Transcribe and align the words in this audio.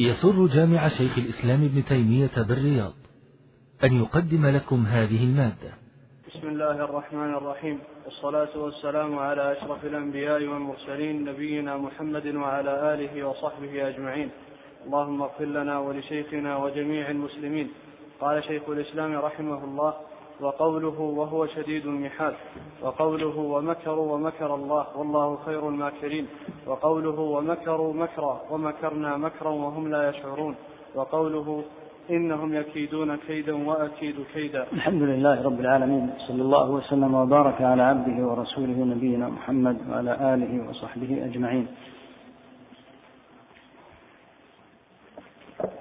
يسر 0.00 0.46
جامع 0.46 0.88
شيخ 0.88 1.18
الإسلام 1.18 1.64
ابن 1.64 1.84
تيمية 1.84 2.30
بالرياض 2.36 2.92
أن 3.84 3.92
يقدم 3.92 4.46
لكم 4.46 4.86
هذه 4.86 5.24
المادة. 5.24 5.72
بسم 6.28 6.48
الله 6.48 6.84
الرحمن 6.84 7.34
الرحيم. 7.34 7.78
والصلاة 8.04 8.58
والسلام 8.58 9.18
على 9.18 9.52
أشرف 9.52 9.84
الأنبياء 9.84 10.44
والمرسلين 10.44 11.24
نبينا 11.24 11.76
محمد 11.76 12.26
وعلى 12.26 12.94
آله 12.94 13.28
وصحبه 13.28 13.88
أجمعين. 13.88 14.30
اللهم 14.86 15.22
اغفر 15.22 15.44
لنا 15.44 15.78
ولشيخنا 15.78 16.56
وجميع 16.56 17.10
المسلمين. 17.10 17.68
قال 18.20 18.44
شيخ 18.44 18.68
الإسلام 18.68 19.14
رحمه 19.14 19.64
الله 19.64 19.94
وقوله 20.40 21.00
وهو 21.00 21.46
شديد 21.46 21.86
المحال 21.86 22.34
وقوله 22.82 23.36
ومكروا 23.38 24.12
ومكر 24.14 24.54
الله 24.54 24.86
والله 24.96 25.38
خير 25.46 25.68
الماكرين. 25.68 26.26
وقوله 26.66 27.20
ومكروا 27.20 27.92
مكرا 27.94 28.40
ومكرنا 28.50 29.16
مكرا 29.16 29.50
وهم 29.50 29.90
لا 29.90 30.10
يشعرون. 30.10 30.54
وقوله 30.94 31.64
إنهم 32.10 32.54
يكيدون 32.54 33.16
كيدا 33.16 33.68
وأكيد 33.68 34.16
كيدا. 34.34 34.66
الحمد 34.72 35.02
لله 35.02 35.42
رب 35.42 35.60
العالمين 35.60 36.10
صلى 36.28 36.42
الله 36.42 36.70
وسلم 36.70 37.14
وبارك 37.14 37.62
على 37.62 37.82
عبده 37.82 38.26
ورسوله 38.26 38.78
نبينا 38.84 39.28
محمد 39.28 39.76
وعلى 39.90 40.34
آله 40.34 40.68
وصحبه 40.70 41.24
أجمعين. 41.24 41.66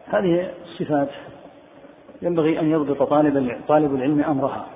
هذه 0.05 0.53
الصفات 0.65 1.09
ينبغي 2.25 2.59
أن 2.59 2.71
يضبط 2.71 3.03
طالب 3.03 3.61
طالب 3.67 3.95
العلم 3.95 4.21
أمرها. 4.21 4.67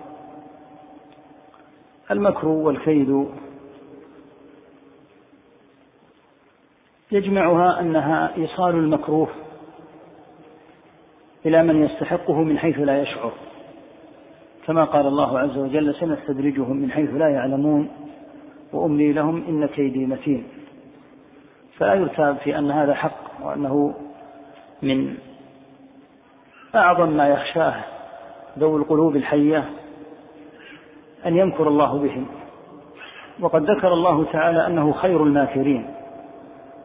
المكر 2.11 2.47
والكيد 2.47 3.27
يجمعها 7.11 7.79
أنها 7.79 8.35
إيصال 8.37 8.75
المكروه 8.75 9.27
إلى 11.45 11.63
من 11.63 11.83
يستحقه 11.83 12.43
من 12.43 12.57
حيث 12.57 12.79
لا 12.79 13.01
يشعر. 13.01 13.31
كما 14.67 14.83
قال 14.83 15.07
الله 15.07 15.39
عز 15.39 15.57
وجل 15.57 15.95
سنستدرجهم 15.95 16.77
من 16.77 16.91
حيث 16.91 17.09
لا 17.09 17.29
يعلمون 17.29 17.89
وأملي 18.73 19.13
لهم 19.13 19.43
إن 19.47 19.65
كيدي 19.65 20.05
متين. 20.05 20.43
فلا 21.77 21.93
يرتاب 21.93 22.37
في 22.37 22.57
أن 22.57 22.71
هذا 22.71 22.93
حق 22.93 23.45
وأنه 23.45 23.95
من 24.81 25.17
أعظم 26.75 27.09
ما 27.09 27.27
يخشاه 27.27 27.73
ذوي 28.59 28.79
القلوب 28.79 29.15
الحية 29.15 29.63
أن 31.25 31.37
يمكر 31.37 31.67
الله 31.67 31.97
بهم. 31.97 32.25
وقد 33.39 33.71
ذكر 33.71 33.93
الله 33.93 34.25
تعالى 34.31 34.67
أنه 34.67 34.91
خير 34.93 35.23
الماكرين. 35.23 35.93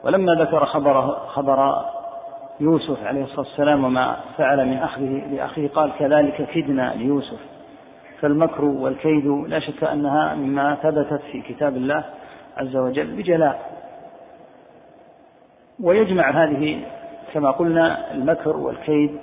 ولما 0.05 0.35
ذكر 0.35 0.65
خبر 0.67 1.11
خبر 1.11 1.85
يوسف 2.61 3.07
عليه 3.07 3.25
الصلاة 3.25 3.41
والسلام 3.41 3.85
وما 3.85 4.17
فعل 4.39 4.67
من 4.67 4.77
أخذه 4.77 5.23
لأخيه 5.31 5.69
قال 5.69 5.93
كذلك 5.99 6.49
كدنا 6.55 6.95
ليوسف. 6.97 7.41
فالمكر 8.21 8.65
والكيد 8.65 9.27
لا 9.27 9.59
شك 9.59 9.85
أنها 9.85 10.35
مما 10.35 10.75
ثبتت 10.75 11.21
في 11.33 11.43
كتاب 11.43 11.77
الله 11.77 12.05
عز 12.57 12.77
وجل 12.77 13.17
بجلاء. 13.17 13.75
ويجمع 15.83 16.31
هذه 16.31 16.81
كما 17.33 17.51
قلنا 17.51 18.13
المكر 18.13 18.57
والكيد 18.57 19.19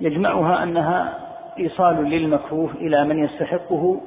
يجمعها 0.00 0.62
أنها 0.62 1.18
إيصال 1.58 2.04
للمكروه 2.04 2.70
إلى 2.74 3.04
من 3.04 3.24
يستحقه 3.24 4.00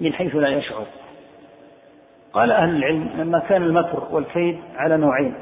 من 0.00 0.12
حيث 0.12 0.36
لا 0.36 0.48
يشعر. 0.48 0.86
قال 2.32 2.50
أهل 2.50 2.76
العلم 2.76 3.10
لما 3.18 3.38
كان 3.38 3.62
المكر 3.62 4.02
والكيد 4.10 4.58
على 4.76 4.96
نوعين. 4.96 5.34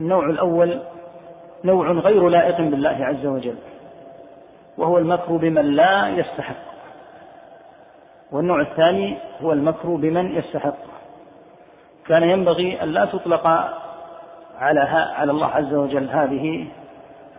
النوع 0.00 0.26
الأول 0.26 0.80
نوع 1.64 1.90
غير 1.90 2.28
لائق 2.28 2.60
بالله 2.60 2.96
عز 3.00 3.26
وجل 3.26 3.56
وهو 4.78 4.98
المكر 4.98 5.36
بمن 5.36 5.64
لا 5.64 6.08
يستحق. 6.08 6.70
والنوع 8.32 8.60
الثاني 8.60 9.16
هو 9.42 9.52
المكر 9.52 9.88
بمن 9.88 10.34
يستحق. 10.34 10.76
كان 12.06 12.22
ينبغي 12.22 12.82
أن 12.82 12.88
لا 12.88 13.04
تطلق 13.04 13.46
على 14.58 14.80
على 15.16 15.32
الله 15.32 15.46
عز 15.46 15.74
وجل 15.74 16.08
هذه 16.08 16.66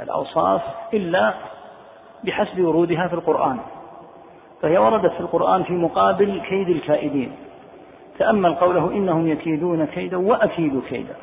الأوصاف 0.01 0.61
إلا 0.93 1.33
بحسب 2.23 2.61
ورودها 2.61 3.07
في 3.07 3.13
القرآن. 3.13 3.59
فهي 4.61 4.77
وردت 4.77 5.11
في 5.11 5.19
القرآن 5.19 5.63
في 5.63 5.73
مقابل 5.73 6.41
كيد 6.49 6.69
الكائدين. 6.69 7.31
تأمل 8.19 8.55
قوله 8.55 8.91
إنهم 8.91 9.27
يكيدون 9.27 9.85
كيدا 9.85 10.17
وأكيد 10.17 10.81
كيدا. 10.89 11.15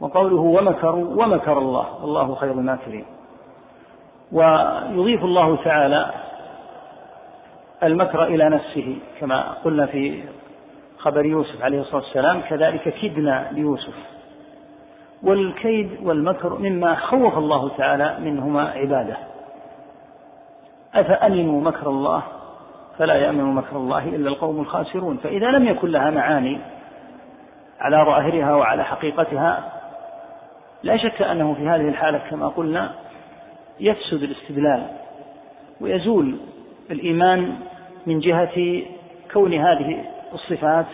وقوله 0.00 0.40
ومكروا 0.40 1.24
ومكر 1.24 1.58
الله 1.58 1.86
والله 2.02 2.34
خير 2.34 2.50
الماكرين. 2.50 3.04
ويضيف 4.32 5.24
الله 5.24 5.56
تعالى 5.56 6.10
المكر 7.82 8.24
إلى 8.24 8.48
نفسه 8.48 8.96
كما 9.20 9.52
قلنا 9.64 9.86
في 9.86 10.22
خبر 10.98 11.26
يوسف 11.26 11.62
عليه 11.62 11.80
الصلاة 11.80 12.02
والسلام 12.02 12.40
كذلك 12.40 12.94
كدنا 13.02 13.48
ليوسف. 13.52 13.94
والكيد 15.22 15.90
والمكر 16.02 16.58
مما 16.58 16.94
خوف 16.94 17.38
الله 17.38 17.68
تعالى 17.68 18.16
منهما 18.20 18.62
عباده. 18.62 19.16
أفأمنوا 20.94 21.60
مكر 21.60 21.90
الله؟ 21.90 22.22
فلا 22.98 23.14
يأمن 23.14 23.44
مكر 23.44 23.76
الله 23.76 24.08
إلا 24.08 24.28
القوم 24.28 24.60
الخاسرون. 24.60 25.16
فإذا 25.16 25.50
لم 25.50 25.66
يكن 25.66 25.88
لها 25.88 26.10
معاني 26.10 26.58
على 27.80 27.96
ظاهرها 27.96 28.54
وعلى 28.54 28.84
حقيقتها 28.84 29.72
لا 30.82 30.96
شك 30.96 31.22
أنه 31.22 31.54
في 31.54 31.68
هذه 31.68 31.88
الحالة 31.88 32.20
كما 32.30 32.48
قلنا 32.48 32.94
يفسد 33.80 34.22
الاستدلال 34.22 34.86
ويزول 35.80 36.36
الإيمان 36.90 37.54
من 38.06 38.20
جهة 38.20 38.82
كون 39.32 39.54
هذه 39.54 40.04
الصفات 40.34 40.86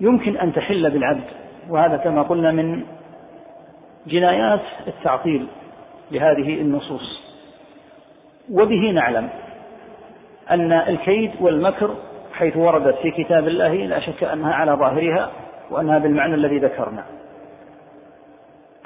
يمكن 0.00 0.36
أن 0.36 0.52
تحل 0.52 0.90
بالعبد. 0.90 1.24
وهذا 1.68 1.96
كما 1.96 2.22
قلنا 2.22 2.52
من 2.52 2.84
جنايات 4.06 4.60
التعطيل 4.86 5.46
لهذه 6.10 6.60
النصوص. 6.60 7.20
وبه 8.52 8.90
نعلم 8.90 9.28
أن 10.50 10.72
الكيد 10.72 11.30
والمكر 11.40 11.94
حيث 12.32 12.56
وردت 12.56 12.98
في 12.98 13.10
كتاب 13.10 13.48
الله 13.48 13.74
لا 13.74 14.00
شك 14.00 14.24
أنها 14.24 14.54
على 14.54 14.72
ظاهرها 14.72 15.30
وأنها 15.70 15.98
بالمعنى 15.98 16.34
الذي 16.34 16.58
ذكرنا. 16.58 17.04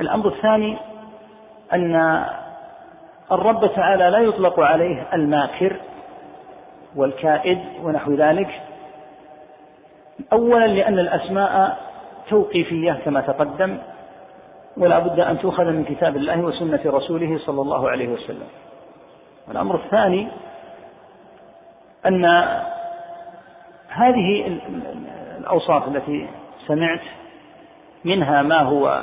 الأمر 0.01 0.28
الثاني 0.28 0.77
أن 1.72 2.25
الرب 3.33 3.75
تعالى 3.75 4.11
لا 4.11 4.19
يطلق 4.19 4.61
عليه 4.61 5.06
الماكر 5.12 5.77
والكائد 6.97 7.59
ونحو 7.83 8.12
ذلك 8.12 8.61
أولا 10.33 10.67
لأن 10.67 10.99
الأسماء 10.99 11.78
توقيفية 12.31 12.93
كما 13.05 13.21
تقدم 13.21 13.78
ولا 14.77 14.99
بد 14.99 15.21
أن 15.21 15.38
تؤخذ 15.38 15.65
من 15.65 15.84
كتاب 15.84 16.16
الله 16.16 16.41
وسنة 16.41 16.81
رسوله 16.87 17.38
صلى 17.38 17.60
الله 17.60 17.91
عليه 17.91 18.09
وسلم. 18.09 18.49
والأمر 19.49 19.75
الثاني 19.75 20.28
أن 22.06 22.25
هذه 23.88 24.59
الأوصاف 25.38 25.88
التي 25.88 26.28
سمعت 26.66 27.00
منها 28.05 28.43
ما 28.43 28.60
هو 28.60 29.03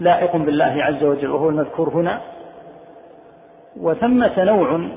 لائق 0.00 0.36
بالله 0.36 0.84
عز 0.84 1.04
وجل 1.04 1.30
وهو 1.30 1.48
المذكور 1.48 1.88
هنا 1.88 2.20
وثمة 3.76 4.44
نوع 4.44 4.88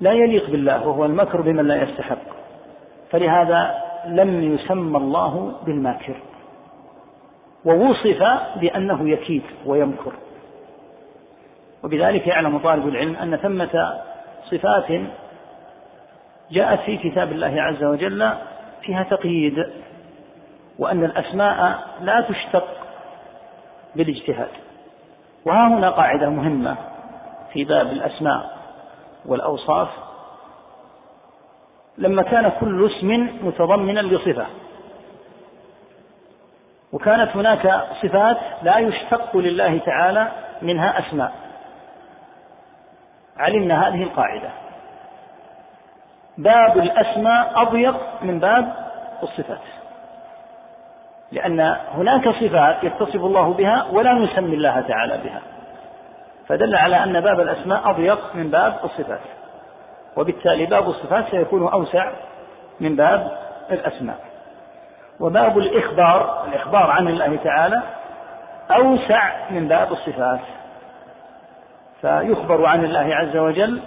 لا 0.00 0.12
يليق 0.12 0.50
بالله 0.50 0.88
وهو 0.88 1.04
المكر 1.04 1.40
بمن 1.40 1.68
لا 1.68 1.82
يستحق. 1.82 2.18
فلهذا 3.10 3.74
لم 4.06 4.54
يسمى 4.54 4.98
الله 4.98 5.52
بالماكر. 5.66 6.16
ووصف 7.64 8.22
بأنه 8.56 9.08
يكيد 9.08 9.42
ويمكر. 9.66 10.12
وبذلك 11.84 12.26
يعلم 12.26 12.58
طالب 12.58 12.88
العلم 12.88 13.16
أن 13.16 13.36
ثمة 13.36 14.02
صفات 14.50 15.00
جاءت 16.50 16.80
في 16.80 16.96
كتاب 16.96 17.32
الله 17.32 17.62
عز 17.62 17.84
وجل 17.84 18.32
فيها 18.82 19.02
تقييد 19.02 19.66
وأن 20.78 21.04
الأسماء 21.04 21.78
لا 22.00 22.20
تشتق 22.20 22.68
بالاجتهاد. 23.96 24.48
وها 25.44 25.68
هنا 25.68 25.90
قاعدة 25.90 26.28
مهمة 26.28 26.76
في 27.52 27.64
باب 27.64 27.86
الأسماء 27.86 28.58
والأوصاف. 29.26 29.88
لما 31.98 32.22
كان 32.22 32.52
كل 32.60 32.86
اسم 32.86 33.28
متضمنا 33.42 34.00
لصفة 34.00 34.46
وكانت 36.92 37.36
هناك 37.36 37.84
صفات 38.02 38.36
لا 38.62 38.78
يشتق 38.78 39.36
لله 39.36 39.78
تعالى 39.78 40.28
منها 40.62 40.98
أسماء. 40.98 41.32
علمنا 43.38 43.88
هذه 43.88 44.02
القاعدة. 44.02 44.48
باب 46.38 46.78
الأسماء 46.78 47.62
أضيق 47.62 47.96
من 48.22 48.40
باب 48.40 48.74
الصفات. 49.22 49.58
لأن 51.32 51.60
هناك 51.94 52.28
صفات 52.28 52.84
يتصف 52.84 53.14
الله 53.24 53.52
بها 53.52 53.86
ولا 53.92 54.12
نسمي 54.12 54.54
الله 54.54 54.80
تعالى 54.80 55.18
بها. 55.24 55.40
فدل 56.48 56.76
على 56.76 57.04
أن 57.04 57.20
باب 57.20 57.40
الأسماء 57.40 57.90
أضيق 57.90 58.34
من 58.34 58.50
باب 58.50 58.76
الصفات. 58.84 59.20
وبالتالي 60.16 60.66
باب 60.66 60.88
الصفات 60.88 61.24
سيكون 61.30 61.72
أوسع 61.72 62.10
من 62.80 62.96
باب 62.96 63.38
الأسماء. 63.70 64.31
وباب 65.22 65.58
الإخبار 65.58 66.44
الإخبار 66.48 66.90
عن 66.90 67.08
الله 67.08 67.36
تعالى 67.36 67.82
أوسع 68.70 69.50
من 69.50 69.68
باب 69.68 69.92
الصفات. 69.92 70.40
فيخبر 72.00 72.66
عن 72.66 72.84
الله 72.84 73.14
عز 73.14 73.36
وجل 73.36 73.82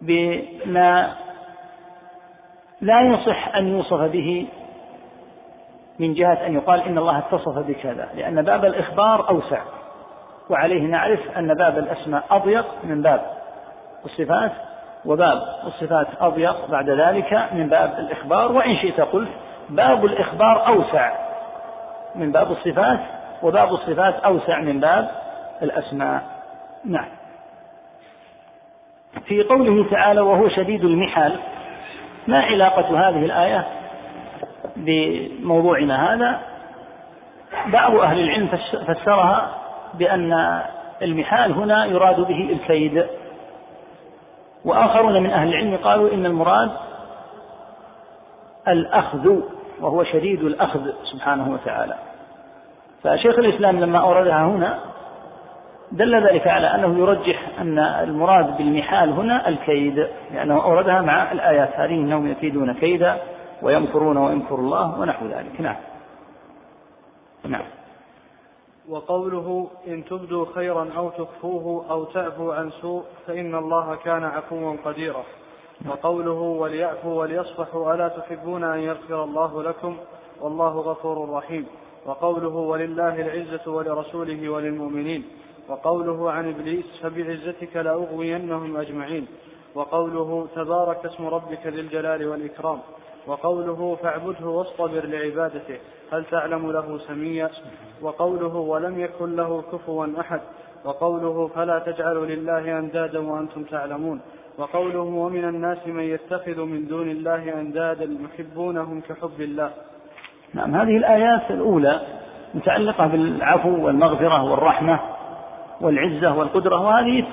بما 0.00 1.14
لا 2.80 3.00
يصح 3.00 3.56
أن 3.56 3.68
يوصف 3.68 4.00
به 4.00 4.48
من 5.98 6.14
جهة 6.14 6.46
أن 6.46 6.54
يقال 6.54 6.80
إن 6.80 6.98
الله 6.98 7.18
اتصف 7.18 7.58
بكذا 7.58 8.08
لأن 8.14 8.42
باب 8.42 8.64
الإخبار 8.64 9.28
أوسع. 9.28 9.62
وعليه 10.50 10.82
نعرف 10.82 11.20
أن 11.38 11.54
باب 11.54 11.78
الأسماء 11.78 12.24
أضيق 12.30 12.66
من 12.84 13.02
باب 13.02 13.20
الصفات. 14.04 14.52
وباب 15.04 15.42
الصفات 15.66 16.06
أضيق 16.20 16.70
بعد 16.70 16.90
ذلك 16.90 17.48
من 17.52 17.68
باب 17.68 17.98
الإخبار 17.98 18.52
وإن 18.52 18.76
شئت 18.76 19.00
قلت 19.00 19.28
باب 19.68 20.04
الإخبار 20.04 20.66
أوسع 20.66 21.12
من 22.14 22.32
باب 22.32 22.52
الصفات 22.52 22.98
وباب 23.42 23.72
الصفات 23.72 24.14
أوسع 24.14 24.60
من 24.60 24.80
باب 24.80 25.10
الأسماء. 25.62 26.22
نعم. 26.84 27.08
في 29.26 29.42
قوله 29.42 29.90
تعالى 29.90 30.20
وهو 30.20 30.48
شديد 30.48 30.84
المحال 30.84 31.36
ما 32.26 32.40
علاقة 32.40 33.08
هذه 33.08 33.24
الآية 33.24 33.66
بموضوعنا 34.76 36.14
هذا؟ 36.14 36.40
بعض 37.66 37.94
أهل 37.94 38.20
العلم 38.20 38.48
فسرها 38.86 39.48
بأن 39.94 40.62
المحال 41.02 41.52
هنا 41.52 41.84
يراد 41.84 42.20
به 42.20 42.50
الكيد. 42.52 43.06
وآخرون 44.64 45.22
من 45.22 45.30
أهل 45.30 45.48
العلم 45.48 45.76
قالوا 45.76 46.12
إن 46.12 46.26
المراد 46.26 46.70
الأخذ 48.68 49.40
وهو 49.80 50.04
شديد 50.04 50.42
الأخذ 50.42 50.80
سبحانه 51.12 51.52
وتعالى. 51.52 51.94
فشيخ 53.02 53.38
الإسلام 53.38 53.80
لما 53.80 53.98
أوردها 53.98 54.44
هنا 54.44 54.78
دل 55.92 56.26
ذلك 56.26 56.46
على 56.46 56.74
أنه 56.74 56.98
يرجح 56.98 57.48
أن 57.60 57.78
المراد 57.78 58.56
بالمحال 58.56 59.10
هنا 59.10 59.48
الكيد 59.48 60.08
لأنه 60.34 60.62
أوردها 60.62 61.02
مع 61.02 61.32
الآيات 61.32 61.70
هذه 61.74 61.94
أنهم 61.94 62.30
يكيدون 62.30 62.74
كيدا 62.74 63.16
ويمكرون 63.62 64.16
ويمكر 64.16 64.54
الله 64.54 65.00
ونحو 65.00 65.26
ذلك. 65.26 65.60
نعم. 65.60 65.76
نعم. 67.44 67.77
وقوله 68.90 69.70
إن 69.86 70.04
تبدوا 70.04 70.46
خيرا 70.54 70.90
أو 70.96 71.10
تخفوه 71.10 71.84
أو 71.90 72.04
تعفوا 72.04 72.54
عن 72.54 72.70
سوء 72.70 73.02
فإن 73.26 73.54
الله 73.54 73.94
كان 73.94 74.24
عفوا 74.24 74.76
قديرا. 74.84 75.24
وقوله 75.88 76.32
وليعفوا 76.32 77.20
وليصفحوا 77.20 77.94
ألا 77.94 78.08
تحبون 78.08 78.64
أن 78.64 78.78
يغفر 78.78 79.24
الله 79.24 79.62
لكم 79.62 79.96
والله 80.40 80.68
غفور 80.68 81.30
رحيم. 81.30 81.66
وقوله 82.06 82.56
ولله 82.56 83.20
العزة 83.20 83.70
ولرسوله 83.72 84.48
وللمؤمنين. 84.48 85.22
وقوله 85.68 86.30
عن 86.30 86.48
إبليس 86.48 86.86
فبعزتك 87.02 87.76
لأغوينهم 87.76 88.76
أجمعين. 88.76 89.26
وقوله 89.74 90.46
تبارك 90.54 91.06
اسم 91.06 91.26
ربك 91.26 91.66
ذي 91.66 91.80
الجلال 91.80 92.28
والإكرام. 92.28 92.78
وقوله 93.26 93.96
فاعبده 94.02 94.46
واصطبر 94.46 95.06
لعبادته 95.06 95.78
هل 96.12 96.24
تعلم 96.24 96.72
له 96.72 96.98
سميا؟ 96.98 97.50
وقوله 98.02 98.56
ولم 98.56 99.00
يكن 99.00 99.36
له 99.36 99.62
كفوا 99.72 100.06
أحد 100.20 100.40
وقوله 100.84 101.48
فلا 101.54 101.78
تجعلوا 101.78 102.26
لله 102.26 102.78
أندادا 102.78 103.18
وأنتم 103.18 103.64
تعلمون 103.64 104.20
وقوله 104.58 105.00
ومن 105.00 105.44
الناس 105.44 105.86
من 105.86 106.02
يتخذ 106.02 106.60
من 106.60 106.86
دون 106.86 107.10
الله 107.10 107.60
أندادا 107.60 108.18
يحبونهم 108.24 109.00
كحب 109.00 109.40
الله. 109.40 109.70
نعم 110.54 110.74
هذه 110.74 110.96
الآيات 110.96 111.50
الأولى 111.50 112.00
متعلقة 112.54 113.06
بالعفو 113.06 113.86
والمغفرة 113.86 114.44
والرحمة 114.44 115.00
والعزة 115.80 116.38
والقدرة 116.38 116.80
وهذه 116.80 117.26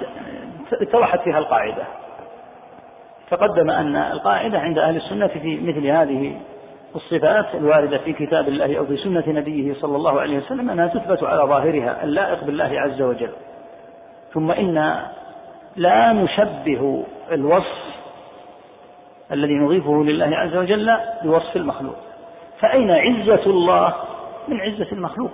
اتضحت 0.81 1.19
فيها 1.19 1.39
القاعدة. 1.39 1.83
تقدم 3.31 3.69
أن 3.69 3.95
القاعدة 3.95 4.59
عند 4.59 4.77
أهل 4.77 4.95
السنة 4.95 5.27
في 5.27 5.59
مثل 5.61 5.87
هذه 5.87 6.35
الصفات 6.95 7.55
الواردة 7.55 7.97
في 7.97 8.13
كتاب 8.13 8.47
الله 8.47 8.77
أو 8.77 8.85
في 8.85 8.97
سنة 8.97 9.23
نبيه 9.27 9.73
صلى 9.73 9.95
الله 9.95 10.21
عليه 10.21 10.37
وسلم 10.37 10.69
أنها 10.69 10.87
تثبت 10.87 11.23
على 11.23 11.43
ظاهرها 11.43 12.03
اللائق 12.03 12.43
بالله 12.43 12.71
عز 12.81 13.01
وجل. 13.01 13.31
ثم 14.33 14.51
إن 14.51 15.01
لا 15.75 16.13
نشبه 16.13 17.05
الوصف 17.31 17.95
الذي 19.31 19.53
نضيفه 19.53 20.03
لله 20.03 20.37
عز 20.37 20.55
وجل 20.55 20.97
بوصف 21.23 21.55
المخلوق. 21.55 21.95
فأين 22.59 22.91
عزة 22.91 23.45
الله؟ 23.45 23.93
من 24.47 24.61
عزة 24.61 24.87
المخلوق. 24.91 25.31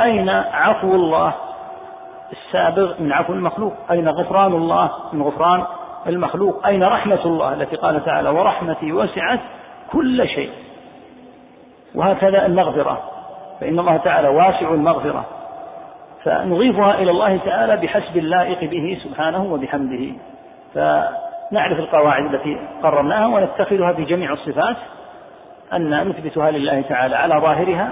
أين 0.00 0.28
عفو 0.28 0.94
الله 0.94 1.34
السابغ 2.32 3.02
من 3.02 3.12
عفو 3.12 3.32
المخلوق؟ 3.32 3.72
أين 3.90 4.08
غفران 4.08 4.52
الله 4.52 4.90
من 5.12 5.22
غفران 5.22 5.66
المخلوق. 6.06 6.66
أين 6.66 6.82
رحمة 6.84 7.24
الله 7.24 7.52
التي 7.52 7.76
قال 7.76 8.04
تعالى 8.04 8.28
ورحمتي 8.28 8.92
وسعت 8.92 9.40
كل 9.92 10.28
شيء 10.28 10.50
وهكذا 11.94 12.46
المغفرة. 12.46 13.02
فإن 13.60 13.78
الله 13.78 13.96
تعالى 13.96 14.28
واسع 14.28 14.74
المغفرة. 14.74 15.24
فنضيفها 16.24 16.94
إلى 16.94 17.10
الله 17.10 17.36
تعالى 17.36 17.76
بحسب 17.76 18.16
اللائق 18.16 18.70
به 18.70 18.98
سبحانه 19.04 19.52
وبحمده. 19.52 20.12
فنعرف 20.74 21.78
القواعد 21.78 22.34
التي 22.34 22.58
قررناها 22.82 23.26
ونتخذها 23.26 23.92
في 23.92 24.04
جميع 24.04 24.32
الصفات. 24.32 24.76
أن 25.72 26.08
نثبتها 26.08 26.50
لله 26.50 26.80
تعالى 26.80 27.16
على 27.16 27.34
ظاهرها. 27.34 27.88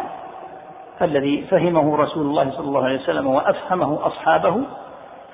الذي 1.02 1.46
فهمه 1.50 1.96
رسول 1.96 2.26
الله 2.26 2.50
صلى 2.50 2.68
الله 2.68 2.84
عليه 2.84 2.98
وسلم 2.98 3.26
وأفهمه 3.26 4.06
أصحابه. 4.06 4.62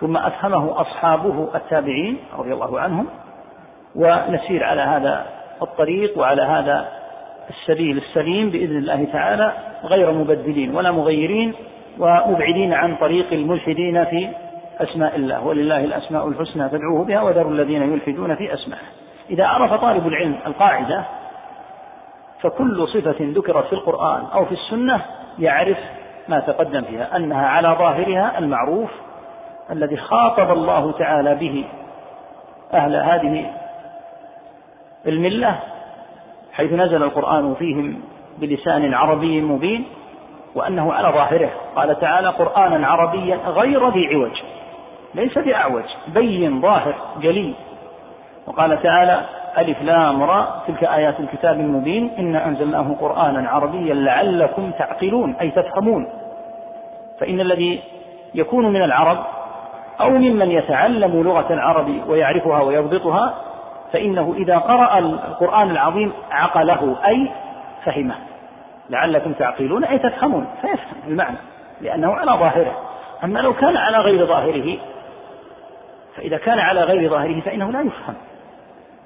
ثم 0.04 0.16
أفهمه 0.16 0.80
أصحابه 0.80 1.48
التابعين 1.54 2.18
رضي 2.38 2.52
الله 2.52 2.80
عنهم 2.80 3.06
ونسير 3.96 4.64
على 4.64 4.82
هذا 4.82 5.26
الطريق 5.62 6.18
وعلى 6.18 6.42
هذا 6.42 6.88
السبيل 7.50 7.96
السليم 7.98 8.50
بإذن 8.50 8.76
الله 8.76 9.04
تعالى 9.12 9.52
غير 9.84 10.12
مبدلين 10.12 10.76
ولا 10.76 10.92
مغيرين 10.92 11.54
ومبعدين 11.99 12.75
عن 12.75 12.96
طريق 12.96 13.32
الملحدين 13.32 14.04
في 14.04 14.28
أسماء 14.80 15.16
الله 15.16 15.46
ولله 15.46 15.84
الأسماء 15.84 16.28
الحسنى 16.28 16.68
فادعوه 16.68 17.04
بها 17.04 17.23
وذروا 17.23 17.52
الذين 17.52 17.92
يلحدون 17.92 18.34
في 18.34 18.54
أسمائه. 18.54 18.87
إذا 19.30 19.46
عرف 19.46 19.80
طالب 19.80 20.06
العلم 20.06 20.37
القاعدة 20.46 21.04
فكل 22.40 22.88
صفة 22.88 23.16
ذكرت 23.20 23.66
في 23.66 23.73
القرآن 23.73 24.25
أو 24.34 24.44
في 24.44 24.52
السنة 24.52 25.02
يعرف 25.38 25.78
ما 26.28 26.40
تقدم 26.40 26.82
فيها 26.82 27.16
أنها 27.16 27.46
على 27.46 27.68
ظاهرها 27.68 28.38
المعروف 28.38 28.90
الذي 29.71 29.97
خاطب 29.97 30.50
الله 30.50 30.92
تعالى 30.92 31.35
به 31.35 31.64
أهل 32.75 32.97
هذه 32.97 33.50
الملة 35.06 35.59
حيث 36.52 36.73
نزل 36.73 37.02
القرآن 37.02 37.54
فيهم 37.54 38.00
بلسان 38.38 38.94
عربي 38.94 39.40
مبين 39.40 39.85
وأنه 40.54 40.92
على 40.92 41.09
ظاهره. 41.09 41.50
قال 41.76 42.00
تعالى 42.00 42.28
قرآنا 42.28 42.87
عربيا 42.87 43.37
غير 43.47 43.88
ذي 43.88 44.14
عوج 44.14 44.42
ليس 45.14 45.38
بأعوج 45.38 45.85
بين 46.09 46.61
ظاهر 46.61 46.94
جلي. 47.21 47.54
وقال 48.47 48.83
تعالى 48.83 49.21
ألف 49.59 49.83
لام 49.83 50.23
را 50.23 50.62
تلك 50.66 50.85
آيات 50.85 51.21
الكتاب 51.21 51.61
المبين 51.61 52.11
إنا 52.18 52.49
أنزلناه 52.49 52.97
قرآنا 53.00 53.49
عربيا 53.49 53.94
لعلكم 53.94 54.71
تعقلون 54.71 55.37
أي 55.40 55.50
تفهمون. 55.50 56.06
فإن 57.21 57.40
الذي 57.40 57.80
يكون 58.35 58.73
من 58.73 58.83
العرب 58.83 59.25
أو 60.00 60.10
ممن 60.10 60.50
يتعلم 60.50 61.22
لغة 61.22 61.52
العرب 61.52 62.08
ويعرفها 62.08 62.62
ويضبطها 62.62 63.34
فإنه 63.92 64.34
إذا 64.36 64.58
قرأ 64.58 64.98
القرآن 64.98 65.70
العظيم 65.70 66.12
عقله 66.30 66.96
أي 67.06 67.30
فهمه. 67.84 68.14
لعلكم 68.90 69.32
تعقلون 69.32 69.84
أي 69.84 69.98
تفهمون 69.98 70.46
فيفهم 70.60 70.96
المعنى 71.06 71.36
لأنه 71.80 72.12
على 72.12 72.32
ظاهره. 72.32 72.76
أما 73.24 73.38
لو 73.38 73.52
كان 73.52 73.76
على 73.76 73.98
غير 73.98 74.26
ظاهره 74.26 74.78
فإذا 76.16 76.36
كان 76.36 76.58
على 76.58 76.80
غير 76.80 77.10
ظاهره 77.10 77.40
فإنه 77.40 77.70
لا 77.72 77.80
يفهم. 77.80 78.14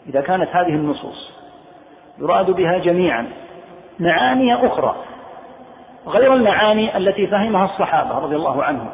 إذا 0.07 0.21
كانت 0.21 0.49
هذه 0.53 0.75
النصوص 0.75 1.33
يراد 2.19 2.51
بها 2.51 2.79
جميعا 2.79 3.27
معاني 3.99 4.67
أخرى 4.67 4.97
غير 6.07 6.35
المعاني 6.35 6.97
التي 6.97 7.27
فهمها 7.27 7.65
الصحابة 7.65 8.19
رضي 8.19 8.37
الله 8.37 8.65
عنهم. 8.65 8.91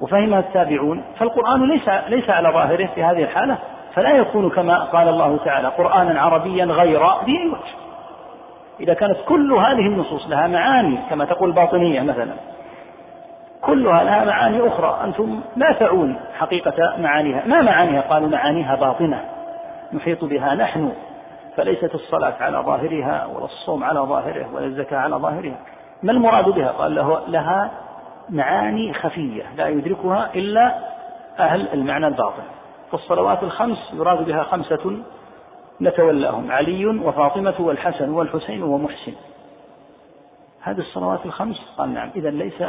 وفهمها 0.00 0.38
التابعون 0.38 1.04
فالقرآن 1.18 1.68
ليس 1.68 1.88
ليس 2.08 2.30
على 2.30 2.48
ظاهره 2.48 2.88
في 2.94 3.04
هذه 3.04 3.22
الحالة 3.22 3.58
فلا 3.94 4.10
يكون 4.10 4.50
كما 4.50 4.78
قال 4.78 5.08
الله 5.08 5.38
تعالى 5.44 5.68
قرآنا 5.68 6.20
عربيا 6.20 6.64
غير 6.64 7.00
ذي 7.24 7.38
عوج. 7.38 7.58
إذا 8.80 8.94
كانت 8.94 9.16
كل 9.28 9.52
هذه 9.52 9.86
النصوص 9.86 10.28
لها 10.28 10.46
معاني 10.46 10.98
كما 11.10 11.24
تقول 11.24 11.48
الباطنية 11.48 12.00
مثلا 12.00 12.32
كلها 13.60 14.04
لها 14.04 14.24
معاني 14.24 14.68
أخرى 14.68 15.00
أنتم 15.04 15.40
لا 15.56 15.72
تعون 15.72 16.16
حقيقة 16.38 16.96
معانيها. 16.98 17.42
ما 17.46 17.62
معانيها؟ 17.62 18.00
قالوا 18.00 18.28
معانيها 18.28 18.74
باطنة 18.76 19.20
نحيط 19.92 20.24
بها 20.24 20.54
نحن 20.54 20.92
فليست 21.56 21.94
الصلاة 21.94 22.34
على 22.40 22.58
ظاهرها 22.58 23.26
ولا 23.34 23.44
الصوم 23.44 23.84
على 23.84 24.00
ظاهره 24.00 24.46
ولا 24.54 24.64
الزكاة 24.64 24.98
على 24.98 25.16
ظاهرها. 25.16 25.56
ما 26.02 26.12
المراد 26.12 26.48
بها؟ 26.48 26.68
قال 26.68 26.94
له 26.94 27.20
لها 27.28 27.70
معاني 28.30 28.94
خفية 28.94 29.42
لا 29.56 29.68
يدركها 29.68 30.30
إلا 30.34 30.78
أهل 31.38 31.68
المعنى 31.72 32.06
الباطن. 32.06 32.42
فالصلوات 32.92 33.42
الخمس 33.42 33.78
يراد 33.92 34.26
بها 34.26 34.42
خمسة 34.42 34.96
نتولاهم 35.80 36.52
علي 36.52 36.86
وفاطمة 36.86 37.54
والحسن 37.58 38.10
والحسين 38.10 38.62
ومحسن 38.62 39.12
هذه 40.62 40.78
الصلوات 40.78 41.26
الخمس؟ 41.26 41.56
قال 41.78 41.94
نعم. 41.94 42.10
إذا 42.16 42.30
ليس 42.30 42.62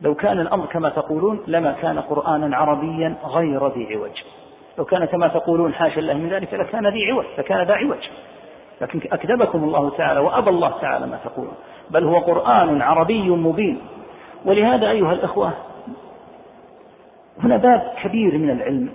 لو 0.00 0.14
كان 0.14 0.40
الأمر 0.40 0.66
كما 0.66 0.88
تقولون 0.88 1.44
لما 1.46 1.72
كان 1.72 1.98
قرآنا 1.98 2.56
عربيا 2.56 3.14
غير 3.24 3.68
ذي 3.68 3.94
عوج. 3.94 4.22
لو 4.78 4.84
كان 4.84 5.04
كما 5.04 5.28
تقولون 5.28 5.74
حاشا 5.74 6.00
الله 6.00 6.14
من 6.14 6.28
ذلك 6.28 6.54
لكان 6.54 6.86
ذي 6.86 7.10
عوج 7.10 7.24
لكان 7.38 7.62
ذا 7.62 7.74
عوج. 7.74 8.08
لكن 8.80 9.00
أكذبكم 9.12 9.64
الله 9.64 9.90
تعالى 9.90 10.20
وأبى 10.20 10.50
الله 10.50 10.80
تعالى 10.80 11.06
ما 11.06 11.18
تقولون. 11.24 11.54
بل 11.90 12.04
هو 12.04 12.18
قرآن 12.18 12.82
عربي 12.82 13.30
مبين. 13.30 13.80
ولهذا 14.44 14.90
أيها 14.90 15.12
الأخوة 15.12 15.52
هنا 17.42 17.56
باب 17.56 17.92
كبير 18.02 18.38
من 18.38 18.50
العلم 18.50 18.90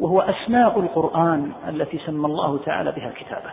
وهو 0.00 0.20
أسماء 0.20 0.80
القرآن 0.80 1.52
التي 1.68 1.98
سمى 1.98 2.26
الله 2.26 2.58
تعالى 2.58 2.92
بها 2.92 3.12
كتابه 3.16 3.50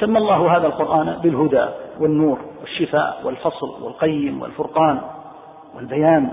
سمى 0.00 0.18
الله 0.18 0.56
هذا 0.56 0.66
القرآن 0.66 1.18
بالهدى 1.22 1.66
والنور 2.00 2.38
والشفاء 2.60 3.20
والفصل 3.24 3.82
والقيم 3.82 4.42
والفرقان 4.42 5.00
والبيان. 5.76 6.30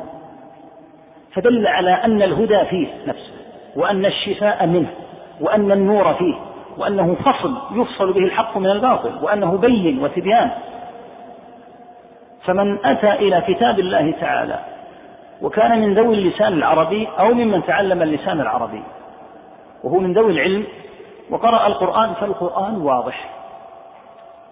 فدل 1.33 1.67
على 1.67 1.91
أن 1.91 2.21
الهدى 2.21 2.65
فيه 2.65 2.87
نفسه 3.07 3.33
وأن 3.75 4.05
الشفاء 4.05 4.65
منه 4.65 4.89
وأن 5.41 5.71
النور 5.71 6.13
فيه 6.13 6.35
وأنه 6.77 7.15
فصل 7.15 7.57
يفصل 7.71 8.13
به 8.13 8.19
الحق 8.19 8.57
من 8.57 8.69
الباطل 8.69 9.23
وأنه 9.23 9.57
بين 9.57 10.03
وتبيان. 10.03 10.51
فمن 12.49 12.85
أتى 12.85 13.11
إلى 13.11 13.41
كتاب 13.47 13.79
الله 13.79 14.11
تعالى 14.11 14.59
وكان 15.41 15.81
من 15.81 15.93
ذوي 15.93 16.15
اللسان 16.15 16.53
العربي 16.53 17.07
أو 17.19 17.33
ممن 17.33 17.65
تعلم 17.65 18.01
اللسان 18.01 18.41
العربي 18.41 18.83
وهو 19.83 19.99
من 19.99 20.13
ذوي 20.13 20.31
العلم 20.31 20.65
وقرأ 21.29 21.67
القرآن 21.67 22.13
فالقرآن 22.13 22.81
واضح. 22.81 23.29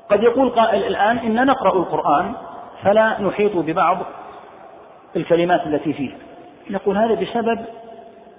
قد 0.10 0.24
يقول 0.24 0.50
قائل 0.50 0.84
الآن 0.84 1.18
إن 1.18 1.46
نقرأ 1.46 1.74
القرآن 1.74 2.34
فلا 2.84 3.22
نحيط 3.22 3.56
ببعض 3.56 3.98
الكلمات 5.16 5.68
التي 5.68 5.94
فيه. 5.94 6.12
نقول 6.70 6.98
هذا 6.98 7.14
بسبب 7.14 7.66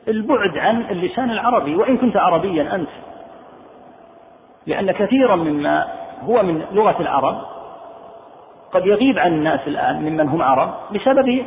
البعد 0.09 0.59
عن 0.59 0.83
اللسان 0.91 1.31
العربي 1.31 1.77
وإن 1.77 1.97
كنت 1.97 2.17
عربيا 2.17 2.75
أنت. 2.75 2.91
لأن 4.67 4.93
كثيرا 4.93 5.37
مما 5.37 5.88
هو 6.23 6.43
من 6.43 6.65
لغة 6.73 6.97
العرب 7.00 7.58
قد 8.73 8.87
يغيب 8.87 9.19
عن 9.19 9.33
الناس 9.33 9.61
الآن 9.67 9.97
ممن 9.97 10.29
هم 10.29 10.43
عرب 10.43 10.75
بسبب 10.95 11.43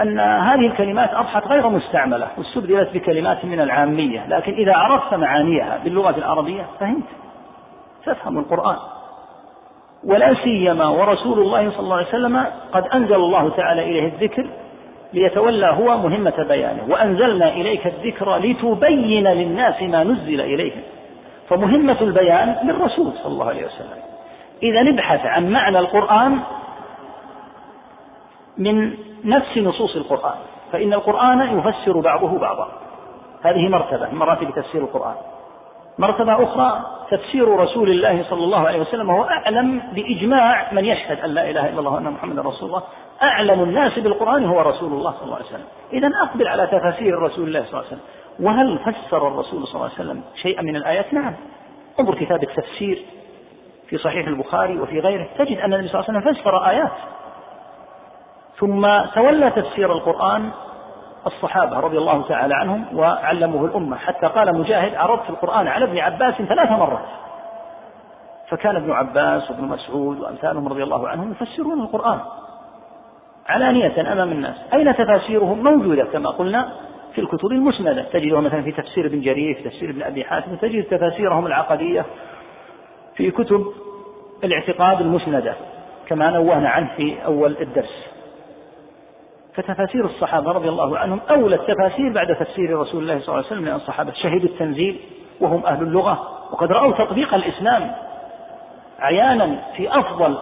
أن 0.00 0.20
هذه 0.20 0.66
الكلمات 0.66 1.14
أصبحت 1.14 1.46
غير 1.46 1.68
مستعملة 1.68 2.28
واستبدلت 2.38 2.94
بكلمات 2.94 3.44
من 3.44 3.60
العامية 3.60 4.26
لكن 4.28 4.52
إذا 4.52 4.72
عرفت 4.72 5.14
معانيها 5.14 5.78
باللغة 5.84 6.18
العربية 6.18 6.62
فهمت 6.80 7.04
تفهم 8.06 8.38
القرآن. 8.38 8.76
ولا 10.04 10.34
سيما 10.44 10.88
ورسول 10.88 11.38
الله 11.38 11.70
صلى 11.70 11.80
الله 11.80 11.96
عليه 11.96 12.08
وسلم 12.08 12.46
قد 12.72 12.86
أنزل 12.94 13.14
الله 13.14 13.48
تعالى 13.48 13.82
إليه 13.82 14.06
الذكر 14.06 14.46
ليتولى 15.12 15.66
هو 15.66 15.98
مهمة 15.98 16.44
بيانه 16.48 16.82
وأنزلنا 16.88 17.48
إليك 17.48 17.86
الذكر 17.86 18.36
لتبين 18.36 19.28
للناس 19.28 19.82
ما 19.82 20.04
نزل 20.04 20.40
إليهم. 20.40 20.82
فمهمة 21.48 22.00
البيان 22.00 22.56
للرسول 22.64 23.12
صلى 23.22 23.32
الله 23.32 23.48
عليه 23.48 23.66
وسلم. 23.66 24.05
إذا 24.62 24.82
نبحث 24.82 25.26
عن 25.26 25.50
معنى 25.50 25.78
القرآن 25.78 26.40
من 28.58 28.94
نفس 29.24 29.58
نصوص 29.58 29.96
القرآن 29.96 30.36
فإن 30.72 30.92
القرآن 30.92 31.58
يفسر 31.58 32.00
بعضه 32.00 32.38
بعضا. 32.38 32.68
هذه 33.42 33.68
مرتبة 33.68 34.08
من 34.10 34.18
مراتب 34.18 34.50
تفسير 34.50 34.80
القرآن. 34.82 35.14
مرتبة 35.98 36.42
أخرى 36.42 36.86
تفسير 37.10 37.48
رسول 37.48 37.90
الله 37.90 38.24
صلى 38.30 38.44
الله 38.44 38.66
عليه 38.66 38.80
وسلم 38.80 39.10
هو 39.10 39.24
أعلم 39.24 39.82
بإجماع 39.92 40.72
من 40.72 40.84
يشهد 40.84 41.20
أن 41.20 41.30
لا 41.30 41.50
إله 41.50 41.68
إلا 41.68 41.78
الله 41.78 41.92
وأن 41.92 42.10
محمدا 42.10 42.42
رسول 42.42 42.68
الله. 42.68 42.82
أعلم 43.22 43.62
الناس 43.62 43.98
بالقرآن 43.98 44.44
هو 44.44 44.60
رسول 44.60 44.92
الله 44.92 45.10
صلى 45.10 45.22
الله 45.22 45.36
عليه 45.36 45.46
وسلم. 45.46 45.66
إذا 45.92 46.10
أقبل 46.22 46.48
على 46.48 46.66
تفاسير 46.66 47.18
رسول 47.18 47.48
الله 47.48 47.60
صلى 47.60 47.68
الله 47.68 47.78
عليه 47.78 47.86
وسلم. 47.86 48.00
وهل 48.40 48.78
فسر 48.78 49.28
الرسول 49.28 49.66
صلى 49.66 49.74
الله 49.74 49.84
عليه 49.84 49.94
وسلم 49.94 50.22
شيئا 50.42 50.62
من 50.62 50.76
الآيات؟ 50.76 51.14
نعم. 51.14 51.34
انظر 52.00 52.14
كتاب 52.14 52.42
التفسير 52.42 53.02
في 53.88 53.98
صحيح 53.98 54.26
البخاري 54.26 54.80
وفي 54.80 55.00
غيره 55.00 55.26
تجد 55.38 55.58
أن 55.58 55.74
النبي 55.74 55.88
صلى 55.88 56.00
الله 56.00 56.10
عليه 56.10 56.18
وسلم 56.18 56.34
فسر 56.34 56.68
آيات. 56.68 56.92
ثم 58.58 58.86
تولى 59.14 59.50
تفسير 59.50 59.92
القرآن 59.92 60.50
الصحابة 61.26 61.80
رضي 61.80 61.98
الله 61.98 62.28
تعالى 62.28 62.54
عنهم 62.54 62.98
وعلموه 62.98 63.64
الأمة. 63.64 63.96
حتى 63.96 64.26
قال 64.26 64.58
مجاهد 64.58 64.94
عرضت 64.94 65.30
القرآن 65.30 65.68
على 65.68 65.84
ابن 65.84 65.98
عباس 65.98 66.34
ثلاث 66.34 66.70
مرات. 66.70 67.06
فكان 68.48 68.76
ابن 68.76 68.92
عباس 68.92 69.50
وابن 69.50 69.64
مسعود 69.64 70.20
وأمثالهم 70.20 70.68
رضي 70.68 70.82
الله 70.82 71.08
عنهم 71.08 71.30
يفسرون 71.30 71.80
القرآن 71.80 72.18
علانية 73.48 74.12
أمام 74.12 74.32
الناس. 74.32 74.56
أين 74.74 74.96
تفاسيرهم؟ 74.96 75.64
موجودة 75.64 76.04
كما 76.04 76.30
قلنا 76.30 76.72
في 77.14 77.20
الكتب 77.20 77.52
المسندة. 77.52 78.02
تجدها 78.02 78.40
مثلا 78.40 78.62
في 78.62 78.72
تفسير 78.72 79.06
ابن 79.06 79.20
جرير 79.20 79.54
في 79.54 79.62
تفسير 79.62 79.90
ابن 79.90 80.02
أبي 80.02 80.24
حاتم 80.24 80.56
تجد 80.56 80.84
تفاسيرهم 80.84 81.46
العقدية 81.46 82.04
في 83.16 83.30
كتب 83.30 83.72
الاعتقاد 84.44 85.00
المسندة 85.00 85.54
كما 86.06 86.30
نوهنا 86.30 86.68
عنه 86.68 86.90
في 86.96 87.24
أول 87.24 87.56
الدرس. 87.60 88.06
فتفاسير 89.54 90.04
الصحابة 90.04 90.52
رضي 90.52 90.68
الله 90.68 90.98
عنهم 90.98 91.20
أولى 91.30 91.56
التفاسير 91.56 92.12
بعد 92.12 92.36
تفسير 92.36 92.78
رسول 92.78 93.02
الله 93.02 93.18
صلى 93.18 93.28
الله 93.28 93.36
عليه 93.36 93.46
وسلم 93.46 93.64
لأن 93.64 93.76
الصحابة 93.76 94.12
شهدوا 94.12 94.48
التنزيل 94.48 95.00
وهم 95.40 95.66
أهل 95.66 95.82
اللغة 95.82 96.28
وقد 96.52 96.72
رأوا 96.72 96.92
تطبيق 96.92 97.34
الإسلام 97.34 97.92
عيانا 98.98 99.56
في 99.76 99.98
أفضل 99.98 100.38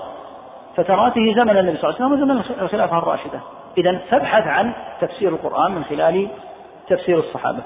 فتراته 0.77 1.35
زمن 1.37 1.59
النبي 1.59 1.77
صلى 1.77 1.91
الله 1.91 2.03
عليه 2.03 2.07
وسلم 2.07 2.13
وزمن 2.13 2.63
الخلافة 2.63 2.99
الراشدة. 2.99 3.41
إذا 3.79 3.99
فابحث 4.11 4.47
عن 4.47 4.73
تفسير 5.01 5.29
القرآن 5.29 5.73
من 5.73 5.85
خلال 5.85 6.29
تفسير 6.89 7.19
الصحابة. 7.19 7.63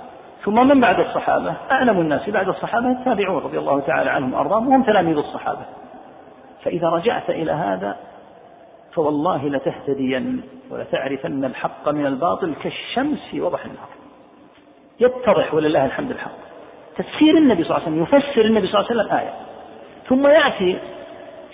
ثم 0.49 0.69
من 0.69 0.81
بعد 0.81 1.00
الصحابة؟ 1.00 1.55
أعلم 1.71 2.00
الناس 2.00 2.31
بعد 2.31 2.49
الصحابة 2.49 2.90
التابعون 2.90 3.43
رضي 3.43 3.59
الله 3.59 3.81
تعالى 3.81 4.11
عنهم 4.11 4.35
وأرضاهم 4.35 4.69
وهم 4.69 4.83
تلاميذ 4.83 5.17
الصحابة. 5.17 5.61
فإذا 6.64 6.88
رجعت 6.88 7.31
إلى 7.31 7.52
هذا 7.52 7.97
فوالله 8.93 9.49
لتهتدين 9.49 10.43
ولتعرفن 10.71 11.45
الحق 11.45 11.88
من 11.88 12.07
الباطل 12.07 12.55
كالشمس 12.62 13.19
في 13.31 13.40
وضح 13.40 13.64
النهار 13.64 13.88
يتضح 15.00 15.55
ولله 15.55 15.85
الحمد 15.85 16.11
الحق. 16.11 16.38
تفسير 16.97 17.37
النبي 17.37 17.64
صلى 17.64 17.76
الله 17.76 17.87
عليه 17.87 17.97
وسلم 17.97 18.02
يفسر 18.02 18.45
النبي 18.45 18.67
صلى 18.67 18.81
الله 18.81 18.90
عليه 18.90 19.00
وسلم 19.00 19.17
آية. 19.17 19.33
ثم 20.09 20.26
يأتي 20.26 20.78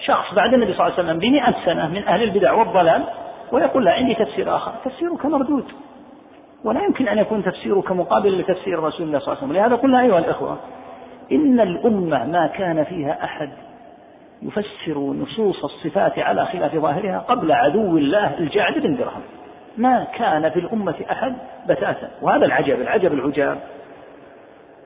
شخص 0.05 0.35
بعد 0.35 0.55
النبي 0.55 0.75
صلى 0.75 0.87
الله 0.87 0.99
عليه 0.99 1.09
وسلم 1.09 1.19
بمئة 1.19 1.55
سنة 1.65 1.89
من 1.89 2.09
أهل 2.09 2.23
البدع 2.23 2.53
والضلال 2.53 3.05
ويقول 3.53 3.85
لا 3.85 3.93
عندي 3.93 4.15
تفسير 4.15 4.57
آخر. 4.57 4.73
تفسيرك 4.85 5.27
مردود. 5.27 5.65
ولا 6.65 6.85
يمكن 6.85 7.09
أن 7.09 7.19
يكون 7.19 7.45
تفسيرك 7.45 7.93
مقابل 7.93 8.39
لتفسير 8.41 8.79
رسول 8.79 9.07
الله 9.07 9.19
صلى 9.19 9.29
الله 9.29 9.37
عليه 9.37 9.47
وسلم. 9.47 9.53
لهذا 9.53 9.75
قلنا 9.75 10.01
أيها 10.01 10.19
الإخوة 10.19 10.59
إن 11.33 11.61
الأمة 11.61 12.25
ما 12.27 12.47
كان 12.47 12.85
فيها 12.85 13.25
أحد 13.25 13.51
يفسر 14.43 14.99
نصوص 14.99 15.65
الصفات 15.65 16.19
على 16.19 16.47
خلاف 16.47 16.77
ظاهرها 16.77 17.19
قبل 17.19 17.53
عدو 17.53 17.97
الله 17.97 18.39
الجعد 18.39 18.79
بن 18.79 18.97
درهم. 18.97 19.23
ما 19.79 20.05
كان 20.05 20.51
في 20.51 20.59
الأمة 20.59 20.95
أحد 21.11 21.35
بتاتا. 21.69 22.11
وهذا 22.23 22.45
العجب 22.45 22.81
العجب 22.81 23.13
العجاب 23.13 23.59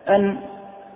أن 0.09 0.37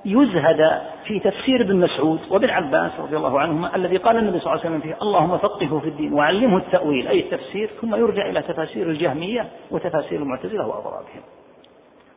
يزهد 0.04 0.82
في 1.04 1.20
تفسير 1.20 1.60
ابن 1.60 1.76
مسعود 1.76 2.20
وابن 2.30 2.50
عباس 2.50 2.92
رضي 2.98 3.16
الله 3.16 3.40
عنهما 3.40 3.76
الذي 3.76 3.96
قال 3.96 4.16
النبي 4.16 4.38
صلى 4.40 4.52
الله 4.52 4.64
عليه 4.64 4.70
وسلم 4.70 4.80
فيه 4.80 4.96
اللهم 5.02 5.38
فقهه 5.38 5.78
في 5.78 5.88
الدين 5.88 6.12
وعلمه 6.12 6.56
التأويل 6.56 7.08
أي 7.08 7.20
التفسير 7.20 7.70
ثم 7.80 7.94
يرجع 7.94 8.28
إلى 8.28 8.42
تفاسير 8.42 8.90
الجهمية 8.90 9.46
وتفاسير 9.70 10.22
المعتزلة 10.22 10.66
وأضرابهم. 10.66 11.22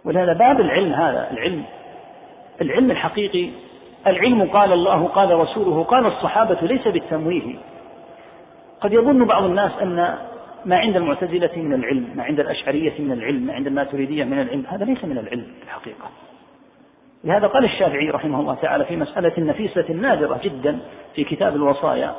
ولهذا 0.06 0.34
باب 0.34 0.60
العلم 0.60 0.94
هذا 0.94 1.32
العلم 1.32 1.64
العلم 2.62 2.92
الحقيقي 2.92 3.50
العلم 4.08 4.44
قال 4.44 4.74
الله 4.74 5.08
قال 5.08 5.40
رسوله 5.40 5.84
قال 5.84 6.06
الصحابة 6.06 6.58
ليس 6.62 6.88
بالتمويه. 6.88 7.56
قد 8.82 8.94
يظن 8.94 9.26
بعض 9.26 9.44
الناس 9.44 9.72
أن 9.82 10.16
ما 10.66 10.78
عند 10.78 10.96
المعتزلة 10.96 11.52
من 11.56 11.74
العلم 11.74 12.10
ما 12.16 12.24
عند 12.24 12.40
الأشعرية 12.40 12.94
من 13.00 13.12
العلم 13.12 13.42
ما 13.42 13.54
عند 13.54 13.68
الماتريدية 13.68 14.24
من 14.24 14.42
العلم 14.42 14.64
هذا 14.68 14.86
ليس 14.86 15.06
من 15.06 15.18
العلم 15.18 15.46
في 15.60 15.64
الحقيقة. 15.64 16.10
لهذا 17.26 17.48
قال 17.48 17.66
الشافعي 17.66 18.10
رحمه 18.10 18.40
الله 18.40 18.56
تعالى 18.56 18.86
في 18.86 18.96
مسألة 18.96 19.34
نفيسة 19.38 19.94
نادرة 19.94 20.40
جدا 20.44 20.80
في 21.16 21.24
كتاب 21.24 21.56
الوصايا 21.56 22.16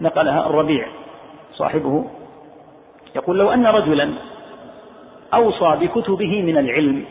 نقلها 0.00 0.46
الربيع 0.46 0.86
صاحبه 1.52 2.04
يقول 3.16 3.38
لو 3.38 3.52
أن 3.52 3.66
رجلا 3.66 4.10
أوصى 5.34 5.86
بكتبه 5.86 6.42
من 6.42 6.58
العلم 6.58 7.04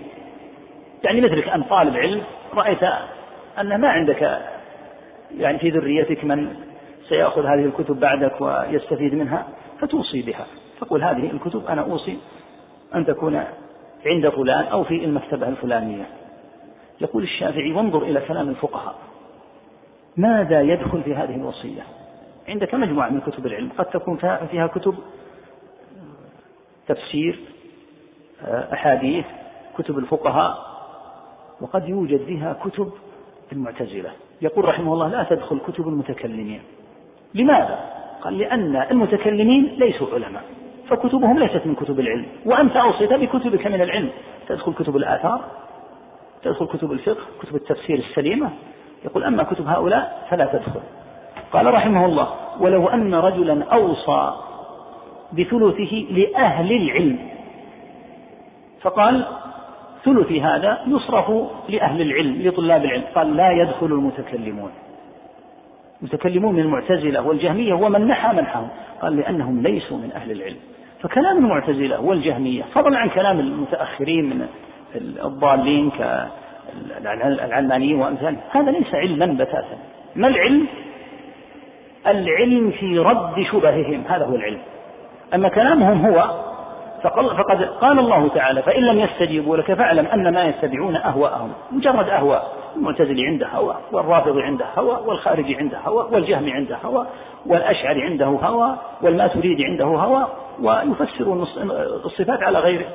يعني 1.03 1.21
مثلك 1.21 1.47
أن 1.49 1.63
طالب 1.63 1.95
علم 1.95 2.21
رأيت 2.53 2.83
أن 3.59 3.81
ما 3.81 3.89
عندك 3.89 4.39
يعني 5.37 5.59
في 5.59 5.69
ذريتك 5.69 6.23
من 6.23 6.55
سيأخذ 7.09 7.45
هذه 7.45 7.65
الكتب 7.65 7.99
بعدك 7.99 8.41
ويستفيد 8.41 9.13
منها 9.13 9.47
فتوصي 9.79 10.21
بها 10.21 10.45
تقول 10.81 11.03
هذه 11.03 11.31
الكتب 11.31 11.65
أنا 11.65 11.81
أوصي 11.81 12.17
أن 12.95 13.05
تكون 13.05 13.43
عند 14.05 14.29
فلان 14.29 14.65
أو 14.65 14.83
في 14.83 15.05
المكتبة 15.05 15.47
الفلانية. 15.47 16.05
يقول 17.01 17.23
الشافعي 17.23 17.73
وانظر 17.73 18.03
إلى 18.03 18.21
كلام 18.21 18.49
الفقهاء. 18.49 18.95
ماذا 20.17 20.61
يدخل 20.61 21.03
في 21.03 21.15
هذه 21.15 21.35
الوصية؟ 21.35 21.81
عندك 22.47 22.75
مجموعة 22.75 23.09
من 23.09 23.21
كتب 23.21 23.45
العلم 23.45 23.69
قد 23.77 23.85
تكون 23.85 24.17
فيها 24.51 24.67
كتب 24.67 24.95
تفسير 26.87 27.39
أحاديث 28.73 29.25
كتب 29.77 29.97
الفقهاء 29.97 30.69
وقد 31.61 31.89
يوجد 31.89 32.25
فيها 32.25 32.53
كتب 32.53 32.91
المعتزلة. 33.51 34.11
يقول 34.41 34.65
رحمه 34.65 34.93
الله 34.93 35.07
لا 35.07 35.23
تدخل 35.23 35.59
كتب 35.67 35.87
المتكلمين. 35.87 36.61
لماذا؟ 37.33 37.79
قال 38.21 38.37
لأن 38.37 38.75
المتكلمين 38.75 39.65
ليسوا 39.65 40.07
علماء 40.13 40.43
فكتبهم 40.87 41.39
ليست 41.39 41.61
من 41.65 41.75
كتب 41.75 41.99
العلم. 41.99 42.25
وأنت 42.45 42.75
أوصيت 42.75 43.13
بكتبك 43.13 43.67
من 43.67 43.81
العلم. 43.81 44.09
تدخل 44.47 44.73
كتب 44.73 44.97
الآثار 44.97 45.45
تدخل 46.43 46.65
كتب 46.65 46.91
الفقه 46.91 47.21
كتب 47.41 47.55
التفسير 47.55 47.99
السليمة. 47.99 48.49
يقول 49.05 49.23
أما 49.23 49.43
كتب 49.43 49.67
هؤلاء 49.67 50.27
فلا 50.29 50.45
تدخل. 50.45 50.79
قال 51.51 51.73
رحمه 51.73 52.05
الله 52.05 52.29
ولو 52.59 52.87
أن 52.87 53.15
رجلا 53.15 53.63
أوصى 53.63 54.33
بثلثه 55.33 56.05
لأهل 56.11 56.71
العلم. 56.71 57.19
فقال 58.81 59.25
ثلث 60.05 60.31
هذا 60.31 60.81
يصرف 60.87 61.31
لأهل 61.69 62.01
العلم 62.01 62.41
لطلاب 62.41 62.85
العلم. 62.85 63.03
قال 63.15 63.35
لا 63.35 63.51
يدخل 63.51 63.85
المتكلمون. 63.85 64.71
المتكلمون 66.01 66.55
من 66.55 66.59
المعتزلة 66.59 67.21
والجهمية 67.27 67.73
ومن 67.73 68.07
نحى 68.07 68.35
منحهم. 68.35 68.67
قال 69.01 69.17
لأنهم 69.17 69.61
ليسوا 69.61 69.97
من 69.97 70.11
أهل 70.15 70.31
العلم. 70.31 70.57
فكلام 71.01 71.37
المعتزلة 71.37 72.01
والجهمية 72.01 72.63
فضلا 72.63 72.97
عن 72.97 73.09
كلام 73.09 73.39
المتأخرين 73.39 74.25
من 74.25 74.47
الضالين 74.95 75.91
كالعلمانيين 77.01 78.01
وأمثالهم 78.01 78.37
هذا 78.51 78.71
ليس 78.71 78.95
علما 78.95 79.25
بتاتا. 79.25 79.77
ما 80.15 80.27
العلم؟ 80.27 80.67
العلم 82.07 82.71
في 82.71 82.99
رد 82.99 83.45
شبههم. 83.51 84.03
هذا 84.07 84.25
هو 84.25 84.35
العلم. 84.35 84.61
أما 85.33 85.49
كلامهم 85.49 86.05
هو 86.05 86.49
فقد 87.03 87.63
قال 87.63 87.99
الله 87.99 88.27
تعالى 88.27 88.61
فإن 88.61 88.83
لم 88.83 88.99
يستجيبوا 88.99 89.57
لك 89.57 89.73
فاعلم 89.73 90.05
أن 90.05 90.33
ما 90.33 90.43
يتبعون 90.43 90.95
أهواءهم. 90.95 91.51
مجرد 91.71 92.09
أهواء. 92.09 92.59
المعتزلي 92.75 93.27
عنده 93.27 93.47
هوى 93.47 93.75
والرافض 93.91 94.37
عنده 94.37 94.65
هوى 94.77 94.97
والخارجي 95.05 95.55
عنده 95.55 95.77
هوى 95.77 96.07
والجهم 96.11 96.49
عنده 96.49 96.77
هوى 96.85 97.07
والأشعري 97.45 98.03
عنده 98.03 98.25
هوى 98.25 98.77
والماتريدي 99.01 99.65
عنده 99.65 99.85
هوى 99.85 100.27
ويفسرون 100.61 101.47
الصفات 102.05 102.43
على 102.43 102.59
غير 102.59 102.85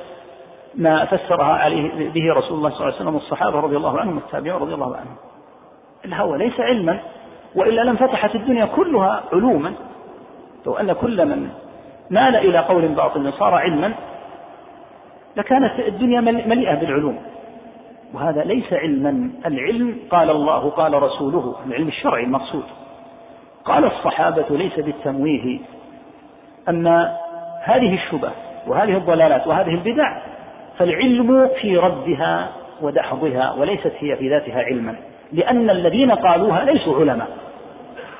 ما 0.77 1.05
فسرها 1.05 1.53
عليه 1.53 2.09
به 2.09 2.33
رسول 2.33 2.57
الله 2.57 2.69
صلى 2.69 2.79
الله 2.79 2.85
عليه 2.85 2.95
وسلم 2.95 3.15
والصحابة 3.15 3.59
رضي 3.59 3.77
الله 3.77 3.99
عنهم 3.99 4.15
والتابعين 4.15 4.55
رضي 4.55 4.73
الله 4.73 4.95
عنهم. 4.95 5.15
الهوى 6.05 6.37
ليس 6.37 6.59
علما 6.59 6.99
وإلا 7.55 7.81
لم 7.81 7.95
فتحت 7.95 8.35
الدنيا 8.35 8.65
كلها 8.65 9.23
علوما. 9.33 9.73
لو 10.65 10.73
أن 10.73 10.93
كل 10.93 11.25
من 11.25 11.49
مال 12.09 12.35
إلى 12.35 12.59
قول 12.59 12.87
باطل 12.87 13.33
صار 13.33 13.53
علما 13.53 13.93
لكانت 15.35 15.79
الدنيا 15.79 16.21
مليئة 16.21 16.75
بالعلوم. 16.75 17.21
وهذا 18.13 18.43
ليس 18.43 18.73
علما. 18.73 19.29
العلم 19.45 19.97
قال 20.09 20.29
الله 20.29 20.69
قال 20.69 21.03
رسوله 21.03 21.55
العلم 21.67 21.87
الشرعي 21.87 22.23
المقصود. 22.23 22.63
قال 23.65 23.85
الصحابة 23.85 24.45
ليس 24.49 24.79
بالتمويه. 24.79 25.59
أما 26.69 27.17
هذه 27.61 27.93
الشبه 27.93 28.31
وهذه 28.67 28.97
الضلالات 28.97 29.47
وهذه 29.47 29.69
البدع 29.69 30.34
فالعلم 30.77 31.49
في 31.61 31.77
ردها 31.77 32.49
ودحضها 32.81 33.53
وليست 33.59 33.93
هي 33.99 34.15
في 34.15 34.29
ذاتها 34.29 34.63
علما 34.63 34.95
لأن 35.33 35.69
الذين 35.69 36.11
قالوها 36.11 36.65
ليسوا 36.65 36.99
علماء 36.99 37.27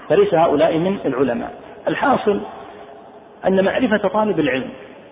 فليس 0.09 0.33
هؤلاء 0.33 0.77
من 0.77 0.97
العلماء. 1.05 1.51
الحاصل 1.87 2.41
أن 3.47 3.65
معرفة 3.65 4.07
طالب 4.07 4.39
العلم 4.39 4.69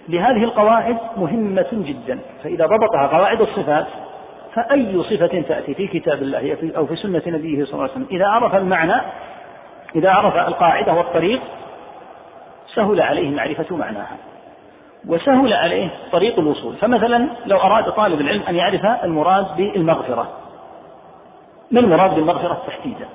لهذه 0.10 0.44
القواعد 0.44 0.98
مهمة 1.18 1.68
جدا 1.72 2.20
فإذا 2.44 2.66
ضبطها 2.66 3.08
قواعد 3.08 3.42
الصفات 3.42 3.86
فأي 4.54 5.04
صفة 5.04 5.42
تأتي 5.42 5.74
في 5.74 5.88
كتاب 5.88 6.22
الله 6.22 6.58
أو 6.78 6.86
في 6.86 6.96
سنة 6.96 7.22
نبيه 7.28 7.66
صلى 7.66 7.74
الله 7.74 7.84
عليه 7.84 7.92
وسلم 7.92 8.08
إذا 8.12 8.28
عرف 8.28 8.56
المعنى 8.56 9.02
إذا 9.96 10.10
عرف 10.10 10.36
القاعدة 10.36 10.94
والطريق 10.94 11.42
سهل 12.76 13.02
عليه 13.02 13.36
معرفة 13.36 13.76
معناها. 13.76 14.18
وسهل 15.08 15.54
عليه 15.54 15.90
طريق 16.12 16.40
الوصول. 16.40 16.76
فمثلا 16.76 17.30
لو 17.46 17.58
أراد 17.58 17.92
طالب 17.92 18.22
العلم 18.22 18.44
أن 18.44 18.56
يعرف 18.56 18.86
المراد 19.04 19.56
بالمغفرة. 19.58 20.28
ما 21.72 21.80
المراد 21.80 22.16
بالمغفرة 22.16 22.62
تحديدا؟ 22.68 23.06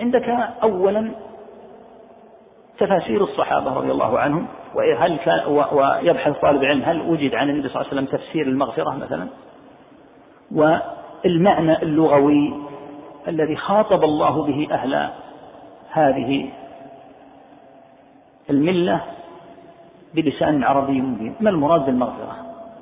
عندك 0.00 0.28
أولا 0.62 1.10
تفاسير 2.78 3.24
الصحابة 3.24 3.74
رضي 3.74 3.90
الله 3.90 4.18
عنهم 4.18 4.46
وهل 4.74 5.16
كان 5.16 5.40
ويبحث 5.46 6.40
طالب 6.40 6.62
العلم 6.62 6.82
هل 6.82 7.00
وجد 7.00 7.34
عن 7.34 7.50
النبي 7.50 7.68
صلى 7.68 7.80
الله 7.80 7.92
عليه 7.92 8.02
وسلم 8.02 8.18
تفسير 8.18 8.46
المغفرة 8.46 8.90
مثلا؟ 8.90 9.28
والمعنى 10.54 11.82
اللغوي 11.82 12.54
الذي 13.28 13.56
خاطب 13.56 14.04
الله 14.04 14.42
به 14.42 14.68
أهل 14.70 15.08
هذه 15.90 16.50
الملة 18.50 19.00
بلسان 20.22 20.64
عربي 20.64 21.00
مبين. 21.00 21.34
ما 21.40 21.50
المراد 21.50 21.86
بالمغفرة؟ 21.86 22.36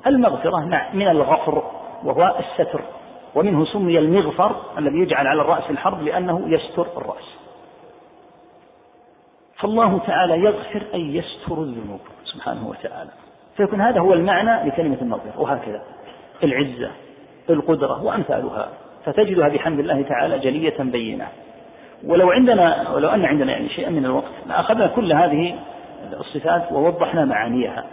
المغفرة 0.07 0.59
من 0.93 1.07
الغفر 1.07 1.63
وهو 2.03 2.35
الستر. 2.39 2.81
ومنه 3.35 3.65
سمي 3.65 3.99
المغفر 3.99 4.55
الذي 4.77 4.97
يجعل 4.97 5.27
على 5.27 5.41
الرأس 5.41 5.69
الحرب 5.69 6.03
لأنه 6.03 6.43
يستر 6.47 6.87
الرأس. 6.97 7.37
فالله 9.55 9.99
تعالى 10.07 10.39
يغفر 10.43 10.83
أي 10.93 11.15
يستر 11.15 11.61
الذنوب 11.61 11.99
سبحانه 12.33 12.67
وتعالى. 12.67 13.09
فيكون 13.57 13.81
هذا 13.81 13.99
هو 13.99 14.13
المعنى 14.13 14.69
لكلمة 14.69 14.97
المغفرة 15.01 15.41
وهكذا. 15.41 15.81
العزة 16.43 16.91
القدرة 17.49 18.03
وأمثالها. 18.03 18.69
فتجدها 19.05 19.47
بحمد 19.47 19.79
الله 19.79 20.01
تعالى 20.01 20.39
جلية 20.39 20.77
بينة. 20.79 21.27
ولو 22.05 22.31
عندنا 22.31 22.89
ولو 22.89 23.09
أن 23.09 23.25
عندنا 23.25 23.51
يعني 23.51 23.69
شيئا 23.69 23.89
من 23.89 24.05
الوقت 24.05 24.31
لأخذنا 24.47 24.87
كل 24.87 25.13
هذه 25.13 25.55
الصفات 26.13 26.71
ووضحنا 26.71 27.25
معانيها. 27.25 27.83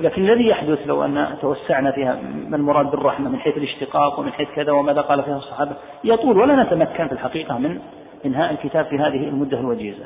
لكن 0.00 0.22
الذي 0.22 0.48
يحدث 0.48 0.78
لو 0.86 1.04
أن 1.04 1.36
توسعنا 1.40 1.90
فيها 1.90 2.18
ما 2.48 2.56
المراد 2.56 2.90
بالرحمة 2.90 3.30
من 3.30 3.38
حيث 3.38 3.56
الاشتقاق 3.56 4.18
ومن 4.18 4.32
حيث 4.32 4.48
كذا 4.56 4.72
وماذا 4.72 5.00
قال 5.00 5.22
فيها 5.22 5.36
الصحابة؟ 5.36 5.72
يطول 6.04 6.38
ولا 6.38 6.62
نتمكن 6.62 7.06
في 7.06 7.12
الحقيقة 7.12 7.58
من 7.58 7.80
إنهاء 8.26 8.52
الكتاب 8.52 8.84
في 8.84 8.98
هذه 8.98 9.28
المدة 9.28 9.60
الوجيزة. 9.60 10.04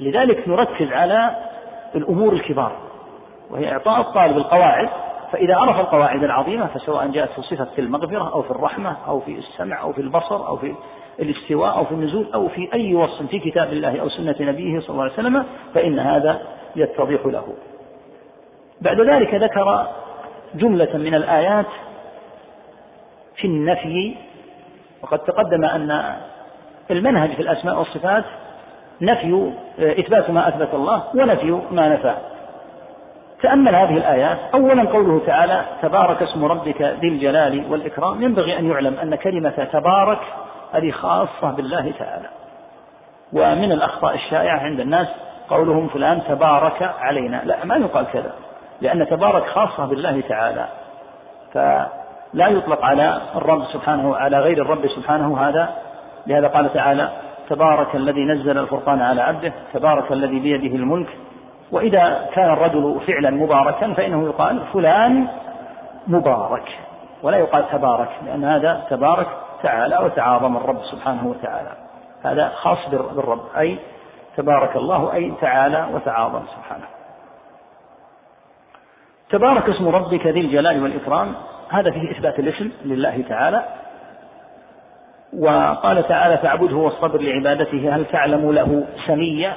لذلك 0.00 0.48
نركز 0.48 0.92
على 0.92 1.36
الأمور 1.94 2.32
الكبار 2.32 2.72
وهي 3.50 3.72
إعطاء 3.72 4.00
الطالب 4.00 4.36
القواعد 4.36 4.88
فإذا 5.32 5.56
عرف 5.56 5.80
القواعد 5.80 6.22
العظيمة 6.22 6.66
فسواء 6.66 7.06
جاءت 7.06 7.30
في 7.30 7.42
صفة 7.42 7.68
المغفرة 7.78 8.32
أو 8.34 8.42
في 8.42 8.50
الرحمة 8.50 8.96
أو 9.08 9.20
في 9.20 9.38
السمع 9.38 9.82
أو 9.82 9.92
في 9.92 10.00
البصر 10.00 10.46
أو 10.46 10.56
في 10.56 10.74
الاستواء 11.20 11.76
أو 11.78 11.84
في 11.84 11.92
النزول 11.92 12.26
أو 12.34 12.48
في 12.48 12.68
أي 12.74 12.94
وصف 12.94 13.26
في 13.26 13.38
كتاب 13.38 13.72
الله 13.72 14.00
أو 14.00 14.08
سنة 14.08 14.36
نبيه 14.40 14.80
صلى 14.80 14.90
الله 14.90 15.02
عليه 15.02 15.12
وسلم 15.12 15.44
فإن 15.74 15.98
هذا 15.98 16.40
يتضح 16.76 17.26
له. 17.26 17.54
بعد 18.80 19.00
ذلك 19.00 19.34
ذكر 19.34 19.86
جملة 20.54 20.96
من 20.96 21.14
الآيات 21.14 21.66
في 23.36 23.46
النفي 23.46 24.14
وقد 25.02 25.18
تقدم 25.18 25.64
أن 25.64 26.16
المنهج 26.90 27.30
في 27.30 27.42
الأسماء 27.42 27.78
والصفات 27.78 28.24
نفي 29.00 29.52
إثبات 29.78 30.30
ما 30.30 30.48
أثبت 30.48 30.74
الله 30.74 31.02
ونفي 31.14 31.60
ما 31.70 31.88
نفى. 31.88 32.14
تأمل 33.42 33.74
هذه 33.74 33.96
الآيات 33.96 34.38
أولا 34.54 34.84
قوله 34.84 35.20
تعالى 35.26 35.64
تبارك 35.82 36.22
اسم 36.22 36.44
ربك 36.44 36.82
ذي 36.82 37.08
الجلال 37.08 37.64
والإكرام. 37.70 38.22
ينبغي 38.22 38.58
أن 38.58 38.70
يعلم 38.70 38.94
أن 39.02 39.14
كلمة 39.14 39.68
تبارك 39.72 40.20
هذه 40.72 40.90
خاصة 40.90 41.50
بالله 41.50 41.92
تعالى. 41.98 42.28
ومن 43.32 43.72
الأخطاء 43.72 44.14
الشائعة 44.14 44.58
عند 44.58 44.80
الناس 44.80 45.08
قولهم 45.50 45.88
فلان 45.88 46.22
تبارك 46.28 46.90
علينا. 47.00 47.42
لا 47.44 47.64
ما 47.64 47.76
يقال 47.76 48.06
كذا 48.12 48.32
لأن 48.80 49.08
تبارك 49.08 49.46
خاصة 49.46 49.86
بالله 49.86 50.20
تعالى. 50.28 50.68
لا 52.34 52.48
يطلق 52.48 52.84
على 52.84 53.20
الرب 53.36 53.64
سبحانه 53.72 54.16
على 54.16 54.40
غير 54.40 54.62
الرب 54.62 54.86
سبحانه 54.86 55.48
هذا. 55.48 55.68
لهذا 56.26 56.48
قال 56.48 56.72
تعالى 56.72 57.10
تبارك 57.48 57.94
الذي 57.96 58.24
نزل 58.24 58.58
الفرقان 58.58 59.02
على 59.02 59.22
عبده 59.22 59.52
تبارك 59.72 60.12
الذي 60.12 60.38
بيده 60.38 60.76
الملك. 60.76 61.08
وإذا 61.72 62.28
كان 62.34 62.52
الرجل 62.52 63.00
فعلا 63.06 63.30
مباركا 63.30 63.92
فإنه 63.92 64.24
يقال 64.24 64.60
فلان 64.72 65.28
مبارك 66.06 66.78
ولا 67.22 67.36
يقال 67.36 67.68
تبارك 67.72 68.08
لأن 68.26 68.44
هذا 68.44 68.84
تبارك 68.90 69.26
تعالى 69.62 69.98
وتعاظم 69.98 70.56
الرب 70.56 70.84
سبحانه 70.84 71.26
وتعالى. 71.26 71.72
هذا 72.24 72.48
خاص 72.48 72.78
بالرب 72.90 73.44
أي 73.58 73.78
تبارك 74.36 74.76
الله 74.76 75.14
أي 75.14 75.32
تعالى 75.40 75.88
وتعاظم 75.92 76.42
سبحانه. 76.56 76.84
تبارك 79.30 79.68
اسم 79.68 79.88
ربك 79.88 80.26
ذي 80.26 80.40
الجلال 80.40 80.82
والإكرام 80.82 81.34
هذا 81.68 81.90
فيه 81.90 82.10
إثبات 82.10 82.38
الاسم 82.38 82.70
لله 82.84 83.24
تعالى. 83.28 83.64
وقال 85.38 86.08
تعالى 86.08 86.38
فاعبده 86.38 86.76
واصطبر 86.76 87.20
لعبادته 87.20 87.96
هل 87.96 88.04
تعلم 88.04 88.52
له 88.52 88.86
سميا 89.06 89.52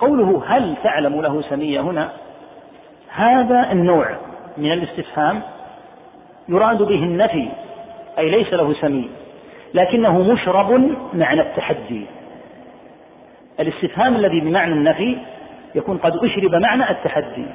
قوله 0.00 0.42
هل 0.46 0.76
تعلم 0.82 1.20
له 1.20 1.42
سميا 1.42 1.80
هنا 1.80 2.08
هذا 3.14 3.72
النوع 3.72 4.16
من 4.56 4.72
الاستفهام 4.72 5.42
يراد 6.48 6.82
به 6.82 6.94
النفي 6.94 7.48
أي 8.18 8.30
ليس 8.30 8.52
له 8.52 8.72
سمي. 8.72 9.10
لكنه 9.74 10.18
مشرب 10.32 10.96
معنى 11.14 11.40
التحدي. 11.40 12.06
الاستفهام 13.60 14.16
الذي 14.16 14.40
بمعنى 14.40 14.72
النفي 14.72 15.18
يكون 15.74 15.98
قد 15.98 16.12
أشرب 16.16 16.54
معنى 16.54 16.90
التحدي. 16.90 17.46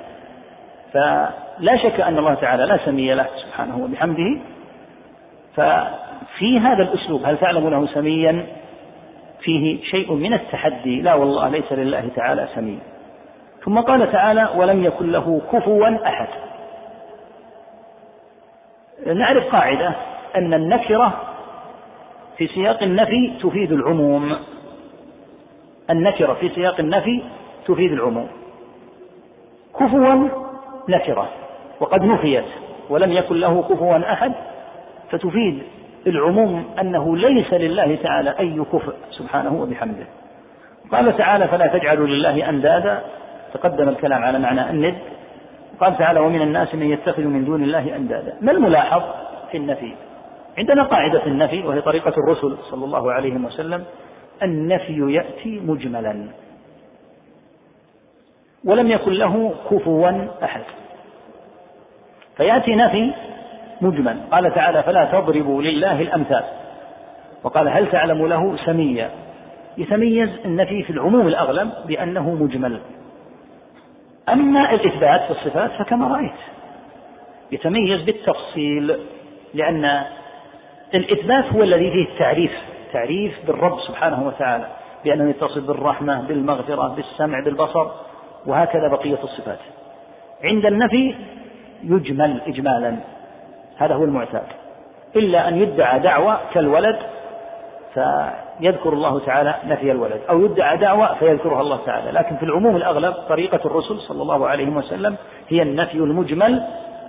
فلا 0.94 1.78
شك 1.78 2.02
أن 2.02 2.18
الله 2.18 2.34
تعالى 2.34 2.66
لا 2.66 2.80
سمي 2.86 3.14
له 3.14 3.28
سبحانه 3.46 3.78
وبحمده. 3.78 4.38
ففي 5.56 6.60
هذا 6.60 6.84
الأسلوب 6.84 7.26
هل 7.26 7.38
تعلم 7.38 7.70
له 7.70 7.88
سميا؟ 7.88 8.46
فيه 9.42 9.84
شيء 9.84 10.14
من 10.14 10.34
التحدي. 10.34 11.02
لا 11.02 11.14
والله 11.14 11.50
ليس 11.50 11.72
لله 11.72 12.10
تعالى 12.16 12.48
سمي. 12.56 12.80
ثم 13.66 13.80
قال 13.80 14.12
تعالى 14.12 14.50
ولم 14.56 14.84
يكن 14.84 15.12
له 15.12 15.42
كفوا 15.54 16.08
أحد. 16.08 16.28
نعرف 19.08 19.52
قاعدة 19.52 19.94
أن 20.36 20.54
النكرة 20.54 21.14
في 22.38 22.48
سياق 22.48 22.84
النفي 22.84 23.32
تفيد 23.44 23.72
العموم. 23.72 24.36
النكرة 25.90 26.34
في 26.34 26.50
سياق 26.50 26.80
النفي 26.80 27.24
تفيد 27.68 27.92
العموم. 27.92 28.28
كفوا 29.80 30.30
نكرة 30.90 31.30
وقد 31.80 32.04
نفيت 32.04 32.46
ولم 32.90 33.12
يكن 33.12 33.40
له 33.40 33.62
كفوا 33.62 34.14
أحد 34.14 34.32
فتفيد 35.12 35.64
العموم 36.08 36.66
أنه 36.82 37.18
ليس 37.18 37.54
لله 37.54 37.96
تعالى 37.96 38.36
أي 38.40 38.64
كفء 38.74 38.94
سبحانه 39.12 39.62
وبحمده. 39.62 40.06
قال 40.92 41.18
تعالى 41.18 41.48
فلا 41.48 41.68
تجعلوا 41.68 42.08
لله 42.08 42.50
أندادا. 42.50 43.02
تقدم 43.54 43.90
الكلام 43.90 44.24
على 44.24 44.40
معنى 44.40 44.70
الند. 44.70 44.96
قال 45.80 45.98
تعالى 45.98 46.20
ومن 46.20 46.42
الناس 46.42 46.76
من 46.76 46.90
يتخذ 46.90 47.24
من 47.24 47.46
دون 47.46 47.64
الله 47.64 47.96
أندادا. 47.96 48.38
ما 48.42 48.52
الملاحظ 48.52 49.02
في 49.52 49.58
النفي؟ 49.58 49.94
عندنا 50.58 50.84
قاعدة 50.84 51.20
في 51.20 51.28
النفي 51.28 51.62
وهي 51.62 51.82
طريقة 51.82 52.14
الرسل 52.18 52.58
صلى 52.72 52.86
الله 52.86 53.12
عليه 53.12 53.36
وسلم 53.36 53.84
النفي 54.44 55.14
يأتي 55.14 55.60
مجملا. 55.60 56.28
ولم 58.66 58.92
يكن 58.92 59.12
له 59.14 59.54
كفوا 59.72 60.28
أحد. 60.44 60.62
فيأتي 62.38 62.76
نفي 62.76 63.14
مجمل 63.82 64.18
قال 64.32 64.54
تعالى 64.54 64.84
فلا 64.84 65.06
تضربوا 65.06 65.62
لله 65.62 66.02
الأمثال. 66.02 66.44
وقال 67.44 67.68
هل 67.68 67.92
تعلم 67.92 68.28
له 68.28 68.58
سميا؟ 68.66 69.10
يتميز 69.78 70.30
النفي 70.46 70.84
في 70.84 70.90
العموم 70.90 71.28
الأغلب 71.28 71.72
بأنه 71.86 72.30
مجمل 72.30 72.80
أما 74.30 74.74
الإثبات 74.74 75.22
في 75.22 75.32
الصفات 75.32 75.72
فكما 75.72 76.08
رأيت. 76.08 76.32
يتميز 77.52 78.02
بالتفصيل 78.02 79.00
لأن 79.54 80.04
الإثبات 80.94 81.46
هو 81.46 81.64
الذي 81.64 81.92
فيه 81.92 82.14
التعريف 82.14 82.52
تعريف 82.94 83.46
بالرب 83.48 83.80
سبحانه 83.80 84.28
وتعالى 84.28 84.68
بأنه 85.06 85.30
يتصل 85.30 85.62
بالرحمة 85.62 86.22
بالمغفرة 86.22 86.88
بالسمع 86.88 87.40
بالبصر 87.40 87.88
وهكذا 88.46 88.88
بقية 88.88 89.18
الصفات. 89.24 89.60
عند 90.44 90.66
النفي 90.66 91.16
يجمل 91.84 92.42
إجمالا 92.48 92.96
هذا 93.78 93.96
هو 93.96 94.04
المعتاد. 94.04 94.44
إلا 95.16 95.48
أن 95.48 95.58
يدعى 95.58 96.00
دعوة 96.00 96.40
كالولد 96.54 97.00
فيذكر 97.94 98.94
الله 98.94 99.20
تعالى 99.20 99.56
نفي 99.66 99.92
الولد 99.92 100.22
أو 100.30 100.46
يدعى 100.46 100.78
دعوة 100.78 101.14
فيذكرها 101.14 101.62
الله 101.62 101.80
تعالى. 101.86 102.12
لكن 102.12 102.36
في 102.36 102.44
العموم 102.44 102.76
الأغلب 102.76 103.14
طريقة 103.14 103.60
الرسل 103.66 104.00
صلى 104.00 104.22
الله 104.22 104.48
عليه 104.48 104.70
وسلم 104.70 105.16
هي 105.50 105.62
النفي 105.62 105.98
المجمل 105.98 106.64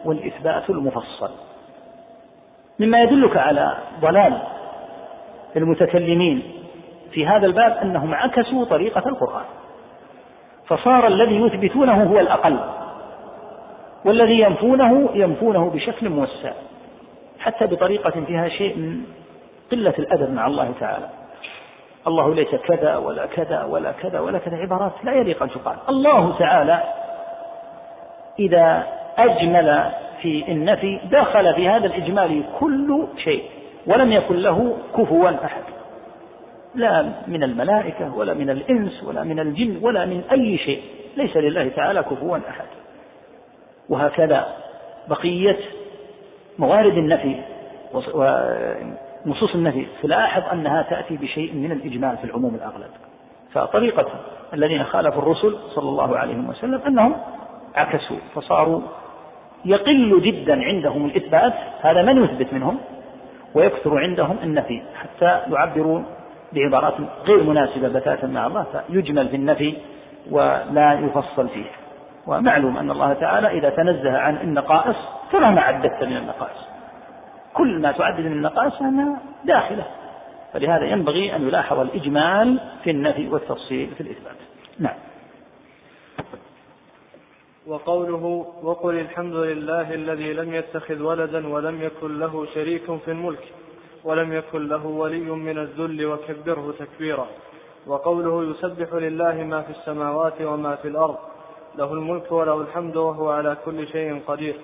والإثبات 0.04 0.70
المفصل. 0.70 1.30
مما 2.78 3.02
يدلك 3.02 3.36
على 3.36 3.76
ضلال 4.00 4.38
المتكلمين 5.56 6.42
في 7.12 7.26
هذا 7.26 7.46
الباب 7.46 7.76
أنهم 7.82 8.14
عكسوا 8.14 8.64
طريقة 8.64 9.08
القرآن. 9.08 9.44
فصار 10.66 11.06
الذي 11.06 11.40
يثبتونه 11.40 12.02
هو 12.02 12.20
الأقل 12.20 12.58
والذي 14.04 14.40
ينفونه 14.40 15.10
ينفونه 15.14 15.70
بشكل 15.70 16.08
موسع 16.08 16.52
حتى 17.40 17.66
بطريقة 17.66 18.24
فيها 18.26 18.48
شيء 18.48 18.76
من 18.76 19.04
قلة 19.72 19.94
الأدب 19.98 20.34
مع 20.34 20.46
الله 20.46 20.72
تعالى. 20.80 21.06
الله 22.06 22.34
ليس 22.34 22.54
كذا 22.54 22.96
ولا 22.96 23.26
كذا 23.26 23.64
ولا 23.64 23.92
كذا 23.92 24.20
ولا 24.20 24.38
كذا 24.38 24.56
عبارات 24.56 24.92
لا 25.04 25.12
يليق 25.12 25.42
أن 25.42 25.50
تقال. 25.50 25.76
الله 25.88 26.38
تعالى 26.38 26.82
إذا 28.38 28.86
أجمل 29.18 29.90
في 30.24 30.52
النفي 30.52 31.00
دخل 31.10 31.54
في 31.54 31.68
هذا 31.68 31.86
الإجمال 31.86 32.42
كل 32.60 33.06
شيء 33.16 33.44
ولم 33.86 34.12
يكن 34.12 34.36
له 34.36 34.76
كفوا 34.96 35.30
أحد. 35.44 35.62
لا 36.74 37.12
من 37.26 37.42
الملائكة 37.42 38.16
ولا 38.16 38.34
من 38.34 38.50
الإنس 38.50 39.04
ولا 39.04 39.24
من 39.24 39.40
الجن 39.40 39.78
ولا 39.82 40.04
من 40.06 40.22
أي 40.32 40.58
شيء. 40.58 40.82
ليس 41.16 41.36
لله 41.36 41.68
تعالى 41.68 42.02
كفوا 42.02 42.38
أحد. 42.48 42.64
وهكذا 43.88 44.46
بقية 45.08 45.58
موارد 46.58 46.96
النفي 46.96 47.36
ونصوص 49.24 49.54
النفي 49.54 49.86
تلاحظ 50.02 50.42
أنها 50.52 50.82
تأتي 50.82 51.16
بشيء 51.16 51.54
من 51.54 51.72
الإجمال 51.72 52.16
في 52.16 52.24
العموم 52.24 52.54
الأغلب. 52.54 52.90
فطريقة 53.52 54.06
الذين 54.54 54.84
خالفوا 54.84 55.22
الرسل 55.22 55.58
صلى 55.74 55.88
الله 55.88 56.18
عليه 56.18 56.36
وسلم 56.48 56.80
أنهم 56.86 57.16
عكسوا 57.74 58.16
فصاروا 58.34 58.80
يقل 59.64 60.20
جدا 60.22 60.64
عندهم 60.64 61.06
الإثبات 61.06 61.52
هذا 61.82 62.02
من 62.02 62.24
يثبت 62.24 62.52
منهم؟ 62.52 62.78
ويكثر 63.54 63.98
عندهم 63.98 64.36
النفي 64.42 64.82
حتى 64.94 65.40
يعبروا 65.52 66.02
بعبارات 66.52 66.94
غير 67.26 67.42
مناسبة 67.42 67.88
بتاتا 67.88 68.26
مع 68.26 68.46
الله 68.46 68.66
فيجمل 68.88 69.28
في 69.28 69.36
النفي 69.36 69.76
ولا 70.30 70.92
يفصل 70.92 71.48
فيه. 71.48 71.64
ومعلوم 72.26 72.76
أن 72.76 72.90
الله 72.90 73.12
تعالى 73.12 73.48
إذا 73.48 73.70
تنزه 73.70 74.18
عن 74.18 74.36
النقائص 74.36 74.96
فمهما 75.32 75.60
عددت 75.60 76.04
من 76.04 76.16
النقائص. 76.16 76.68
كل 77.54 77.80
ما 77.80 77.92
تعدد 77.92 78.20
من 78.20 78.32
النقائص 78.32 78.74
فإنها 78.74 79.20
داخلة. 79.44 79.84
فلهذا 80.52 80.84
ينبغي 80.84 81.36
أن 81.36 81.48
يلاحظ 81.48 81.78
الإجمال 81.78 82.60
في 82.84 82.90
النفي 82.90 83.28
والتفصيل 83.28 83.90
في 83.94 84.00
الإثبات. 84.00 84.36
نعم. 84.78 84.94
وقوله 87.66 88.46
وقل 88.62 88.98
الحمد 88.98 89.34
لله 89.34 89.94
الذي 89.94 90.32
لم 90.32 90.54
يتخذ 90.54 91.02
ولدا 91.02 91.48
ولم 91.48 91.82
يكن 91.82 92.18
له 92.18 92.46
شريك 92.54 92.96
في 93.04 93.10
الملك 93.10 93.52
ولم 94.04 94.32
يكن 94.32 94.68
له 94.68 94.86
ولي 94.86 95.30
من 95.30 95.58
الذل 95.58 96.06
وكبره 96.06 96.74
تكبيرا. 96.78 97.26
وقوله 97.86 98.50
يسبح 98.50 98.94
لله 98.94 99.34
ما 99.34 99.62
في 99.62 99.70
السماوات 99.70 100.40
وما 100.40 100.76
في 100.76 100.88
الأرض 100.88 101.16
له 101.78 101.92
الملك 101.92 102.32
وله 102.32 102.60
الحمد 102.60 102.96
وهو 102.96 103.30
على 103.30 103.56
كل 103.64 103.88
شيء 103.88 104.20
قدير. 104.26 104.56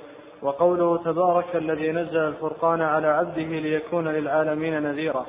وقوله 0.43 0.97
تبارك 0.97 1.57
الذي 1.57 1.93
نزل 1.93 2.17
الفرقان 2.17 2.81
على 2.83 3.07
عبده 3.07 3.43
ليكون 3.43 4.09
للعالمين 4.09 4.83
نذيرا 4.83 5.27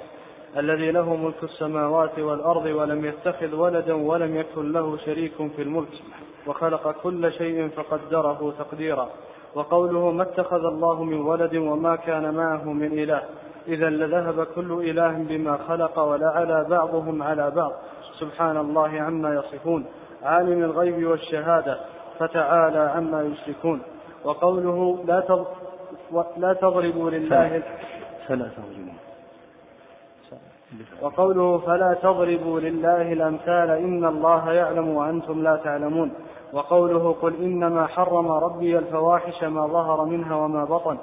الذي 0.57 0.91
له 0.91 1.15
ملك 1.15 1.43
السماوات 1.43 2.19
والأرض 2.19 2.65
ولم 2.65 3.05
يتخذ 3.05 3.55
ولدا 3.55 3.93
ولم 3.93 4.35
يكن 4.35 4.71
له 4.71 4.97
شريك 4.97 5.33
في 5.55 5.61
الملك. 5.61 5.93
وخلق 6.47 6.95
كل 7.03 7.31
شيء 7.31 7.69
فقدره 7.69 8.53
تقديرا. 8.59 9.09
وقوله 9.55 10.11
ما 10.11 10.23
اتخذ 10.23 10.65
الله 10.65 11.03
من 11.03 11.21
ولد 11.21 11.55
وما 11.55 11.95
كان 11.95 12.33
معه 12.33 12.73
من 12.73 12.99
إله 12.99 13.21
إذا 13.67 13.89
لذهب 13.89 14.43
كل 14.55 14.89
إله 14.89 15.11
بما 15.11 15.57
خلق 15.67 15.99
ولعلى 15.99 16.65
بعضهم 16.69 17.23
على 17.23 17.51
بعض. 17.51 17.71
سبحان 18.19 18.57
الله 18.57 19.01
عما 19.01 19.33
يصفون. 19.33 19.85
عالم 20.23 20.63
الغيب 20.63 21.07
والشهادة. 21.07 21.77
فتعالى 22.19 22.79
عما 22.79 23.21
يشركون. 23.23 23.81
وقوله 24.23 25.03
لا 25.07 25.45
لا 26.37 26.53
تضربوا 26.53 27.09
لله 27.09 27.63
فلا 28.27 28.45
تضربوا. 28.45 28.93
وقوله 31.01 31.57
فلا 31.57 31.93
تضربوا 32.01 32.59
لله 32.59 33.13
الأمثال 33.13 33.69
إن 33.69 34.05
الله 34.05 34.51
يعلم 34.51 34.87
وأنتم 34.87 35.43
لا 35.43 35.55
تعلمون 35.55 36.11
وقوله 36.53 37.15
قل 37.21 37.35
إنما 37.35 37.87
حرم 37.87 38.31
ربي 38.31 38.77
الفواحش 38.77 39.43
ما 39.43 39.67
ظهر 39.67 40.05
منها 40.05 40.35
وما 40.35 40.65
بطن. 40.65 40.97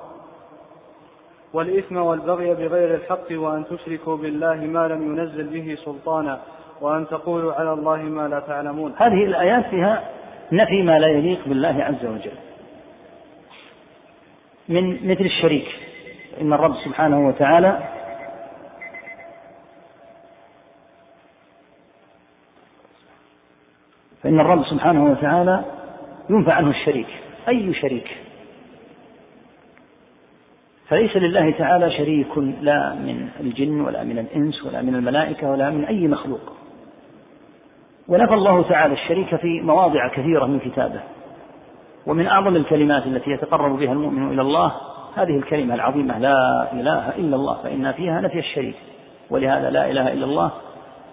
والإثم 1.53 1.97
والبغي 1.97 2.55
بغير 2.55 2.95
الحق 2.95 3.27
وأن 3.31 3.65
تشركوا 3.65 4.17
بالله 4.17 4.55
ما 4.55 4.89
لم 4.89 5.03
ينزل 5.03 5.47
به 5.47 5.79
سلطانا 5.85 6.41
وأن 6.81 7.09
تقولوا 7.09 7.53
على 7.53 7.73
الله 7.73 7.97
ما 7.97 8.29
لا 8.29 8.41
تعلمون. 8.41 8.93
هذه 8.97 9.25
الآيات 9.25 9.67
فيها 9.67 10.05
نفي 10.53 10.83
ما 10.83 10.99
لا 10.99 11.09
يليق 11.09 11.39
بالله 11.47 11.85
عز 11.85 12.07
وجل. 12.07 12.39
من 14.69 15.11
مثل 15.11 15.25
الشريك. 15.25 15.67
إن 16.41 16.53
الرب 16.53 16.75
سبحانه 16.85 17.29
وتعالى 17.29 17.79
فإن 24.23 24.41
الرب 24.41 24.65
سبحانه 24.65 25.05
وتعالى 25.05 25.65
ينفع 26.31 26.53
عنه 26.53 26.71
الشريك 26.71 27.07
أي 27.49 27.75
شريك. 27.75 28.17
فليس 30.89 31.17
لله 31.17 31.51
تعالى 31.51 31.91
شريك 31.91 32.39
لا 32.61 32.95
من 32.95 33.29
الجن 33.41 33.81
ولا 33.81 34.05
من 34.05 34.19
الإنس 34.19 34.65
ولا 34.65 34.83
من 34.83 34.95
الملائكة 34.95 35.51
ولا 35.51 35.71
من 35.71 35.85
أي 35.85 36.09
مخلوق. 36.09 36.53
ونفى 38.09 38.35
الله 38.35 38.63
تعالى 38.63 38.95
الشريك 38.95 39.37
في 39.37 39.61
مواضع 39.61 40.09
كثيرة 40.09 40.47
من 40.47 40.59
كتابه. 40.59 41.01
ومن 42.07 42.27
أعظم 42.27 42.57
الكلمات 42.57 43.07
التي 43.07 43.31
يتقرب 43.31 43.79
بها 43.79 43.93
المؤمن 43.93 44.33
إلى 44.33 44.43
الله 44.43 44.73
هذه 45.17 45.37
الكلمة 45.37 45.75
العظيمة 45.75 46.19
لا 46.19 46.73
إله 46.73 47.09
إلا 47.09 47.37
الله 47.37 47.63
فإن 47.63 47.93
فيها 47.93 48.21
نفي 48.21 48.39
الشريك. 48.39 48.77
ولهذا 49.31 49.71
لا 49.71 49.91
إله 49.91 50.13
إلا 50.13 50.25
الله 50.25 50.51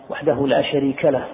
وحده 0.10 0.48
لا 0.48 0.62
شريك 0.62 1.06
له. 1.06 1.26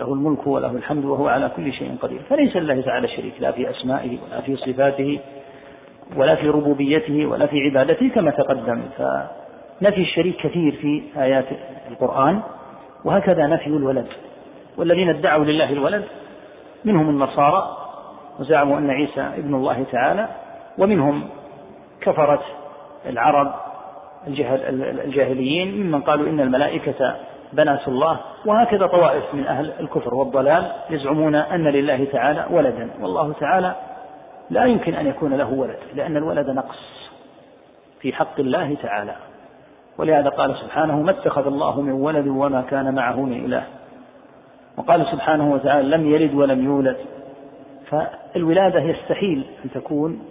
له 0.00 0.12
الملك 0.12 0.46
وله 0.46 0.70
الحمد 0.70 1.04
وهو 1.04 1.28
على 1.28 1.50
كل 1.56 1.72
شيء 1.72 1.96
قدير. 2.02 2.20
فليس 2.30 2.56
لله 2.56 2.80
تعالى 2.80 3.08
شريك 3.08 3.34
لا 3.40 3.52
في 3.52 3.70
أسمائه 3.70 4.18
ولا 4.22 4.40
في 4.40 4.56
صفاته 4.56 5.18
ولا 6.16 6.34
في 6.34 6.48
ربوبيته 6.48 7.26
ولا 7.26 7.46
في 7.46 7.60
عبادته 7.60 8.08
كما 8.08 8.30
تقدم. 8.30 8.82
فنفي 8.98 10.00
الشريك 10.00 10.36
كثير 10.36 10.72
في 10.72 11.02
آيات 11.16 11.46
القرآن 11.90 12.40
وهكذا 13.04 13.46
نفي 13.46 13.66
الولد. 13.66 14.06
والذين 14.76 15.08
ادعوا 15.08 15.44
لله 15.44 15.72
الولد 15.72 16.04
منهم 16.84 17.08
النصارى 17.08 17.76
وزعموا 18.40 18.78
أن 18.78 18.90
عيسى 18.90 19.20
ابن 19.20 19.54
الله 19.54 19.84
تعالى 19.92 20.28
ومنهم 20.78 21.28
كفرة 22.00 22.42
العرب 23.06 23.54
الجاهليين 25.04 25.86
ممن 25.86 26.00
قالوا 26.00 26.28
إن 26.28 26.40
الملائكة 26.40 27.16
بنات 27.52 27.88
الله 27.88 28.20
وهكذا 28.46 28.86
طوائف 28.86 29.34
من 29.34 29.46
أهل 29.46 29.72
الكفر 29.80 30.14
والضلال 30.14 30.72
يزعمون 30.90 31.34
أن 31.34 31.64
لله 31.68 32.04
تعالى 32.04 32.46
ولدا. 32.50 32.90
والله 33.00 33.32
تعالى 33.32 33.74
لا 34.50 34.64
يمكن 34.64 34.94
أن 34.94 35.06
يكون 35.06 35.34
له 35.34 35.52
ولد 35.52 35.78
لأن 35.94 36.16
الولد 36.16 36.50
نقص 36.50 37.10
في 38.00 38.12
حق 38.12 38.40
الله 38.40 38.76
تعالى. 38.82 39.14
ولهذا 39.98 40.28
قال 40.28 40.56
سبحانه 40.56 41.02
ما 41.02 41.10
اتخذ 41.10 41.46
الله 41.46 41.80
من 41.80 41.92
ولد 41.92 42.26
وما 42.26 42.62
كان 42.62 42.94
معه 42.94 43.20
من 43.20 43.44
إله. 43.44 43.62
وقال 44.76 45.06
سبحانه 45.12 45.52
وتعالى 45.52 45.88
لم 45.88 46.14
يلد 46.14 46.34
ولم 46.34 46.64
يولد. 46.64 46.96
فالولادة 47.90 48.80
يستحيل 48.80 49.44
أن 49.64 49.70
تكون 49.70 50.22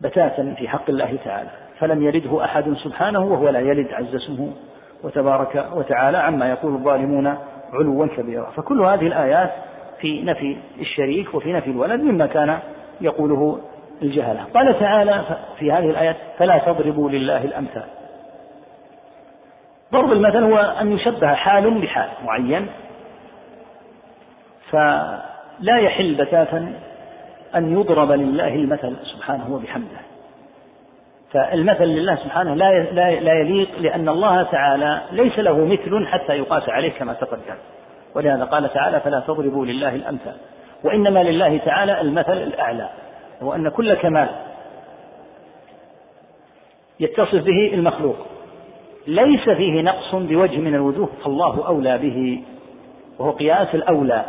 بتاتا 0.00 0.54
في 0.58 0.68
حق 0.68 0.90
الله 0.90 1.18
تعالى 1.24 1.50
فلم 1.78 2.02
يلده 2.02 2.44
أحد 2.44 2.74
سبحانه 2.84 3.24
وهو 3.24 3.48
لا 3.48 3.60
يلد 3.60 3.92
عز 3.92 4.14
اسمه. 4.14 4.52
وتبارك 5.04 5.68
وتعالى 5.74 6.18
عما 6.18 6.50
يقول 6.50 6.74
الظالمون 6.74 7.34
علوا 7.72 8.06
كبيرا. 8.06 8.50
فكل 8.56 8.82
هذه 8.82 9.06
الآيات 9.06 9.50
في 10.00 10.22
نفي 10.22 10.56
الشريك 10.80 11.34
وفي 11.34 11.52
نفي 11.52 11.70
الولد 11.70 12.00
مما 12.00 12.26
كان 12.26 12.58
يقوله 13.00 13.58
الجهلة. 14.02 14.44
قال 14.54 14.80
تعالى 14.80 15.24
في 15.58 15.72
هذه 15.72 15.90
الآيات 15.90 16.16
فلا 16.38 16.58
تضربوا 16.58 17.10
لله 17.10 17.44
الأمثال. 17.44 17.84
ضرب 19.92 20.12
المثل 20.12 20.44
هو 20.44 20.58
أن 20.58 20.92
يشبه 20.92 21.34
حال 21.34 21.80
بحال 21.80 22.08
معين 22.24 22.66
فلا 24.70 25.78
يحل 25.78 26.14
بتاتا 26.14 26.72
أن 27.56 27.80
يضرب 27.80 28.12
لله 28.12 28.54
المثل 28.54 28.96
سبحانه 29.14 29.54
وبحمده. 29.54 30.03
فالمثل 31.34 31.84
لله 31.84 32.16
سبحانه 32.16 32.54
لا 32.54 32.82
لا 33.20 33.32
يليق 33.40 33.68
لأن 33.78 34.08
الله 34.08 34.42
تعالى 34.42 35.00
ليس 35.12 35.38
له 35.38 35.64
مثل 35.64 36.06
حتى 36.06 36.32
يقاس 36.32 36.68
عليه 36.68 36.90
كما 36.90 37.12
تقدم. 37.12 37.54
ولهذا 38.14 38.44
قال 38.44 38.72
تعالى 38.72 39.00
فلا 39.00 39.20
تضربوا 39.20 39.66
لله 39.66 39.94
الأمثال. 39.94 40.34
وإنما 40.84 41.22
لله 41.22 41.58
تعالى 41.58 42.00
المثل 42.00 42.32
الأعلى 42.32 42.88
هو 43.42 43.54
أن 43.54 43.68
كل 43.68 43.94
كمال 43.94 44.28
يتصف 47.00 47.42
به 47.44 47.70
المخلوق. 47.74 48.16
ليس 49.06 49.48
فيه 49.50 49.82
نقص 49.82 50.14
بوجه 50.14 50.58
من 50.58 50.74
الوجوه 50.74 51.08
فالله 51.24 51.66
أولى 51.66 51.98
به 51.98 52.42
وهو 53.18 53.30
قياس 53.30 53.74
الأولى. 53.74 54.24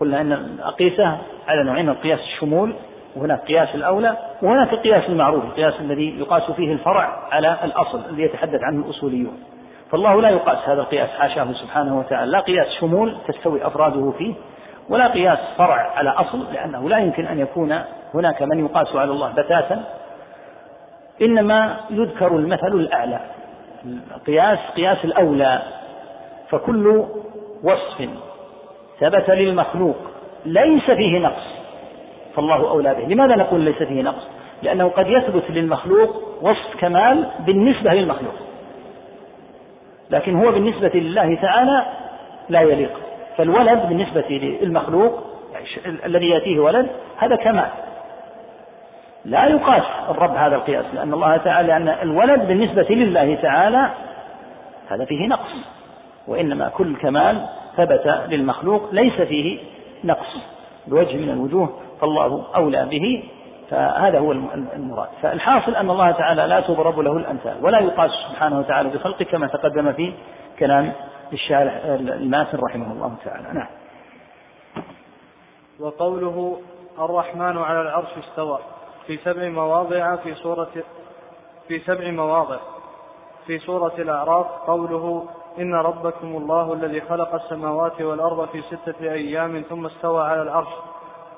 قلنا 0.00 0.20
أن 0.20 0.32
الأقيسة 0.32 1.18
على 1.48 1.64
نوعين 1.64 1.88
القياس 1.88 2.20
الشمول 2.20 2.74
وهناك 3.18 3.40
قياس 3.40 3.74
الأولى 3.74 4.16
وهناك 4.42 4.72
القياس 4.72 5.08
المعروف 5.08 5.44
القياس 5.44 5.74
الذي 5.80 6.18
يقاس 6.18 6.50
فيه 6.50 6.72
الفرع 6.72 7.28
على 7.32 7.56
الأصل 7.64 8.00
الذي 8.10 8.22
يتحدث 8.22 8.60
عنه 8.62 8.84
الأصوليون. 8.84 9.42
فالله 9.90 10.22
لا 10.22 10.28
يقاس 10.28 10.68
هذا 10.68 10.80
القياس 10.80 11.10
حاشاه 11.10 11.52
سبحانه 11.52 11.98
وتعالى 11.98 12.30
لا 12.30 12.40
قياس 12.40 12.66
شمول 12.80 13.16
تستوي 13.28 13.66
أفراده 13.66 14.12
فيه 14.18 14.34
ولا 14.88 15.08
قياس 15.08 15.38
فرع 15.58 15.92
على 15.96 16.10
أصل 16.10 16.52
لأنه 16.52 16.88
لا 16.88 16.98
يمكن 16.98 17.26
أن 17.26 17.38
يكون 17.38 17.80
هناك 18.14 18.42
من 18.42 18.64
يقاس 18.64 18.96
على 18.96 19.10
الله 19.10 19.32
بتاتا 19.32 19.84
إنما 21.22 21.76
يذكر 21.90 22.36
المثل 22.36 22.72
الأعلى. 22.72 23.20
القياس 24.16 24.58
قياس 24.76 25.04
الأولى. 25.04 25.62
فكل 26.50 27.04
وصف 27.64 28.08
ثبت 29.00 29.30
للمخلوق 29.30 29.96
ليس 30.44 30.90
فيه 30.90 31.18
نقص. 31.18 31.47
فالله 32.36 32.70
أولى 32.70 32.94
به. 32.94 33.14
لماذا 33.14 33.36
نقول 33.36 33.60
ليس 33.60 33.82
فيه 33.82 34.02
نقص؟ 34.02 34.28
لأنه 34.62 34.88
قد 34.88 35.08
يثبت 35.08 35.50
للمخلوق 35.50 36.38
وصف 36.42 36.80
كمال 36.80 37.28
بالنسبة 37.46 37.90
للمخلوق. 37.90 38.34
لكن 40.10 40.36
هو 40.36 40.52
بالنسبة 40.52 40.90
لله 40.94 41.34
تعالى 41.34 41.86
لا 42.48 42.60
يليق. 42.60 43.00
فالولد 43.36 43.88
بالنسبة 43.88 44.24
للمخلوق 44.62 45.24
الذي 46.04 46.28
يأتيه 46.28 46.58
ولد 46.58 46.86
هذا 47.16 47.36
كمال. 47.36 47.68
لا 49.24 49.46
يقاس 49.46 49.82
الرب 50.10 50.36
هذا 50.36 50.56
القياس 50.56 50.84
لأن 50.94 51.14
الله 51.14 51.36
تعالى 51.36 51.68
لأن 51.68 51.88
الولد 51.88 52.48
بالنسبة 52.48 52.86
لله 52.90 53.34
تعالى 53.34 53.90
هذا 54.88 55.04
فيه 55.04 55.26
نقص. 55.26 55.54
وإنما 56.26 56.68
كل 56.68 56.96
كمال 56.96 57.46
ثبت 57.76 58.24
للمخلوق 58.28 58.88
ليس 58.92 59.20
فيه 59.20 59.58
نقص. 60.04 60.36
بوجه 60.86 61.16
من 61.16 61.30
الوجوه 61.30 61.80
فالله 62.00 62.44
أولى 62.56 62.86
به 62.86 63.24
فهذا 63.70 64.18
هو 64.18 64.32
المراد. 64.32 65.08
فالحاصل 65.22 65.74
أن 65.74 65.90
الله 65.90 66.10
تعالى 66.10 66.46
لا 66.46 66.60
تضرب 66.60 67.00
له 67.00 67.16
الأمثال 67.16 67.64
ولا 67.64 67.78
يقاس 67.78 68.10
سبحانه 68.30 68.58
وتعالى 68.58 68.88
بخلقه 68.88 69.24
كما 69.24 69.46
تقدم 69.46 69.92
في 69.92 70.12
كلام 70.58 70.92
الشارح 71.32 71.72
الماسر 71.84 72.60
رحمه 72.64 72.92
الله 72.92 73.14
تعالى. 73.24 73.48
نعم. 73.52 73.68
وقوله 75.80 76.60
الرحمن 76.98 77.58
على 77.58 77.80
العرش 77.80 78.08
استوى 78.28 78.58
في 79.06 79.16
سبع 79.16 79.48
مواضع 79.48 80.16
في 80.16 80.34
سورة 80.34 80.68
في 81.68 81.78
سبع 81.78 82.10
مواضع. 82.10 82.56
في 83.46 83.58
سورة 83.58 83.92
الأعراف 83.98 84.46
قوله 84.46 85.26
إن 85.58 85.74
ربكم 85.74 86.36
الله 86.36 86.72
الذي 86.72 87.00
خلق 87.00 87.34
السماوات 87.34 88.00
والأرض 88.00 88.48
في 88.48 88.62
ستة 88.62 89.12
أيام 89.12 89.64
ثم 89.68 89.86
استوى 89.86 90.22
على 90.22 90.42
العرش. 90.42 90.68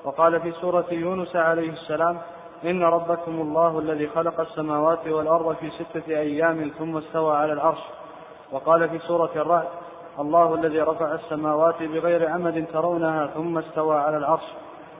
وقال 0.03 0.39
في 0.41 0.51
سورة 0.51 0.85
يونس 0.91 1.35
عليه 1.35 1.69
السلام 1.69 2.17
إن 2.65 2.83
ربكم 2.83 3.41
الله 3.41 3.79
الذي 3.79 4.07
خلق 4.07 4.39
السماوات 4.39 5.07
والأرض 5.07 5.55
في 5.55 5.69
ستة 5.69 6.09
أيام 6.09 6.71
ثم 6.79 6.97
استوى 6.97 7.35
على 7.37 7.53
العرش. 7.53 7.81
وقال 8.51 8.89
في 8.89 8.99
سورة 8.99 9.29
الرعد 9.35 9.67
الله 10.19 10.55
الذي 10.55 10.81
رفع 10.81 11.13
السماوات 11.13 11.83
بغير 11.83 12.29
عمد 12.29 12.65
ترونها 12.73 13.27
ثم 13.27 13.57
استوى 13.57 13.97
على 13.97 14.17
العرش. 14.17 14.43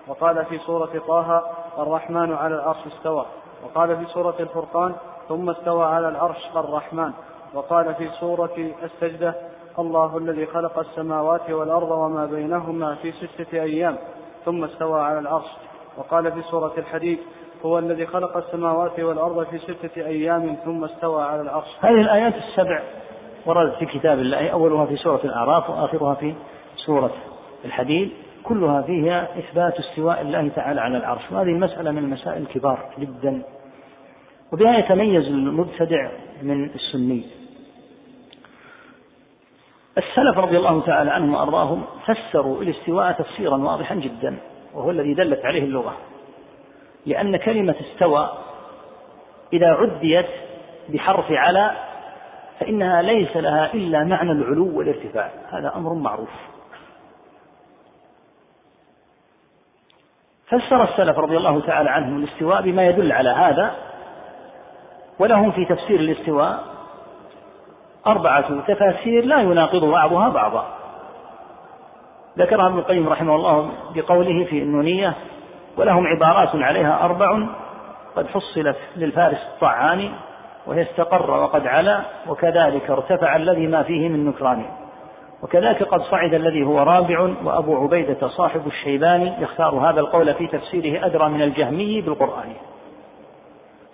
وقال 0.08 0.46
في 0.46 0.58
سورة 0.58 1.02
طه 1.08 1.44
الرحمن 1.78 2.34
على 2.34 2.56
العرش 2.56 2.88
استوى. 2.98 3.26
وقال 3.64 3.98
في 3.98 4.06
سورة 4.14 4.36
الفرقان 4.40 4.96
ثم 5.30 5.50
استوى 5.50 5.86
على 5.86 6.10
العرش 6.10 6.50
الرحمن. 6.56 7.12
وقال 7.54 7.96
في 7.96 8.10
سورة 8.20 8.74
السجدة 8.84 9.36
الله 9.80 10.18
الذي 10.18 10.46
خلق 10.46 10.80
السماوات 10.80 11.50
والأرض 11.50 11.92
وما 11.92 12.26
بينهما 12.26 12.96
في 12.96 13.12
ستة 13.12 13.62
أيام. 13.62 13.98
ثم 14.46 14.64
استوى 14.64 15.02
على 15.02 15.20
العرش. 15.20 15.48
وقال 15.98 16.32
في 16.32 16.42
سورة 16.42 16.74
الحديد 16.78 17.20
هو 17.66 17.80
الذي 17.80 18.06
خلق 18.06 18.38
السماوات 18.38 19.00
والأرض 19.00 19.46
في 19.46 19.58
ستة 19.58 20.06
أيام 20.06 20.56
ثم 20.66 20.84
استوى 20.84 21.24
على 21.24 21.42
العرش. 21.42 21.68
هذه 21.80 22.02
الآيات 22.02 22.34
السبع 22.36 22.82
وردت 23.46 23.76
في 23.76 23.86
كتاب 23.86 24.20
الله 24.20 24.50
أولها 24.50 24.86
في 24.86 24.96
سورة 24.96 25.22
الأعراف 25.24 25.70
وآخرها 25.70 26.14
في 26.14 26.34
سورة 26.86 27.12
الحديد. 27.66 28.12
كلها 28.44 28.82
فيها 28.82 29.28
إثبات 29.40 29.80
استواء 29.80 30.22
الله 30.22 30.48
تعالى 30.56 30.82
على 30.82 30.98
العرش. 30.98 31.32
وهذه 31.32 31.50
المسألة 31.50 31.92
من 31.92 31.98
المسائل 31.98 32.42
الكبار 32.42 32.80
جدا. 33.00 33.42
وبها 34.54 34.78
يتميز 34.78 35.28
المبتدع 35.28 36.12
من 36.42 36.64
السني. 36.64 37.41
السلف 39.98 40.38
رضي 40.38 40.58
الله 40.58 40.82
تعالى 40.82 41.12
عنهم 41.12 41.34
وأرضاهم 41.34 41.84
فسروا 42.06 42.62
الاستواء 42.62 43.12
تفسيرا 43.12 43.58
واضحا 43.58 43.96
جدا 43.96 44.38
وهو 44.74 44.92
الذي 44.92 45.14
دلت 45.14 45.46
عليه 45.46 45.64
اللغة. 45.64 45.98
لأن 47.06 47.38
كلمة 47.38 47.76
استوى 47.82 48.32
إذا 49.54 49.68
عديت 49.68 50.28
بحرف 50.90 51.32
على 51.32 51.72
فإنها 52.60 53.02
ليس 53.02 53.38
لها 53.38 53.74
إلا 53.74 54.04
معنى 54.04 54.32
العلو 54.32 54.78
والارتفاع. 54.78 55.32
هذا 55.52 55.76
أمر 55.76 55.94
معروف. 55.94 56.30
فسر 60.48 60.84
السلف 60.84 61.18
رضي 61.18 61.38
الله 61.38 61.62
تعالى 61.62 61.90
عنهم 61.90 62.24
الاستواء 62.24 62.62
بما 62.62 62.88
يدل 62.88 63.12
على 63.12 63.30
هذا 63.30 63.76
ولهم 65.20 65.52
في 65.52 65.66
تفسير 65.66 66.00
الاستواء 66.00 66.71
أربعة 68.08 68.62
تفاسير 68.68 69.26
لا 69.26 69.42
يناقض 69.42 69.86
بعضها 69.86 70.30
بعضا. 70.30 70.66
ذكرها 72.38 72.68
ابن 72.68 72.80
القيم 72.80 73.10
رحمه 73.10 73.36
الله 73.36 73.72
بقوله 73.96 74.44
في 74.44 74.62
النونية 74.62 75.14
ولهم 75.78 76.08
عبارات 76.08 76.50
عليها 76.54 77.06
أربع 77.06 77.48
قد 78.16 78.28
حصلت 78.28 78.78
للفارس 78.96 79.38
الطعاني 79.54 80.12
وهي 80.68 80.82
استقر 80.82 81.32
وقد 81.32 81.68
علا 81.68 82.02
وكذلك 82.28 82.90
ارتفع 82.90 83.36
الذي 83.36 83.68
ما 83.68 83.84
فيه 83.84 84.10
من 84.10 84.26
نكران. 84.26 84.66
وكذلك 85.44 85.84
قد 85.84 86.02
صعد 86.02 86.34
الذي 86.34 86.64
هو 86.64 86.80
رابع 86.80 87.30
وأبو 87.44 87.84
عبيدة 87.84 88.28
صاحب 88.28 88.68
الشيباني 88.68 89.34
يختار 89.40 89.76
هذا 89.76 90.00
القول 90.00 90.34
في 90.34 90.48
تفسيره 90.48 91.06
أدرى 91.06 91.30
من 91.30 91.42
الجهمي 91.42 92.02
بالقرآن. 92.02 92.54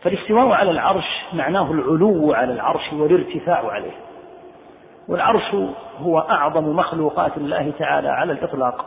فالاستواء 0.02 0.48
على 0.48 0.72
العرش 0.72 1.24
معناه 1.34 1.72
العلو 1.72 2.34
على 2.34 2.54
العرش 2.54 2.94
والارتفاع 2.94 3.72
عليه. 3.72 3.98
والعرش 5.08 5.56
هو 6.00 6.20
أعظم 6.20 6.76
مخلوقات 6.76 7.38
الله 7.38 7.74
تعالى 7.80 8.10
على 8.10 8.32
الإطلاق. 8.32 8.86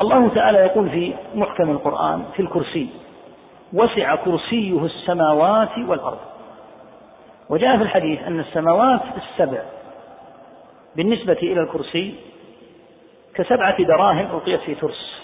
الله 0.00 0.28
تعالى 0.28 0.58
يقول 0.58 0.90
في 0.90 1.14
محكم 1.34 1.70
القرآن 1.70 2.24
في 2.36 2.42
الكرسي 2.42 2.88
وسع 3.72 4.14
كرسيه 4.14 4.84
السماوات 4.84 5.78
والأرض. 5.78 6.18
وجاء 7.48 7.76
في 7.76 7.82
الحديث 7.82 8.22
أن 8.22 8.40
السماوات 8.40 9.00
السبع 9.16 9.62
بالنسبة 10.96 11.38
إلى 11.42 11.60
الكرسي 11.60 12.14
كسبعة 13.34 13.82
دراهم 13.82 14.26
ألقيت 14.34 14.60
في 14.60 14.74
ترس. 14.74 15.23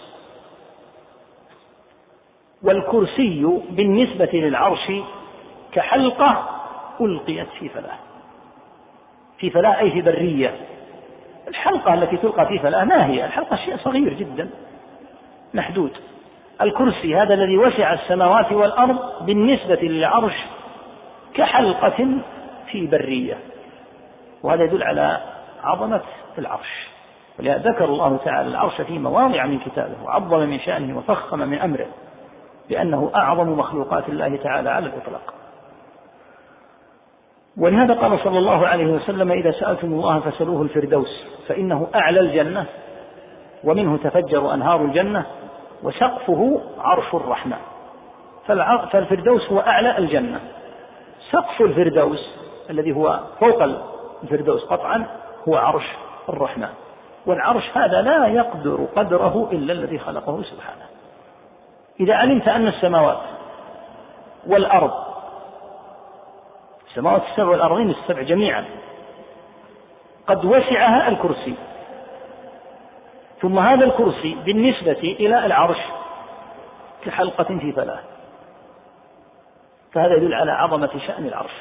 والكرسي 2.63 3.61
بالنسبة 3.71 4.31
للعرش 4.33 4.93
كحلقة 5.73 6.49
ألقيت 7.01 7.49
في 7.59 7.69
فلاة. 7.69 7.99
في 9.39 9.51
فلاة 9.51 9.79
أي 9.81 9.91
في 9.91 10.03
برية. 10.03 10.55
الحلقة 11.49 11.95
التي 11.95 12.17
تلقى 12.17 12.47
في 12.47 12.59
فلاة 12.59 12.85
ما 12.85 13.07
هي؟ 13.07 13.25
الحلقة 13.25 13.57
شيء 13.57 13.77
صغير 13.77 14.13
جدا 14.13 14.51
محدود. 15.55 15.91
الكرسي 16.63 17.17
هذا 17.17 17.35
الذي 17.35 17.59
وسع 17.59 17.93
السماوات 17.93 18.53
والأرض 18.53 19.27
بالنسبة 19.27 19.79
للعرش 19.83 20.37
كحلقة 21.35 22.07
في 22.71 22.87
برية. 22.87 23.39
وهذا 24.43 24.65
يدل 24.65 24.83
على 24.83 25.21
عظمة 25.65 26.01
العرش. 26.39 26.89
ولهذا 27.39 27.71
ذكر 27.71 27.85
الله 27.85 28.17
تعالى 28.25 28.49
العرش 28.49 28.81
في 28.81 28.99
مواضع 28.99 29.47
من 29.47 29.59
كتابه 29.59 30.05
وعظم 30.05 30.39
من 30.39 30.61
شأنه 30.61 30.99
وفخم 30.99 31.39
من 31.39 31.59
أمره. 31.59 31.87
لأنه 32.71 33.11
أعظم 33.15 33.49
مخلوقات 33.49 34.09
الله 34.09 34.37
تعالى 34.37 34.71
على 34.71 34.87
الإطلاق. 34.87 35.35
ولهذا 37.57 37.95
قال 37.95 38.19
صلى 38.25 38.39
الله 38.39 38.67
عليه 38.67 38.87
وسلم 38.87 39.33
إذا 39.33 39.51
سألتم 39.51 39.93
الله 39.93 40.21
فسلوه 40.21 40.63
الفردوس 40.63 41.25
فإنه 41.49 41.89
أعلى 41.95 42.21
الجنة 42.21 42.67
ومنه 43.65 43.97
تفجر 43.97 44.55
أنهار 44.55 44.85
الجنة 44.85 45.27
وسقفه 45.83 46.61
عرش 46.79 47.15
الرحمن 47.15 47.57
فالفردوس 48.93 49.53
هو 49.53 49.61
أعلى 49.61 49.99
الجنة. 49.99 50.41
سقف 51.31 51.61
الفردوس 51.61 52.39
الذي 52.71 52.93
هو 52.93 53.21
فوق 53.41 53.63
الفردوس 54.23 54.65
قطعا 54.65 55.07
هو 55.49 55.57
عرش 55.57 55.87
الرحمن 56.29 56.69
والعرش 57.27 57.71
هذا 57.75 58.03
لا 58.03 58.27
يقدر 58.27 58.87
قدره 58.97 59.49
إلا 59.53 59.73
الذي 59.73 59.99
خلقه 59.99 60.43
سبحانه. 60.43 60.90
إذا 62.01 62.15
علمت 62.15 62.49
أن 62.49 62.69
السماوات 62.69 63.21
والأرض 64.47 64.93
السماوات 66.89 67.23
السبع 67.31 67.49
والأرضين 67.49 67.91
السبع 67.91 68.23
جميعا 68.23 68.65
قد 70.27 70.45
وسعها 70.45 71.09
الكرسي. 71.09 71.55
ثم 73.41 73.59
هذا 73.59 73.85
الكرسي 73.85 74.37
بالنسبة 74.45 75.17
إلى 75.21 75.47
العرش 75.47 75.79
كحلقة 77.05 77.45
في 77.45 77.73
فلاة. 77.73 78.01
فهذا 79.93 80.15
يدل 80.15 80.35
على 80.35 80.53
عظمة 80.53 80.91
شأن 81.07 81.27
العرش. 81.27 81.53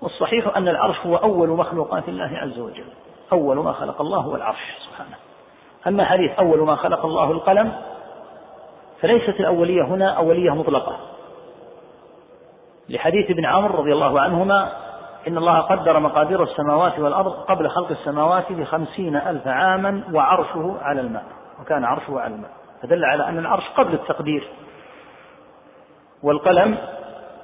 والصحيح 0.00 0.56
أن 0.56 0.68
العرش 0.68 0.96
هو 1.06 1.16
أول 1.16 1.48
مخلوقات 1.48 2.08
الله 2.08 2.38
عز 2.38 2.58
وجل. 2.58 2.88
أول 3.32 3.56
ما 3.56 3.72
خلق 3.72 4.00
الله 4.00 4.18
هو 4.18 4.36
العرش 4.36 4.78
سبحانه. 4.88 5.16
أما 5.86 6.04
حديث 6.04 6.38
أول 6.38 6.58
ما 6.58 6.76
خلق 6.76 7.04
الله 7.04 7.30
القلم 7.30 7.72
فليست 9.00 9.40
الأولية 9.40 9.82
هنا 9.82 10.10
أولية 10.10 10.50
مطلقة. 10.50 10.96
لحديث 12.88 13.30
ابن 13.30 13.44
عمرو 13.44 13.78
رضي 13.78 13.92
الله 13.92 14.20
عنهما 14.20 14.72
إن 15.28 15.36
الله 15.36 15.60
قدر 15.60 16.00
مقادير 16.00 16.42
السماوات 16.42 16.98
والأرض 16.98 17.32
قبل 17.32 17.68
خلق 17.68 17.90
السماوات 17.90 18.52
بخمسين 18.52 19.16
ألف 19.16 19.46
عاما 19.46 20.02
وعرشه 20.12 20.76
على 20.82 21.00
الماء 21.00 21.24
وكان 21.60 21.84
عرشه 21.84 22.20
على 22.20 22.34
الماء. 22.34 22.50
فدل 22.82 23.04
على 23.04 23.28
أن 23.28 23.38
العرش 23.38 23.68
قبل 23.76 23.94
التقدير. 23.94 24.48
والقلم 26.22 26.78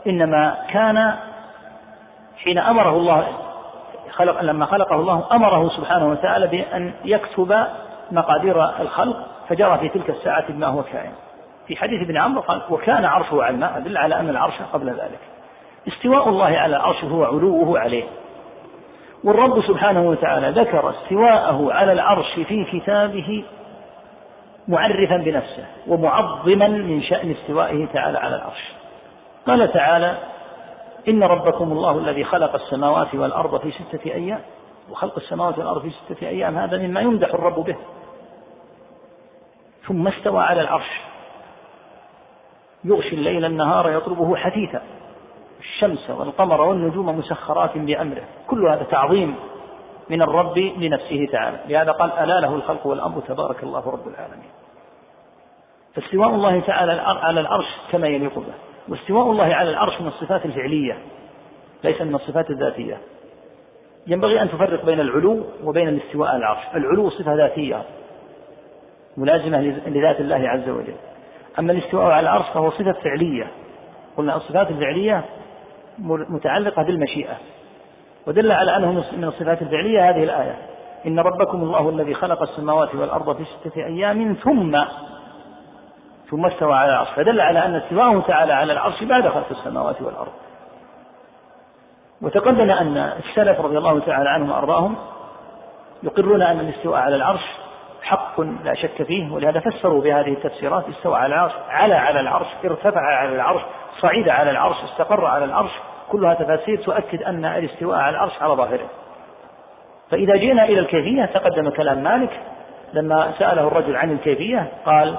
إنما 0.07 0.57
كان 0.71 1.15
حين 2.45 2.59
أمره 2.59 2.91
الله 2.91 3.27
خلق 4.11 4.41
لما 4.41 4.67
خلقه 4.67 4.95
الله 4.95 5.27
أمره 5.33 5.69
سبحانه 5.69 6.09
وتعالى 6.09 6.47
بأن 6.47 6.93
يكتب 7.05 7.67
مقادير 8.11 8.81
الخلق 8.81 9.17
فجرى 9.49 9.79
في 9.79 9.89
تلك 9.89 10.11
الساعة 10.11 10.53
بما 10.53 10.67
هو 10.67 10.83
كائن. 10.83 11.13
في 11.67 11.77
حديث 11.77 12.03
ابن 12.03 12.17
عمرو 12.17 12.41
قال 12.41 12.63
وكان 12.71 13.05
عرشه 13.05 13.43
على 13.43 13.55
الماء 13.55 13.81
دل 13.81 13.97
على 13.97 14.21
أن 14.21 14.29
العرش 14.29 14.55
قبل 14.73 14.89
ذلك. 14.89 15.21
استواء 15.89 16.29
الله 16.29 16.45
على 16.45 16.77
العرش 16.77 17.05
هو 17.05 17.25
علوه 17.25 17.79
عليه. 17.79 18.05
والرب 19.25 19.63
سبحانه 19.63 20.03
وتعالى 20.03 20.61
ذكر 20.61 20.91
استواءه 20.91 21.73
على 21.73 21.93
العرش 21.93 22.41
في 22.49 22.65
كتابه 22.65 23.45
معرفا 24.69 25.17
بنفسه 25.17 25.65
ومعظما 25.87 26.69
من 26.69 27.03
شأن 27.03 27.31
استوائه 27.31 27.87
تعالى 27.87 28.19
على 28.19 28.37
العرش. 28.37 28.73
قال 29.47 29.73
تعالى 29.73 30.19
إن 31.09 31.23
ربكم 31.23 31.73
الله 31.73 31.99
الذي 31.99 32.25
خلق 32.25 32.55
السماوات 32.55 33.15
والأرض 33.15 33.61
في 33.61 33.71
ستة 33.71 34.13
أيام 34.13 34.41
وخلق 34.91 35.19
السماوات 35.19 35.59
والأرض 35.59 35.83
في 35.83 35.91
ستة 35.91 36.29
أيام 36.29 36.59
هذا 36.59 36.79
مما 36.79 37.01
يمدح 37.01 37.29
الرب 37.35 37.65
به. 37.65 37.77
ثم 39.89 40.09
استوى 40.09 40.43
على 40.43 40.61
العرش 40.61 41.01
يغشي 42.87 43.15
الليل 43.15 43.45
النهار 43.45 43.91
يطلبه 43.91 44.37
حثيثا. 44.37 44.83
الشمس 45.61 46.11
والقمر 46.11 46.61
والنجوم 46.61 47.19
مسخرات 47.19 47.79
بأمره. 47.79 48.23
كل 48.47 48.69
هذا 48.69 48.83
تعظيم 48.83 49.35
من 50.11 50.23
الرب 50.23 50.59
لنفسه 50.59 51.29
تعالى. 51.33 51.59
لهذا 51.69 51.93
قال 51.93 52.13
ألا 52.13 52.41
له 52.41 52.55
الخلق 52.55 52.87
والأمر 52.87 53.21
تبارك 53.21 53.63
الله 53.63 53.91
رب 53.91 54.09
العالمين. 54.09 54.51
فاستواء 55.95 56.29
الله 56.29 56.61
تعالى 56.61 56.93
على 57.03 57.41
العرش 57.41 57.67
كما 57.93 58.09
يليق 58.09 58.39
به. 58.39 58.55
واستواء 58.89 59.31
الله 59.31 59.45
على 59.45 59.71
العرش 59.71 60.01
من 60.01 60.07
الصفات 60.07 60.45
الفعلية 60.45 60.99
ليس 61.85 62.03
من 62.03 62.15
الصفات 62.15 62.51
الذاتية. 62.51 62.99
ينبغي 64.07 64.43
أن 64.43 64.51
تفرق 64.51 64.85
بين 64.85 65.01
العلو 65.01 65.45
وبين 65.65 65.89
الاستواء 65.89 66.29
على 66.29 66.39
العرش. 66.39 66.63
العلو 66.75 67.11
صفة 67.11 67.35
ذاتية 67.35 67.83
ملازمة 69.17 69.61
لذات 69.87 70.21
الله 70.21 70.49
عز 70.49 70.69
وجل. 70.69 70.97
أما 71.59 71.73
الاستواء 71.73 72.05
على 72.05 72.21
العرش 72.21 72.47
فهو 72.55 72.71
صفة 72.71 72.93
فعلية. 72.93 73.47
قلنا 74.17 74.37
الصفات 74.37 74.71
الفعلية 74.71 75.25
متعلقة 76.29 76.83
بالمشيئة. 76.83 77.35
ودل 78.27 78.53
على 78.53 78.77
أنه 78.77 78.93
من 78.93 79.25
الصفات 79.25 79.63
الفعلية 79.63 80.11
هذه 80.11 80.23
الآية. 80.23 80.57
إن 81.07 81.19
ربكم 81.19 81.63
الله 81.63 81.89
الذي 81.89 82.15
خلق 82.15 82.43
السماوات 82.43 82.95
والأرض 82.95 83.37
في 83.37 83.45
ستة 83.45 83.85
أيام 83.85 84.37
ثم 84.45 84.85
ثم 86.31 86.47
استوى 86.47 86.75
على 86.75 86.91
العرش. 86.91 87.09
فدل 87.09 87.41
على 87.41 87.65
أن 87.65 87.75
استواءه 87.75 88.21
تعالى 88.21 88.53
على 88.53 88.73
العرش 88.73 89.05
بعد 89.05 89.29
خلق 89.29 89.47
السماوات 89.51 90.03
والأرض. 90.03 90.33
وتقدم 92.23 92.71
أن 92.71 92.97
السلف 92.97 93.61
رضي 93.61 93.79
الله 93.79 93.99
تعالى 94.01 94.29
عنهم 94.31 94.51
وأرضاهم 94.51 94.97
يقرون 96.03 96.43
أن 96.43 96.61
الاستواء 96.61 97.01
على 97.01 97.17
العرش 97.17 97.43
حق 98.07 98.41
لا 98.41 98.75
شك 98.75 99.03
فيه 99.03 99.33
ولهذا 99.33 99.61
فسروا 99.61 100.03
بهذه 100.03 100.33
التفسيرات 100.33 100.85
استوى 100.89 101.17
على 101.17 101.35
العرش 101.35 101.53
على 101.69 101.95
على 101.95 102.21
العرش 102.21 102.47
ارتفع 102.65 103.01
على 103.01 103.35
العرش 103.35 103.63
صعد 104.01 104.29
على 104.29 104.51
العرش 104.51 104.77
استقر 104.85 105.25
على 105.25 105.45
العرش 105.45 105.73
كلها 106.09 106.35
تفاسير 106.35 106.79
تؤكد 106.83 107.23
أن 107.23 107.45
الاستواء 107.45 107.99
على 107.99 108.17
العرش 108.17 108.43
على 108.43 108.55
ظاهره. 108.55 108.89
فإذا 110.11 110.37
جئنا 110.37 110.65
إلى 110.65 110.79
الكيفية 110.79 111.25
تقدم 111.25 111.71
كلام 111.71 112.03
مالك 112.03 112.31
لما 112.93 113.33
سأله 113.39 113.69
الرجل 113.69 113.97
عن 113.97 114.13
الكيفية 114.13 114.69
قال 114.87 115.19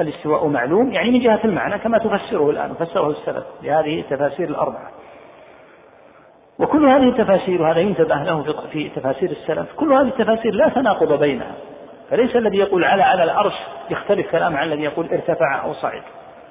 الاستواء 0.00 0.46
معلوم. 0.46 0.92
يعني 0.92 1.10
من 1.10 1.20
جهة 1.20 1.40
المعنى 1.44 1.78
كما 1.78 1.98
تفسره 1.98 2.50
الآن 2.50 2.74
فسره 2.74 3.10
السلف 3.10 3.44
لهذه 3.62 4.00
التفاسير 4.00 4.48
الأربعة. 4.48 4.90
وكل 6.58 6.86
هذه 6.86 7.08
التفاسير 7.08 7.62
وهذا 7.62 7.80
ينتبه 7.80 8.22
له 8.22 8.54
في 8.72 8.88
تفاسير 8.88 9.30
السلف 9.30 9.72
كل 9.76 9.92
هذه 9.92 10.08
التفاسير 10.08 10.54
لا 10.54 10.68
تناقض 10.68 11.12
بينها. 11.18 11.54
فليس 12.10 12.36
الذي 12.36 12.58
يقول 12.58 12.84
على 12.84 13.02
على 13.02 13.24
العرش 13.24 13.54
يختلف 13.90 14.30
كلام 14.30 14.56
عن 14.56 14.72
الذي 14.72 14.82
يقول 14.82 15.08
ارتفع 15.12 15.64
أو 15.64 15.74
صعد 15.74 16.02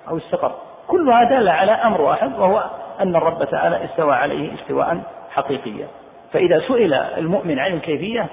أو 0.10 0.18
استقر. 0.18 0.56
كل 0.88 1.10
هذا 1.10 1.52
على 1.52 1.72
أمر 1.72 2.02
واحد 2.02 2.40
وهو 2.40 2.64
أن 3.00 3.16
الرب 3.16 3.44
تعالى 3.44 3.86
استوى 3.86 4.14
عليه 4.14 4.54
استواء 4.54 5.02
حقيقيا. 5.32 5.88
فإذا 6.34 6.60
سئل 6.68 6.94
المؤمن 6.94 7.60
عن 7.60 7.74
الكيفية 7.74 8.28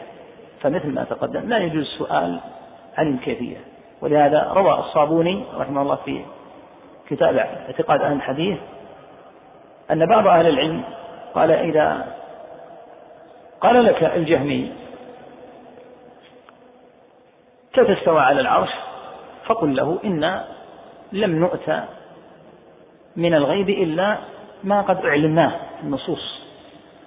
فمثل 0.61 0.95
ما 0.95 1.05
تقدم 1.05 1.49
لا 1.49 1.59
يجوز 1.59 1.83
السؤال 1.83 2.41
عن 2.99 3.15
الكيفية. 3.15 3.57
ولهذا 4.01 4.53
روى 4.53 4.79
الصابوني 4.79 5.45
رحمه 5.59 5.83
الله 5.83 5.99
في 6.05 6.21
كتاب 7.09 7.37
اعتقاد 7.37 8.03
أهل 8.03 8.13
الحديث 8.13 8.59
أن 9.91 10.07
بعض 10.07 10.27
أهل 10.27 10.47
العلم 10.47 10.83
قال 11.35 11.51
إذا 11.51 12.07
قال 13.61 13.85
لك 13.85 14.03
الجهمي 14.05 14.73
كيف 17.73 17.91
استوى 17.91 18.21
على 18.21 18.41
العرش؟ 18.41 18.71
فقل 19.47 19.77
له 19.77 19.99
إن 20.05 20.41
لم 21.13 21.39
نؤتى 21.39 21.85
من 23.17 23.35
الغيب 23.35 23.69
إلا 23.69 24.19
ما 24.65 24.81
قد 24.81 25.07
أعلناه 25.07 25.49
في 25.49 25.83
النصوص. 25.83 26.41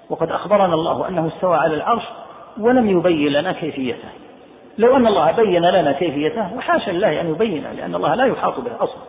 وقد 0.10 0.32
أخبرنا 0.32 0.74
الله 0.74 1.08
أنه 1.08 1.28
استوى 1.28 1.58
على 1.58 1.76
العرش 1.76 2.04
ولم 2.60 2.90
يبين 2.90 3.32
لنا 3.32 3.52
كيفيته. 3.52 4.10
لو 4.78 4.96
أن 4.96 5.08
الله 5.08 5.32
بين 5.32 5.62
لنا 5.62 5.92
كيفيته 5.92 6.56
وحاشا 6.58 6.92
لله 6.92 7.22
أن 7.22 7.30
يبين 7.30 7.64
لأن 7.64 7.96
الله 7.96 8.16
لا 8.16 8.26
يحاط 8.26 8.60
به 8.60 8.72
أصلا. 8.80 9.02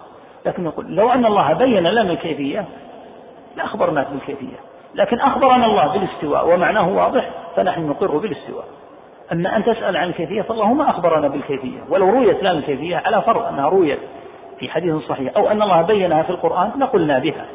لكن 0.47 0.65
نقول 0.65 0.97
لو 0.97 1.11
أن 1.11 1.27
الله 1.27 1.53
بين 1.53 1.87
لنا 1.87 2.13
الكيفية 2.13 2.65
لأخبرناك 3.57 4.07
بالكيفية. 4.11 4.57
لكن 4.95 5.21
أخبرنا 5.21 5.67
الله 5.67 5.87
بالاستواء 5.87 6.55
ومعناه 6.55 6.89
واضح 6.89 7.31
فنحن 7.57 7.89
نقر 7.89 8.17
بالاستواء. 8.17 8.65
أما 9.33 9.57
أن 9.57 9.65
تسأل 9.65 9.97
عن 9.97 10.09
الكيفية 10.09 10.43
فالله 10.43 10.75
ما 10.75 10.91
أخبرنا 10.91 11.29
بالكيفية. 11.29 11.79
ولو 11.89 12.11
رويت 12.11 12.41
لنا 12.41 12.51
الكيفية 12.51 12.97
على 12.97 13.23
فرض 13.23 13.43
أنها 13.43 13.69
رويت 13.69 13.99
في 14.59 14.69
حديث 14.69 14.95
صحيح 14.95 15.37
أو 15.37 15.51
أن 15.51 15.63
الله 15.63 15.83
بينها 15.83 16.23
في 16.23 16.31
القرآن 16.31 16.71
لقلنا 16.79 17.19
بها. 17.19 17.47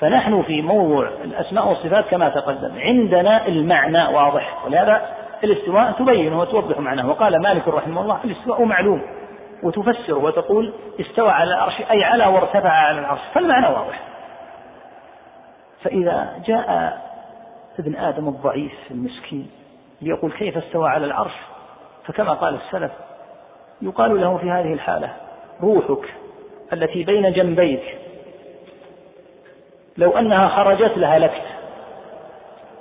فنحن 0.00 0.42
في 0.42 0.62
موضوع 0.62 1.08
الأسماء 1.24 1.68
والصفات 1.68 2.04
كما 2.04 2.28
تقدم. 2.28 2.78
عندنا 2.78 3.46
المعنى 3.46 4.06
واضح. 4.14 4.66
ولهذا 4.66 5.02
الاستواء 5.44 5.92
تبينه 5.92 6.40
وتوضح 6.40 6.78
معناه. 6.78 7.08
وقال 7.08 7.42
مالك 7.42 7.68
رحمه 7.68 8.00
الله 8.00 8.18
الاستواء 8.24 8.64
معلوم. 8.64 9.02
وتفسر 9.62 10.18
وتقول 10.18 10.72
استوى 11.00 11.30
على 11.30 11.50
العرش 11.54 11.82
أي 11.90 12.04
على 12.04 12.26
وارتفع 12.26 12.70
على 12.70 12.98
العرش. 12.98 13.20
فالمعنى 13.34 13.66
واضح. 13.66 14.00
فإذا 15.82 16.28
جاء 16.46 16.98
ابن 17.78 17.96
آدم 17.96 18.28
الضعيف 18.28 18.72
المسكين 18.90 19.50
ليقول 20.02 20.32
كيف 20.32 20.56
استوى 20.58 20.88
على 20.88 21.06
العرش؟ 21.06 21.34
فكما 22.04 22.32
قال 22.32 22.54
السلف 22.54 22.92
يقال 23.82 24.20
له 24.20 24.36
في 24.36 24.50
هذه 24.50 24.72
الحالة 24.72 25.12
روحك 25.62 26.14
التي 26.72 27.04
بين 27.04 27.32
جنبيك 27.32 27.98
لو 29.96 30.18
أنها 30.18 30.48
خرجت 30.48 30.98
لهلكت 30.98 31.42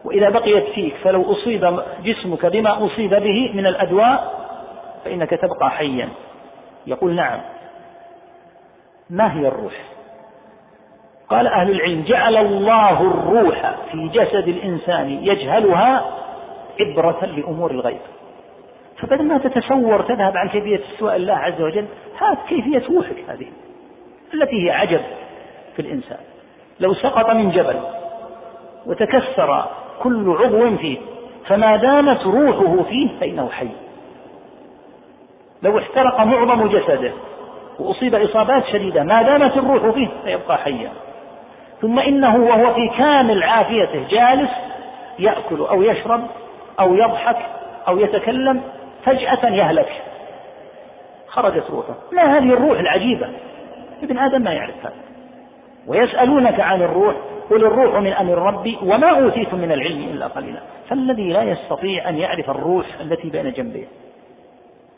وإذا 0.06 0.30
بقيت 0.30 0.66
فيك 0.66 0.96
فلو 1.04 1.32
أصيب 1.32 1.80
جسمك 2.04 2.46
بما 2.46 2.86
أصيب 2.86 3.10
به 3.10 3.52
من 3.54 3.68
الأدواء 3.68 4.46
فإنك 5.06 5.30
تبقى 5.30 5.72
حيا. 5.72 6.10
يقول 6.88 7.16
نعم. 7.16 7.42
ما 9.10 9.34
هي 9.34 9.48
الروح؟ 9.48 9.74
قال 11.30 11.48
أهل 11.48 11.72
العلم 11.72 12.04
جعل 12.04 12.38
الله 12.38 13.02
الروح 13.02 13.76
في 13.92 14.08
جسد 14.08 14.48
الإنسان 14.48 15.10
يجهلها 15.10 16.06
عبرة 16.80 17.26
لأمور 17.26 17.72
الغيب. 17.72 18.00
فبدل 18.98 19.24
ما 19.26 19.38
تتصور 19.38 20.02
تذهب 20.02 20.38
عن 20.38 20.50
كيفية 20.50 20.80
استواء 20.94 21.16
الله 21.16 21.34
عز 21.34 21.62
وجل 21.62 21.86
هات 22.20 22.38
كيفية 22.50 22.84
روحك 22.96 23.16
هذه 23.30 23.48
التي 24.34 24.66
هي 24.66 24.72
عجب 24.72 25.02
في 25.76 25.82
الإنسان. 25.82 26.18
لو 26.80 26.94
سقط 26.94 27.30
من 27.30 27.52
جبل 27.52 27.80
وتكسر 28.86 29.66
كل 30.04 30.36
عضو 30.40 30.78
فيه 30.78 30.98
فما 31.48 31.76
دامت 31.76 32.24
روحه 32.24 32.84
فيه 32.84 33.10
فإنه 33.20 33.50
حي. 33.50 33.68
لو 35.64 35.80
احترق 35.80 36.22
معظم 36.22 36.68
جسده 36.68 37.12
وأصيب 37.80 38.16
إصابات 38.16 38.66
شديدة 38.66 39.04
ما 39.04 39.22
دامت 39.22 39.58
الروح 39.58 39.94
فيه 39.96 40.08
فيبقى 40.24 40.58
حيا. 40.58 40.92
ثم 41.82 42.00
إنه 42.00 42.36
وهو 42.36 42.74
في 42.74 42.90
كامل 42.98 43.44
عافيته 43.44 44.08
جالس 44.10 44.50
يأكل 45.20 45.60
أو 45.60 45.82
يشرب 45.84 46.22
أو 46.80 46.96
يضحك 46.96 47.38
أو 47.88 48.00
يتكلم 48.00 48.62
فجأة 49.06 49.50
يهلك. 49.50 50.02
خرجت 51.28 51.72
روحه. 51.72 51.96
ما 52.12 52.38
هذه 52.38 52.54
الروح 52.54 52.80
العجيبة. 52.80 53.30
ابن 54.04 54.18
آدم 54.18 54.42
ما 54.42 54.54
يعرف 54.54 54.76
هذا 54.86 54.94
ويسألونك 55.88 56.60
عن 56.60 56.82
الروح 56.82 57.16
قل 57.50 57.66
الروح 57.66 57.96
من 57.96 58.14
أمر 58.14 58.38
ربي 58.38 58.78
وما 58.82 59.10
أوتيتم 59.10 59.58
من 59.58 59.72
العلم 59.72 60.02
إلا 60.02 60.28
قليلا. 60.28 60.60
فالذي 60.90 61.30
لا 61.30 61.44
يستطيع 61.44 62.10
أن 62.10 62.18
يعرف 62.18 62.50
الروح 62.50 62.86
التي 63.02 63.30
بين 63.30 63.52
جنبيه. 63.52 63.86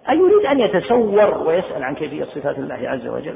أيريد 0.10 0.46
أن 0.52 0.60
يتسور 0.60 1.44
ويسأل 1.48 1.84
عن 1.84 1.96
كيفية 1.96 2.24
صفات 2.24 2.58
الله 2.58 2.90
عز 2.90 3.08
وجل؟ 3.08 3.36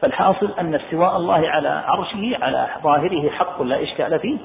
فالحاصل 0.00 0.50
أن 0.60 0.74
استواء 0.74 1.16
الله 1.16 1.48
على 1.48 1.68
عرشه 1.68 2.36
على 2.42 2.66
ظاهره 2.82 3.30
حق 3.30 3.62
لا 3.62 3.82
إشكال 3.82 4.18
فيه. 4.18 4.36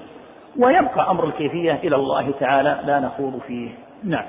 ويبقى 0.60 1.12
أمر 1.12 1.26
الكيفية 1.26 1.74
إلى 1.74 1.96
الله 1.96 2.32
تعالى 2.40 2.82
لا 2.86 3.00
نخوض 3.00 3.40
فيه. 3.48 3.70
نعم. 4.04 4.26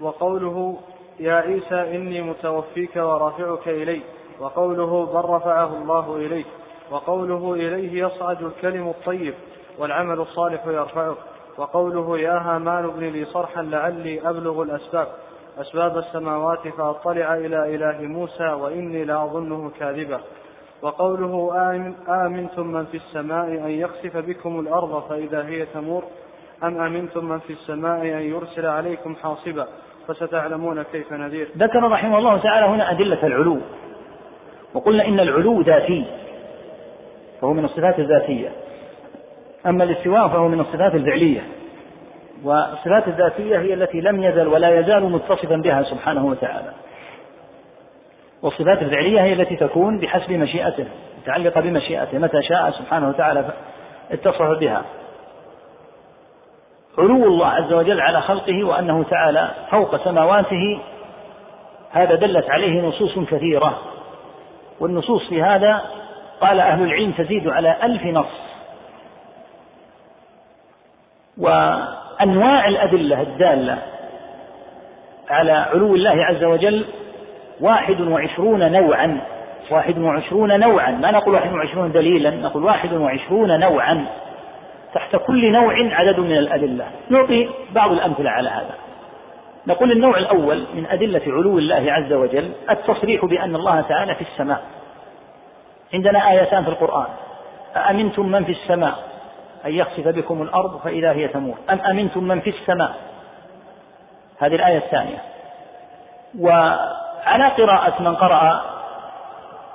وقوله 0.00 0.78
يا 1.20 1.34
عيسى 1.34 1.96
إني 1.96 2.22
متوفيك 2.22 2.96
ورافعك 2.96 3.68
إلي 3.68 4.02
وقوله 4.40 5.06
بل 5.06 5.28
رفعه 5.30 5.76
الله 5.76 6.16
إليك 6.16 6.46
وقوله 6.90 7.54
إليه 7.54 8.04
يصعد 8.04 8.42
الكلم 8.42 8.88
الطيب 8.88 9.34
والعمل 9.78 10.20
الصالح 10.20 10.66
يرفعه 10.66 11.16
وقوله 11.58 12.18
يا 12.18 12.38
هامان 12.38 12.84
ابن 12.84 13.04
لي 13.04 13.24
صرحا 13.24 13.62
لعلي 13.62 14.28
أبلغ 14.30 14.62
الأسباب 14.62 15.08
أسباب 15.58 15.98
السماوات 15.98 16.68
فأطلع 16.68 17.34
إلى 17.34 17.74
إله 17.74 18.06
موسى 18.06 18.44
وإني 18.46 19.04
لأظنه 19.04 19.70
كاذبا. 19.78 20.20
وقوله 20.82 21.52
آمن 21.70 21.94
آمنتم 22.08 22.66
من 22.66 22.84
في 22.84 22.96
السماء 22.96 23.46
أن 23.46 23.70
يخسف 23.70 24.16
بكم 24.16 24.60
الأرض 24.60 25.02
فإذا 25.08 25.46
هي 25.46 25.66
تمور 25.66 26.04
أم 26.62 26.80
أمنتم 26.80 27.24
من 27.24 27.38
في 27.38 27.52
السماء 27.52 28.02
أن 28.02 28.22
يرسل 28.22 28.66
عليكم 28.66 29.14
حاصبا؟ 29.22 29.66
فستعلمون 30.08 30.82
كيف 30.82 31.12
نذير. 31.12 31.48
ذكر 31.56 31.82
رحمه 31.82 32.18
الله 32.18 32.36
تعالى 32.36 32.66
هنا 32.66 32.90
أدلة 32.90 33.26
العلو. 33.26 33.58
وقلنا 34.74 35.08
إن 35.08 35.20
العلو 35.20 35.60
ذاتي 35.60 36.04
فهو 37.40 37.52
من 37.52 37.64
الصفات 37.64 37.98
الذاتية. 37.98 38.48
أما 39.66 39.84
الاستواء 39.84 40.28
فهو 40.28 40.48
من 40.48 40.60
الصفات 40.60 40.94
الفعلية. 40.94 41.40
والصفات 42.44 43.08
الذاتية 43.08 43.58
هي 43.58 43.74
التي 43.74 44.00
لم 44.00 44.22
يزل 44.22 44.48
ولا 44.48 44.80
يزال 44.80 45.04
متصفا 45.04 45.56
بها 45.56 45.82
سبحانه 45.82 46.26
وتعالى. 46.26 46.72
والصفات 48.42 48.82
الفعلية 48.82 49.22
هي 49.22 49.32
التي 49.32 49.56
تكون 49.56 49.98
بحسب 49.98 50.32
مشيئته 50.32 50.86
متعلقة 51.22 51.60
بمشيئته 51.60 52.18
متى 52.18 52.42
شاء 52.42 52.70
سبحانه 52.70 53.08
وتعالى 53.08 53.44
اتصف 54.10 54.42
بها. 54.42 54.84
علو 56.98 57.24
الله 57.24 57.46
عز 57.46 57.72
وجل 57.72 58.00
على 58.00 58.20
خلقه 58.20 58.64
وأنه 58.64 59.02
تعالى 59.02 59.50
فوق 59.70 60.04
سماواته 60.04 60.80
هذا 61.90 62.14
دلت 62.14 62.50
عليه 62.50 62.82
نصوص 62.82 63.18
كثيرة. 63.18 63.78
والنصوص 64.80 65.28
في 65.28 65.42
هذا 65.42 65.82
قال 66.40 66.60
أهل 66.60 66.82
العلم 66.82 67.12
تزيد 67.12 67.48
على 67.48 67.76
ألف 67.82 68.04
نص. 68.04 68.50
وأنواع 71.38 72.68
الأدلة 72.68 73.22
الدالة 73.22 73.78
على 75.30 75.52
علو 75.52 75.94
الله 75.94 76.24
عز 76.24 76.44
وجل 76.44 76.84
واحد 77.60 78.00
وعشرون 78.00 78.72
نوعا. 78.72 79.20
واحد 79.70 79.98
وعشرون 79.98 80.60
نوعا. 80.60 80.90
ما 80.90 81.10
نقول 81.10 81.34
واحد 81.34 81.52
وعشرون 81.52 81.92
دليلا 81.92 82.30
نقول 82.30 82.64
واحد 82.64 82.92
وعشرون 82.92 83.60
نوعا. 83.60 84.06
تحت 84.94 85.16
كل 85.16 85.52
نوع 85.52 85.74
عدد 85.92 86.20
من 86.20 86.36
الأدلة. 86.36 86.86
نعطي 87.08 87.48
بعض 87.72 87.92
الأمثلة 87.92 88.30
على 88.30 88.48
هذا. 88.48 88.74
نقول 89.66 89.92
النوع 89.92 90.18
الأول 90.18 90.64
من 90.74 90.86
أدلة 90.86 91.22
علو 91.26 91.58
الله 91.58 91.92
عز 91.92 92.12
وجل 92.12 92.52
التصريح 92.70 93.24
بأن 93.24 93.56
الله 93.56 93.80
تعالى 93.80 94.14
في 94.14 94.20
السماء. 94.20 94.62
عندنا 95.94 96.30
آيتان 96.30 96.64
في 96.64 96.68
القرآن. 96.70 97.06
أأمنتم 97.76 98.26
من 98.26 98.44
في 98.44 98.52
السماء؟ 98.52 98.94
أن 99.66 99.74
يخسف 99.74 100.08
بكم 100.08 100.42
الأرض 100.42 100.80
فإذا 100.80 101.12
هي 101.12 101.28
تمور. 101.28 101.54
أم 101.70 101.80
أمنتم 101.80 102.24
من 102.24 102.40
في 102.40 102.50
السماء؟ 102.50 102.94
هذه 104.38 104.54
الآية 104.54 104.78
الثانية. 104.78 105.18
وعلى 107.26 107.48
قراءة 107.48 108.02
من 108.02 108.14
قرأ 108.14 108.62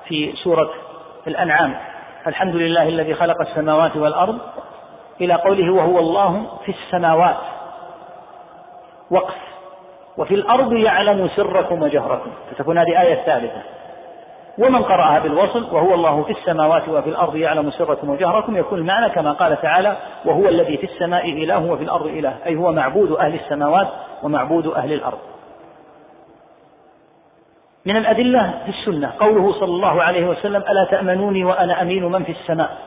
في 0.06 0.34
سورة 0.44 0.70
الأنعام. 1.28 1.76
الحمد 2.28 2.56
لله 2.56 2.90
الذي 2.90 3.14
خلق 3.14 3.42
السماوات 3.42 3.98
والأرض 3.98 4.38
إلى 5.22 5.34
قوله 5.34 5.74
وهو 5.74 6.00
الله 6.00 6.48
في 6.66 6.72
السماوات. 6.72 7.38
وقف. 9.12 9.36
وفي 10.18 10.36
الأرض 10.36 10.74
يعلم 10.74 11.30
سركم 11.36 11.82
وجهركم. 11.82 12.32
فتكون 12.52 12.78
هذه 12.78 13.02
آية 13.02 13.16
ثالثة. 13.16 13.62
ومن 14.58 14.84
قرأها 14.84 15.20
بالوصل 15.20 15.64
وهو 15.72 15.94
الله 15.94 16.24
في 16.24 16.32
السماوات 16.32 16.90
وفي 16.90 17.10
الأرض 17.10 17.36
يعلم 17.36 17.72
سركم 17.72 18.10
وجهركم 18.10 18.58
يكون 18.58 18.80
المعنى 18.80 19.10
كما 19.10 19.32
قال 19.32 19.62
تعالى 19.62 19.98
وهو 20.26 20.50
الذي 20.50 20.78
في 20.78 20.86
السماء 20.86 21.30
إله 21.30 21.72
وفي 21.72 21.84
الأرض 21.84 22.08
إله. 22.08 22.36
أي 22.46 22.56
هو 22.56 22.72
معبود 22.72 23.12
أهل 23.12 23.34
السماوات 23.34 23.88
ومعبود 24.24 24.68
أهل 24.68 24.94
الأرض. 24.94 25.20
من 27.86 27.98
الأدلة 27.98 28.54
في 28.66 28.70
السنة. 28.70 29.12
قوله 29.20 29.54
صلى 29.54 29.72
الله 29.72 30.04
عليه 30.04 30.28
وسلم 30.28 30.64
ألا 30.70 30.88
تأمنوني 30.92 31.44
وأنا 31.44 31.82
أمين 31.82 32.06
من 32.06 32.24
في 32.24 32.32
السماء. 32.32 32.78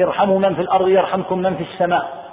ارحموا 0.00 0.38
من 0.38 0.54
في 0.54 0.60
الأرض 0.60 0.88
يرحمكم 0.88 1.38
من 1.38 1.56
في 1.56 1.62
السماء. 1.62 2.24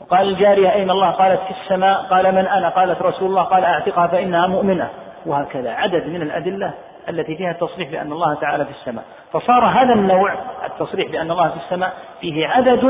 وقال 0.00 0.28
الجارية 0.28 0.72
أين 0.72 0.90
الله؟ 0.90 1.10
قالت 1.10 1.40
في 1.40 1.50
السماء. 1.50 2.02
قال 2.02 2.34
من 2.34 2.46
أنا؟ 2.46 2.68
قالت 2.68 3.02
رسول 3.02 3.28
الله. 3.28 3.42
قال 3.42 3.64
أعتقها 3.64 4.06
فإنها 4.06 4.46
مؤمنة. 4.46 4.90
وهكذا. 5.26 5.70
عدد 5.70 6.06
من 6.06 6.22
الأدلة 6.22 6.74
التي 7.08 7.36
فيها 7.36 7.50
التصريح 7.50 7.90
بأن 7.90 8.12
الله 8.12 8.34
تعالى 8.34 8.64
في 8.64 8.70
السماء. 8.70 9.04
فصار 9.32 9.64
هذا 9.64 9.94
النوع 9.94 10.34
التصريح 10.66 11.10
بأن 11.10 11.30
الله 11.30 11.48
في 11.48 11.56
السماء 11.56 11.92
فيه 12.20 12.46
عدد 12.46 12.84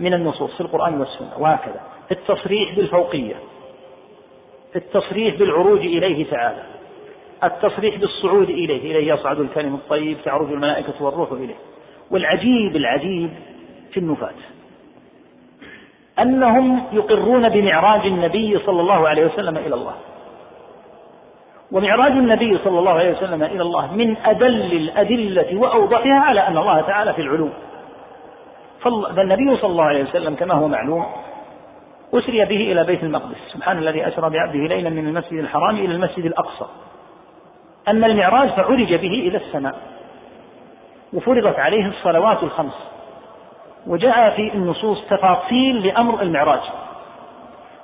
من 0.00 0.14
النصوص 0.14 0.54
في 0.54 0.60
القرآن 0.60 1.00
والسنة. 1.00 1.32
وهكذا. 1.38 1.80
التصريح 2.12 2.76
بالفوقية. 2.76 3.34
التصريح 4.76 5.34
بالعروج 5.34 5.80
إليه 5.80 6.30
تعالى. 6.30 6.62
التصريح 7.44 7.96
بالصعود 7.96 8.50
إليه. 8.50 8.90
إليه 8.90 9.12
يصعد 9.12 9.40
الكلم 9.40 9.74
الطيب 9.74 10.16
تعرج 10.24 10.52
الملائكة 10.52 10.94
والروح 11.00 11.32
إليه. 11.32 11.54
والعجيب 12.10 12.76
العجيب 12.76 13.30
في 13.92 14.00
النفاة. 14.00 14.34
أنهم 16.18 16.82
يقرون 16.92 17.48
بمعراج 17.48 18.06
النبي 18.06 18.58
صلى 18.58 18.80
الله 18.80 19.08
عليه 19.08 19.26
وسلم 19.26 19.56
إلى 19.56 19.74
الله. 19.74 19.94
ومعراج 21.72 22.12
النبي 22.12 22.58
صلى 22.64 22.78
الله 22.78 22.92
عليه 22.92 23.16
وسلم 23.16 23.42
إلى 23.42 23.62
الله 23.62 23.94
من 23.94 24.16
أدل 24.16 24.72
الأدلة 24.72 25.58
وأوضحها 25.58 26.20
على 26.20 26.40
أن 26.40 26.58
الله 26.58 26.80
تعالى 26.80 27.12
في 27.14 27.22
العلو. 27.22 27.48
فالنبي 29.16 29.56
صلى 29.56 29.70
الله 29.70 29.84
عليه 29.84 30.04
وسلم 30.04 30.34
كما 30.34 30.54
هو 30.54 30.68
معلوم 30.68 31.06
أسري 32.14 32.44
به 32.44 32.72
إلى 32.72 32.84
بيت 32.84 33.02
المقدس. 33.02 33.36
سبحان 33.52 33.78
الذي 33.78 34.08
أسرى 34.08 34.30
بعبده 34.30 34.58
ليلا 34.58 34.90
من 34.90 35.08
المسجد 35.08 35.38
الحرام 35.38 35.76
إلى 35.76 35.94
المسجد 35.94 36.24
الأقصى. 36.24 36.64
أما 37.88 38.06
المعراج 38.06 38.48
فعرج 38.48 38.94
به 38.94 39.14
إلى 39.28 39.36
السماء. 39.36 39.74
وفرضت 41.12 41.58
عليه 41.58 41.86
الصلوات 41.86 42.42
الخمس. 42.42 42.74
وجاء 43.86 44.30
في 44.36 44.54
النصوص 44.54 45.04
تفاصيل 45.10 45.86
لأمر 45.86 46.22
المعراج. 46.22 46.60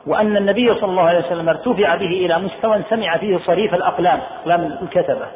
وأن 0.06 0.36
النبي 0.36 0.74
صلى 0.74 0.90
الله 0.90 1.02
عليه 1.02 1.26
وسلم 1.26 1.48
ارتفع 1.48 1.94
به 1.94 2.26
إلى 2.26 2.38
مستوى 2.38 2.82
سمع 2.90 3.16
فيه 3.16 3.38
صريف 3.38 3.74
الأقلام 3.74 4.20
أقلام 4.40 4.78
الكتبة. 4.82 5.26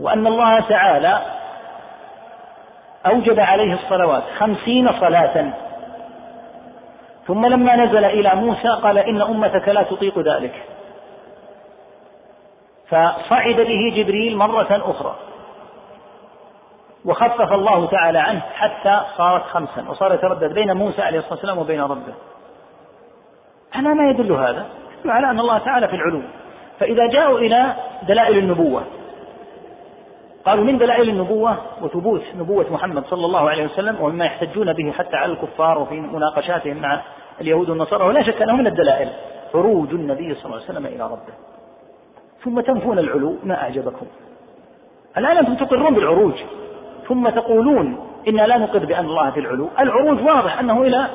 وأن 0.00 0.26
الله 0.26 0.60
تعالى 0.60 1.22
أوجب 3.06 3.40
عليه 3.40 3.72
الصلوات 3.72 4.22
خمسين 4.38 5.00
صلاة 5.00 5.52
ثم 7.28 7.46
لما 7.46 7.76
نزل 7.76 8.04
إلى 8.04 8.34
موسى 8.34 8.68
قال 8.82 8.98
إن 8.98 9.22
أمتك 9.22 9.68
لا 9.68 9.82
تطيق 9.82 10.18
ذلك. 10.18 10.54
فصعد 12.88 13.56
به 13.56 13.92
جبريل 13.96 14.36
مرة 14.36 14.82
أخرى. 14.90 15.14
وخفف 17.04 17.52
الله 17.52 17.86
تعالى 17.86 18.18
عنه 18.18 18.40
حتى 18.40 19.00
صارت 19.16 19.42
خمسا 19.42 19.90
وصار 19.90 20.14
يتردد 20.14 20.52
بين 20.54 20.72
موسى 20.72 21.02
عليه 21.02 21.18
الصلاة 21.18 21.34
والسلام 21.34 21.58
وبين 21.58 21.80
ربه. 21.80 22.14
على 23.74 23.88
ما 23.94 24.10
يدل 24.10 24.32
هذا 24.32 24.66
يدل 25.00 25.10
على 25.10 25.30
أن 25.30 25.40
الله 25.40 25.58
تعالى 25.58 25.88
في 25.88 25.96
العلو 25.96 26.22
فإذا 26.80 27.06
جاءوا 27.06 27.38
إلى 27.38 27.74
دلائل 28.02 28.38
النبوة 28.38 28.82
قالوا 30.44 30.64
من 30.64 30.78
دلائل 30.78 31.08
النبوة؟ 31.08 31.56
وثبوت 31.82 32.22
نبوة 32.38 32.66
محمد 32.70 33.04
صلى 33.04 33.26
الله 33.26 33.50
عليه 33.50 33.64
وسلم 33.64 34.00
ومما 34.00 34.24
يحتجون 34.24 34.72
به 34.72 34.92
حتى 34.92 35.16
على 35.16 35.32
الكفار 35.32 35.78
وفي 35.78 35.94
مناقشاتهم 36.00 36.76
مع 36.76 37.00
اليهود 37.40 37.70
والنصارى 37.70 38.04
ولا 38.04 38.22
شك 38.22 38.42
أنه 38.42 38.56
من 38.56 38.66
الدلائل. 38.66 39.08
عروج 39.54 39.90
النبي 39.90 40.34
صلى 40.34 40.44
الله 40.44 40.54
عليه 40.54 40.64
وسلم 40.64 40.86
إلى 40.86 41.04
ربه. 41.04 41.34
ثم 42.44 42.60
تنفون 42.60 42.98
العلو 42.98 43.36
ما 43.44 43.62
أعجبكم؟ 43.62 44.06
الآن 45.18 45.36
أنتم 45.36 45.54
تقرون 45.54 45.94
بالعروج. 45.94 46.34
ثم 47.08 47.28
تقولون 47.28 48.08
إنا 48.28 48.42
لا 48.42 48.58
نقر 48.58 48.78
بأن 48.78 49.04
الله 49.04 49.30
في 49.30 49.40
العلو. 49.40 49.68
العروج 49.78 50.22
واضح 50.26 50.58
أنه 50.58 50.82
إلى 50.82 51.06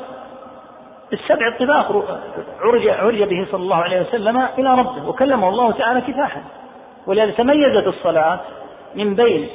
السبع 1.13 1.47
الطباق. 1.47 2.19
عرج, 2.61 2.87
عرج 2.87 3.23
به 3.23 3.47
صلى 3.51 3.61
الله 3.61 3.75
عليه 3.75 4.01
وسلم 4.01 4.37
إلى 4.57 4.75
ربه 4.75 5.09
وكلمه 5.09 5.49
الله 5.49 5.71
تعالى 5.71 6.01
كفاحا. 6.01 6.41
ولهذا 7.07 7.31
تميزت 7.31 7.87
الصلاة 7.87 8.39
من 8.95 9.15
بين 9.15 9.49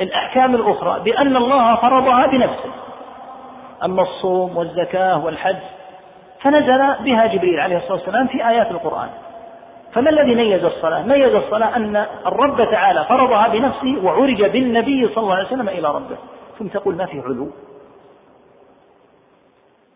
الأحكام 0.00 0.54
الأخرى 0.54 1.00
بأن 1.04 1.36
الله 1.36 1.76
فرضها 1.76 2.26
بنفسه. 2.26 2.70
أما 3.84 4.02
الصوم 4.02 4.56
والزكاة 4.56 5.24
والحج 5.24 5.56
فنزل 6.40 7.04
بها 7.04 7.26
جبريل 7.26 7.60
عليه 7.60 7.76
الصلاة 7.76 7.92
والسلام 7.92 8.26
في 8.26 8.48
آيات 8.48 8.70
القرآن. 8.70 9.08
فما 9.92 10.10
الذي 10.10 10.34
ميز 10.34 10.64
الصلاة؟ 10.64 11.02
ميز 11.02 11.34
الصلاة 11.34 11.76
أن 11.76 12.06
الرب 12.26 12.70
تعالى 12.70 13.04
فرضها 13.04 13.48
بنفسه 13.48 14.04
وعرج 14.04 14.44
بالنبي 14.44 15.08
صلى 15.08 15.24
الله 15.24 15.34
عليه 15.34 15.46
وسلم 15.46 15.68
إلى 15.68 15.88
ربه. 15.88 16.16
ثم 16.58 16.66
تقول 16.66 16.94
ما 16.94 17.06
في 17.06 17.20
علو؟ 17.20 17.48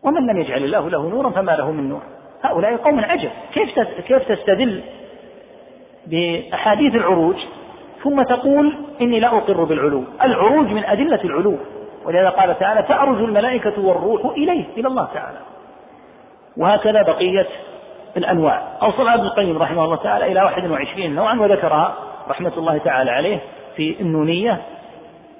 ومن 0.03 0.27
لم 0.27 0.41
يجعل 0.41 0.63
الله 0.63 0.89
له 0.89 1.09
نورا 1.09 1.29
فما 1.29 1.51
له 1.51 1.71
من 1.71 1.89
نور؟ 1.89 2.01
هؤلاء 2.43 2.75
قوم 2.75 2.99
عجب. 2.99 3.29
كيف 3.53 3.79
كيف 3.79 4.31
تستدل 4.31 4.81
بأحاديث 6.07 6.95
العروج؟ 6.95 7.35
ثم 8.03 8.21
تقول 8.21 8.73
إني 9.01 9.19
لا 9.19 9.27
أقر 9.27 9.63
بالعلو. 9.63 10.03
العروج 10.21 10.65
من 10.65 10.85
أدلة 10.85 11.23
العلو. 11.23 11.57
ولهذا 12.05 12.29
قال 12.29 12.59
تعالى 12.59 12.81
تعرج 12.81 13.17
الملائكة 13.17 13.85
والروح 13.85 14.25
إليه 14.25 14.65
إلى 14.77 14.87
الله 14.87 15.07
تعالى. 15.13 15.37
وهكذا 16.57 17.01
بقية 17.01 17.47
الأنواع. 18.17 18.63
أوصل 18.81 19.07
ابن 19.07 19.23
القيم 19.23 19.57
رحمه 19.57 19.85
الله 19.85 19.95
تعالى 19.95 20.31
إلى 20.31 20.41
21 20.43 21.15
نوعا 21.15 21.39
وذكرها 21.39 21.95
رحمة 22.29 22.51
الله 22.57 22.77
تعالى 22.77 23.11
عليه 23.11 23.39
في 23.75 23.95
النونية 23.99 24.61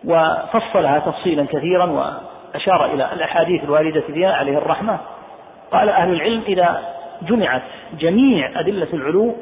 وفصلها 0.06 1.00
تفصيلا 1.00 1.46
كثيرا 1.46 1.86
وأشار 1.86 2.86
إلى 2.86 3.14
الأحاديث 3.14 3.64
الواردة 3.64 4.02
فيها 4.02 4.34
عليه 4.34 4.58
الرحمة. 4.58 5.00
قال 5.72 5.90
أهل 5.90 6.14
العلم 6.14 6.42
إذا 6.48 6.82
جمعت 7.22 7.62
جميع 8.00 8.60
أدلة 8.60 8.88
العلو 8.94 9.36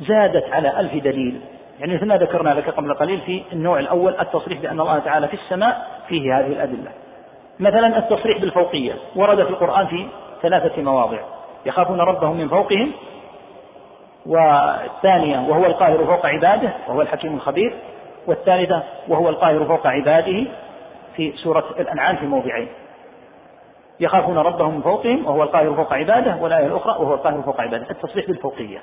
زادت 0.00 0.44
على 0.52 0.80
ألف 0.80 1.04
دليل. 1.04 1.40
يعني 1.80 1.94
مثل 1.94 2.06
ما 2.06 2.16
ذكرنا 2.16 2.50
لك 2.50 2.70
قبل 2.70 2.94
قليل 2.94 3.20
في 3.20 3.42
النوع 3.52 3.78
الأول 3.78 4.14
التصريح 4.20 4.60
بأن 4.60 4.80
الله 4.80 4.98
تعالى 4.98 5.28
في 5.28 5.34
السماء 5.34 5.86
فيه 6.08 6.38
هذه 6.38 6.46
الأدلة. 6.46 6.90
مثلا 7.60 7.98
التصريح 7.98 8.38
بالفوقية 8.38 8.92
ورد 9.16 9.44
في 9.44 9.50
القرآن 9.50 9.86
في 9.86 10.06
ثلاثة 10.42 10.82
مواضع. 10.82 11.18
يخافون 11.66 12.00
ربهم 12.00 12.36
من 12.36 12.48
فوقهم 12.48 12.92
والثانية 14.26 15.38
وهو 15.48 15.66
القاهر 15.66 16.04
فوق 16.04 16.26
عباده 16.26 16.72
وهو 16.88 17.02
الحكيم 17.02 17.34
الخبير 17.34 17.76
والثالثة 18.26 18.82
وهو 19.08 19.28
القاهر 19.28 19.64
فوق 19.64 19.86
عباده 19.86 20.46
في 21.16 21.32
سورة 21.36 21.64
الأنعام 21.78 22.16
في 22.16 22.26
موضعين. 22.26 22.68
يخافون 24.00 24.38
ربهم 24.38 24.74
من 24.74 24.82
فوقهم 24.82 25.26
وهو 25.26 25.42
القاهر 25.42 25.74
فوق 25.74 25.92
عباده 25.92 26.36
والآية 26.36 26.66
الأخرى 26.66 26.92
وهو 26.92 27.14
القاهر 27.14 27.42
فوق 27.42 27.60
عباده. 27.60 27.90
التصريح 27.90 28.26
بالفوقية. 28.26 28.78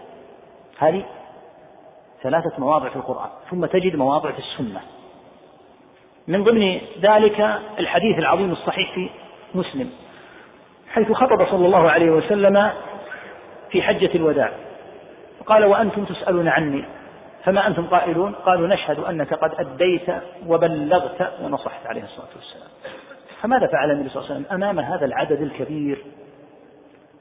هذه 0.79 1.03
ثلاثة 2.23 2.51
مواضع 2.57 2.89
في 2.89 2.95
القرآن 2.95 3.29
ثم 3.49 3.65
تجد 3.65 3.95
مواضع 3.95 4.31
في 4.31 4.39
السنة. 4.39 4.81
من 6.27 6.43
ضمن 6.43 6.81
ذلك 7.01 7.59
الحديث 7.79 8.19
العظيم 8.19 8.51
الصحيح 8.51 8.93
في 8.93 9.09
مسلم. 9.55 9.89
حيث 10.95 11.11
خطب 11.11 11.47
صلى 11.51 11.65
الله 11.65 11.91
عليه 11.91 12.09
وسلم 12.09 12.71
في 13.69 13.81
حجة 13.81 14.09
الوداع. 14.15 14.51
قال 15.45 15.65
وأنتم 15.65 16.05
تسألون 16.05 16.47
عني. 16.47 16.85
فما 17.43 17.67
أنتم 17.67 17.85
قائلون؟ 17.85 18.33
قالوا 18.33 18.67
نشهد 18.67 18.99
أنك 18.99 19.33
قد 19.33 19.51
أديت 19.59 20.09
وبلغت 20.47 21.31
ونصحت 21.41 21.87
عليه 21.87 22.03
الصلاة 22.03 22.27
والسلام. 22.35 22.69
فماذا 23.41 23.67
فعل 23.67 23.91
النبي 23.91 24.09
صلى 24.09 24.21
الله 24.21 24.35
عليه 24.35 24.41
وسلم 24.41 24.53
أمام 24.55 24.79
هذا 24.79 25.05
العدد 25.05 25.41
الكبير؟ 25.41 26.03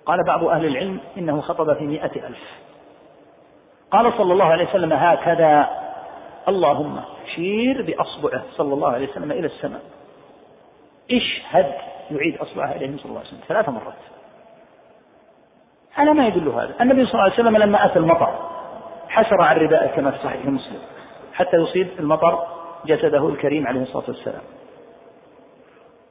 قال 0.06 0.18
بعض 0.26 0.44
أهل 0.44 0.66
العلم 0.66 1.00
إنه 1.18 1.40
خطب 1.40 1.76
في 1.76 1.84
مئة 1.84 2.26
ألف. 2.26 2.42
قال 3.90 4.12
صلى 4.18 4.32
الله 4.32 4.44
عليه 4.44 4.68
وسلم 4.68 4.92
هكذا. 4.92 5.68
اللهم 6.48 7.00
شير 7.34 7.82
بأصبعه 7.82 8.42
صلى 8.56 8.74
الله 8.74 8.92
عليه 8.92 9.08
وسلم 9.08 9.32
إلى 9.32 9.46
السماء. 9.46 9.82
اشهد 11.10 11.72
يعيد 12.10 12.36
أصبعه 12.36 12.72
إليه 12.72 12.96
صلى 12.96 13.04
الله 13.04 13.18
عليه 13.18 13.28
وسلم 13.28 13.40
ثلاث 13.48 13.68
مرات. 13.68 13.94
على 15.96 16.14
ما 16.14 16.26
يدل 16.26 16.48
هذا؟ 16.48 16.74
النبي 16.80 17.06
صلى 17.06 17.12
الله 17.12 17.22
عليه 17.22 17.34
وسلم 17.34 17.56
لما 17.56 17.84
أتى 17.86 17.98
المطر 17.98 18.38
حسر 19.08 19.42
عن 19.42 19.56
ردائه 19.56 19.86
كما 19.86 20.10
في 20.10 20.18
صحيح 20.18 20.46
مسلم. 20.46 20.78
حتى 21.34 21.56
يصيب 21.56 21.88
المطر 21.98 22.46
جسده 22.86 23.28
الكريم 23.28 23.66
عليه 23.66 23.82
الصلاة 23.82 24.04
والسلام. 24.08 24.42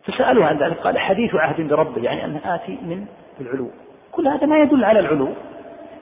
فسألوه 0.04 0.46
عن 0.46 0.58
ذلك 0.58 0.78
قال 0.78 1.00
حديث 1.00 1.36
عهد 1.36 1.68
بربه 1.68 2.02
يعني 2.02 2.26
أنه 2.26 2.42
آتي 2.46 2.72
من 2.72 3.06
العلو. 3.42 3.70
كل 4.12 4.28
هذا 4.28 4.46
ما 4.46 4.58
يدل 4.60 4.84
على 4.86 5.00
العلو. 5.00 5.30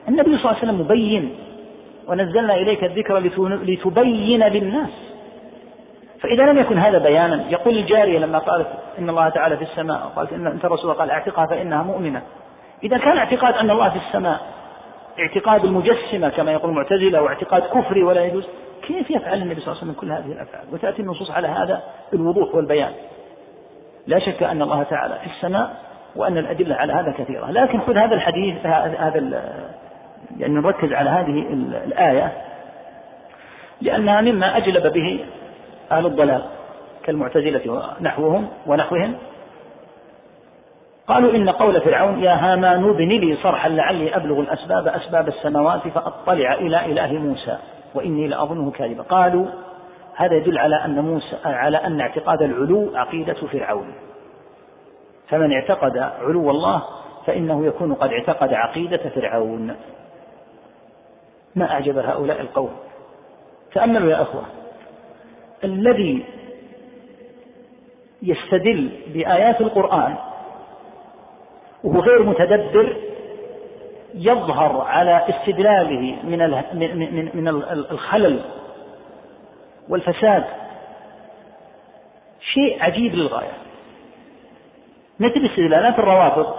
النبي 0.08 0.38
صلى 0.38 0.40
الله 0.40 0.48
عليه 0.48 0.58
وسلم 0.58 0.82
مبين 0.82 1.36
ونزلنا 2.08 2.56
إليك 2.56 2.84
الذكر 2.84 3.18
لتبين 3.64 4.44
للناس. 4.44 5.11
فإذا 6.22 6.44
لم 6.44 6.58
يكن 6.58 6.78
هذا 6.78 6.98
بيانا 6.98 7.50
يقول 7.50 7.78
الجارية 7.78 8.20
لما 8.20 8.38
قالت 8.38 8.68
إن 9.00 9.10
الله 9.10 9.30
تعالى 9.30 9.58
في 9.58 9.64
السماء 9.64 10.06
وقالت 10.06 10.34
إن 10.34 10.48
أنت 10.48 10.66
رسول 10.66 10.94
قال 10.94 11.12
اعتقها 11.12 11.46
فإنها 11.46 11.84
مؤمنة. 11.84 12.22
إذا 12.84 12.98
كان 12.98 13.18
اعتقاد 13.18 13.54
أن 13.54 13.72
الله 13.72 13.90
في 13.90 14.00
السماء 14.08 14.40
اعتقاد 15.20 15.66
المجسمة 15.66 16.30
كما 16.30 16.52
يقول 16.52 16.72
المعتزلة 16.72 17.22
واعتقاد 17.22 17.62
كفري 17.62 18.04
ولا 18.04 18.26
يجوز 18.26 18.48
كيف 18.88 19.12
يفعل 19.12 19.42
النبي 19.42 19.62
صلى 19.62 19.72
الله 19.72 19.82
عليه 19.82 19.92
وسلم 19.92 19.94
كل 19.94 20.12
هذه 20.12 20.32
الأفعال؟ 20.32 20.66
وتأتي 20.74 21.02
النصوص 21.02 21.32
على 21.32 21.48
هذا 21.48 21.82
بالوضوح 22.12 22.56
والبيان. 22.56 22.92
لا 24.08 24.20
شك 24.20 24.44
أن 24.44 24.62
الله 24.62 24.84
تعالى 24.84 25.16
في 25.20 25.28
السماء 25.28 25.76
وأن 26.16 26.38
الأدلة 26.38 26.76
على 26.76 26.94
هذا 26.94 27.12
كثيرة. 27.18 27.52
لكن 27.52 27.82
خذ 27.82 27.98
هذا 27.98 28.16
الحديث 28.16 28.66
هذا 28.66 29.42
يعني 30.38 30.54
نركز 30.54 30.94
على 30.94 31.10
هذه 31.10 31.54
الآية 31.86 32.32
لأنها 33.82 34.22
مما 34.22 34.58
أجلب 34.58 34.94
به 34.94 35.26
أهل 35.92 36.06
الضلال 36.06 36.44
كالمعتزلة 37.04 37.72
ونحوهم 37.72 38.48
ونحوهم. 38.68 39.18
قالوا 41.08 41.36
إن 41.36 41.50
قول 41.50 41.82
فرعون 41.82 42.24
يا 42.24 42.34
هامان 42.34 42.90
ابن 42.90 43.08
لي 43.08 43.38
صرحا 43.44 43.70
لعلي 43.70 44.16
أبلغ 44.16 44.40
الأسباب 44.40 44.88
أسباب 44.88 45.28
السماوات 45.28 45.88
فأطلع 45.88 46.54
إلى 46.54 46.86
إله 46.86 47.14
موسى 47.14 47.58
وإني 47.96 48.28
لأظنه 48.28 48.72
كاذبا. 48.72 49.04
قالوا 49.04 49.46
هذا 50.16 50.36
يدل 50.36 50.58
على 50.58 50.86
أن 50.86 51.00
موسى 51.00 51.38
على 51.46 51.78
أن 51.78 52.02
اعتقاد 52.02 52.42
العلو 52.42 52.92
عقيدة 52.96 53.34
فرعون. 53.34 53.94
فمن 55.30 55.54
اعتقد 55.54 55.98
علو 55.98 56.50
الله 56.50 56.84
فإنه 57.26 57.66
يكون 57.66 57.94
قد 57.94 58.14
اعتقد 58.14 58.54
عقيدة 58.54 59.10
فرعون. 59.10 59.76
ما 61.56 61.72
أعجب 61.72 61.98
هؤلاء 61.98 62.42
القوم. 62.42 62.72
تأملوا 63.74 64.12
يا 64.12 64.22
أخوة. 64.22 64.44
الذي 65.64 66.26
يستدل 68.22 68.90
بآيات 69.08 69.62
القرآن 69.62 70.16
وهو 71.84 72.00
غير 72.00 72.24
متدبر 72.24 72.96
يظهر 74.14 74.82
على 74.82 75.26
استدلاله 75.30 76.16
من 76.24 76.40
من 76.74 77.30
من 77.34 77.48
الخلل 77.92 78.42
والفساد. 79.90 80.44
شيء 82.54 82.84
عجيب 82.84 83.16
للغاية. 83.16 83.54
مثل 85.20 85.46
استدلالات 85.46 86.00
الروافض. 86.00 86.54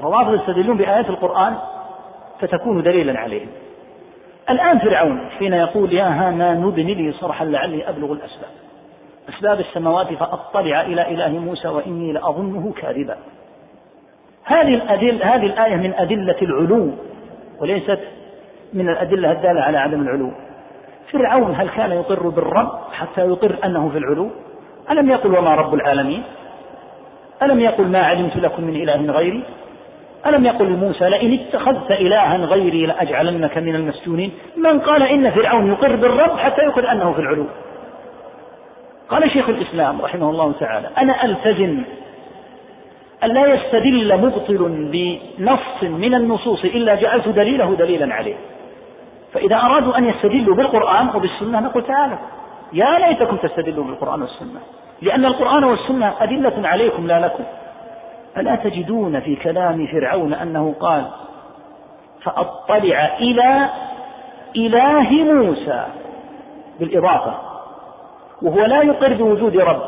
الروافض 0.00 0.34
يستدلون 0.34 0.76
بآيات 0.76 1.10
القرآن 1.10 1.56
فتكون 2.40 2.82
دليلا 2.82 3.20
عليهم. 3.20 3.48
الآن 4.50 4.78
فرعون 4.78 5.30
حين 5.38 5.52
يقول 5.52 5.92
يا 5.92 6.04
هامان 6.04 6.64
ابن 6.64 6.86
لي 6.86 7.12
صرحا 7.12 7.44
لعلي 7.44 7.88
أبلغ 7.88 8.12
الأسباب. 8.12 8.50
أسباب 9.28 9.60
السماوات 9.60 10.12
فأطلع 10.12 10.80
إلى 10.80 11.14
إله 11.14 11.28
موسى 11.28 11.68
وإني 11.68 12.12
لأظنه 12.12 12.72
كاذبا. 12.72 13.16
هذه 14.44 14.74
الأدل 14.74 15.22
هذه 15.22 15.46
الآية 15.46 15.76
من 15.76 15.94
أدلة 15.94 16.36
العلو 16.42 16.90
وليست 17.60 18.00
من 18.72 18.88
الأدلة 18.88 19.32
الدالة 19.32 19.60
على 19.60 19.78
عدم 19.78 20.02
العلو. 20.02 20.32
فرعون 21.12 21.54
هل 21.54 21.68
كان 21.68 21.90
يقر 21.90 22.28
بالرب 22.28 22.78
حتى 22.92 23.20
يقر 23.20 23.56
أنه 23.64 23.88
في 23.88 23.98
العلو؟ 23.98 24.30
ألم 24.90 25.10
يقل 25.10 25.38
وما 25.38 25.54
رب 25.54 25.74
العالمين؟ 25.74 26.22
ألم 27.42 27.60
يقل 27.60 27.86
ما 27.86 28.02
علمت 28.02 28.36
لكم 28.36 28.64
من 28.64 28.76
إله 28.76 29.12
غيري؟ 29.12 29.42
ألم 30.28 30.46
يقل 30.46 30.66
لموسى 30.66 31.08
لئن 31.08 31.32
اتخذت 31.32 31.90
إلها 31.90 32.36
غيري 32.36 32.86
لأجعلنك 32.86 33.58
من 33.58 33.74
المسجونين؟ 33.74 34.32
من 34.56 34.80
قال 34.80 35.02
إن 35.02 35.30
فرعون 35.30 35.68
يقر 35.68 35.96
بالرب 35.96 36.38
حتى 36.38 36.62
يقر 36.62 36.92
أنه 36.92 37.12
في 37.12 37.18
العلو. 37.20 37.46
قال 39.08 39.30
شيخ 39.30 39.48
الإسلام 39.48 40.02
رحمه 40.02 40.30
الله 40.30 40.52
تعالى 40.60 40.88
أنا 40.98 41.24
ألتزم 41.24 41.82
أن 43.24 43.28
لا 43.28 43.54
يستدل 43.54 44.16
مبطل 44.16 44.88
بنص 44.92 45.82
من 45.82 46.14
النصوص 46.14 46.64
إلا 46.64 46.94
جعلت 46.94 47.28
دليله 47.28 47.74
دليلا 47.74 48.14
عليه. 48.14 48.36
فإذا 49.32 49.56
أرادوا 49.56 49.98
أن 49.98 50.04
يستدلوا 50.04 50.54
بالقرآن 50.54 51.08
وبالسنة 51.14 51.60
نقول 51.60 51.84
تعالى 51.84 52.18
يا 52.72 52.98
ليتكم 52.98 53.36
تستدلوا 53.36 53.84
بالقرآن 53.84 54.22
والسنة 54.22 54.60
لأن 55.02 55.24
القرآن 55.24 55.64
والسنة 55.64 56.14
أدلة 56.20 56.68
عليكم 56.68 57.06
لا 57.06 57.20
لكم. 57.20 57.44
ألا 58.38 58.56
تجدون 58.56 59.20
في 59.20 59.36
كلام 59.36 59.86
فرعون 59.86 60.34
أنه 60.34 60.74
قال 60.80 61.04
فأطلع 62.22 63.16
إلى 63.20 63.68
إله 64.56 65.10
موسى 65.10 65.84
بالإضافة 66.80 67.34
وهو 68.42 68.64
لا 68.64 68.82
يقر 68.82 69.12
بوجود 69.12 69.56
رب. 69.56 69.82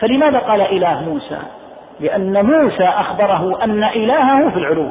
فلماذا 0.00 0.38
قال 0.38 0.60
إله 0.60 1.02
موسى؟ 1.02 1.38
لأن 2.00 2.46
موسى 2.46 2.84
أخبره 2.84 3.64
أن 3.64 3.84
إلهه 3.84 4.50
في 4.50 4.58
العلو. 4.58 4.88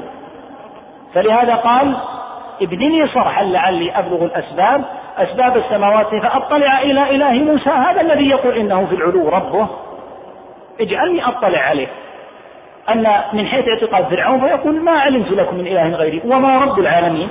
فلهذا 1.14 1.56
قال 1.56 1.96
ابن 2.62 2.78
لي 2.78 3.08
صرحا 3.08 3.44
لعلي 3.44 3.92
أبلغ 3.92 4.24
الأسباب 4.24 4.84
أسباب 5.18 5.58
السماوات 5.58 6.08
فأطلع 6.08 6.82
إلى 6.82 7.16
إله 7.16 7.32
موسى. 7.32 7.70
هذا 7.70 8.02
الذي 8.02 8.30
يقول 8.30 8.54
إنه 8.54 8.86
في 8.86 8.96
العلو 8.96 9.30
ربه. 9.30 9.68
اجعلني 10.82 11.28
أطلع 11.28 11.60
عليه. 11.60 11.88
أن 12.90 13.22
من 13.34 13.48
حيث 13.48 13.68
اعتقاد 13.68 14.06
فرعون 14.06 14.40
فيقول 14.40 14.82
ما 14.82 14.92
علمت 14.92 15.32
لكم 15.32 15.56
من 15.56 15.68
إله 15.68 15.90
غيري 15.90 16.22
وما 16.26 16.58
رب 16.58 16.80
العالمين. 16.80 17.30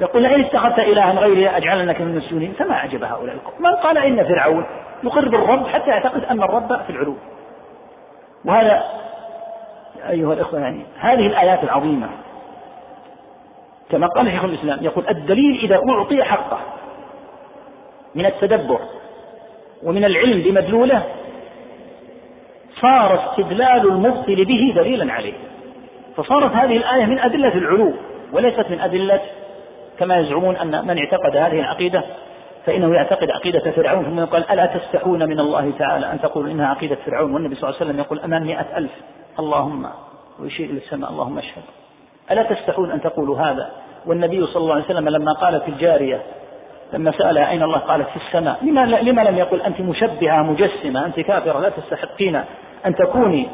يقول 0.00 0.22
لئن 0.22 0.40
اتخذت 0.40 0.78
إلها 0.78 1.12
غيري 1.12 1.48
أجعلنك 1.48 2.00
من 2.00 2.08
المسجونين 2.08 2.52
فما 2.52 2.74
أعجب 2.74 3.04
هؤلاء 3.04 3.34
القوم. 3.34 3.54
من 3.58 3.74
قال 3.74 3.98
إن 3.98 4.24
فرعون 4.24 4.64
يقر 5.04 5.28
بالرب 5.28 5.66
حتى 5.66 5.90
يعتقد 5.90 6.24
أن 6.24 6.42
الرب 6.42 6.80
في 6.86 6.90
العلو. 6.90 7.16
وهذا 8.44 8.84
أيها 10.10 10.32
الإخوة 10.32 10.60
يعني 10.60 10.82
هذه 11.00 11.26
الآيات 11.26 11.64
العظيمة. 11.64 12.08
كما 13.90 14.06
قال 14.06 14.30
شيخ 14.30 14.44
الإسلام 14.44 14.78
يقول 14.82 15.04
الدليل 15.08 15.60
إذا 15.62 15.80
أعطي 15.90 16.24
حقه 16.24 16.58
من 18.14 18.26
التدبر 18.26 18.78
ومن 19.82 20.04
العلم 20.04 20.42
بمدلوله 20.42 21.02
صار 22.82 23.30
استدلال 23.30 23.88
المبطل 23.88 24.44
به 24.44 24.72
دليلا 24.76 25.12
عليه. 25.12 25.32
فصارت 26.16 26.52
هذه 26.52 26.76
الآية 26.76 27.06
من 27.06 27.18
أدلة 27.18 27.54
العلو 27.54 27.92
وليست 28.32 28.70
من 28.70 28.80
أدلة 28.80 29.20
كما 29.98 30.18
يزعمون 30.18 30.56
أن 30.56 30.86
من 30.86 30.98
اعتقد 30.98 31.36
هذه 31.36 31.60
العقيدة 31.60 32.02
فإنه 32.66 32.94
يعتقد 32.94 33.30
عقيدة 33.30 33.70
فرعون. 33.70 34.04
ثم 34.04 34.20
يقول 34.20 34.44
ألا 34.50 34.66
تستحون 34.66 35.28
من 35.28 35.40
الله 35.40 35.72
تعالى 35.78 36.12
أن 36.12 36.20
تقولوا 36.20 36.50
إنها 36.50 36.66
عقيدة 36.66 36.96
فرعون؟ 37.06 37.34
والنبي 37.34 37.54
صلى 37.54 37.68
الله 37.68 37.80
عليه 37.80 37.90
وسلم 37.90 38.00
يقول 38.00 38.20
أمام 38.20 38.42
مئة 38.42 38.66
ألف. 38.76 38.90
اللهم 39.38 39.86
ويشير 40.40 40.70
إلى 40.70 40.78
السماء. 40.78 41.10
اللهم 41.10 41.38
اشهد. 41.38 41.62
ألا 42.30 42.42
تستحون 42.42 42.90
أن 42.90 43.00
تقولوا 43.00 43.38
هذا؟ 43.38 43.70
والنبي 44.06 44.46
صلى 44.46 44.62
الله 44.62 44.74
عليه 44.74 44.84
وسلم 44.84 45.08
لما 45.08 45.32
قالت 45.32 45.68
الجارية 45.68 46.22
لما 46.92 47.12
سألها 47.12 47.50
أين 47.50 47.62
الله؟ 47.62 47.78
قالت 47.78 48.08
في 48.08 48.16
السماء. 48.16 48.64
لما 49.02 49.22
لم 49.22 49.38
يقل 49.38 49.62
أنت 49.62 49.80
مشبهة 49.80 50.42
مجسمة 50.42 51.06
أنت 51.06 51.20
كافرة 51.20 51.60
لا 51.60 51.68
تستحقين 51.68 52.44
أن 52.86 52.94
تكوني 52.94 53.48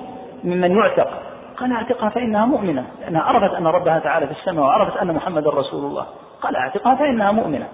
ممن 0.45 0.77
يعتق. 0.77 1.23
قال 1.57 1.73
اعتقها 1.73 2.09
فإنها 2.09 2.45
مؤمنة 2.45 2.85
لأنها 3.01 3.23
عرفت 3.23 3.55
أن 3.55 3.67
ربها 3.67 3.99
تعالى 3.99 4.27
في 4.27 4.33
السماء 4.33 4.65
وعرفت 4.65 4.97
أن 4.97 5.15
محمدا 5.15 5.51
رسول 5.51 5.85
الله. 5.85 6.07
قال 6.41 6.57
اعتقها 6.57 6.95
فإنها 6.95 7.33
مؤمنة. 7.33 7.67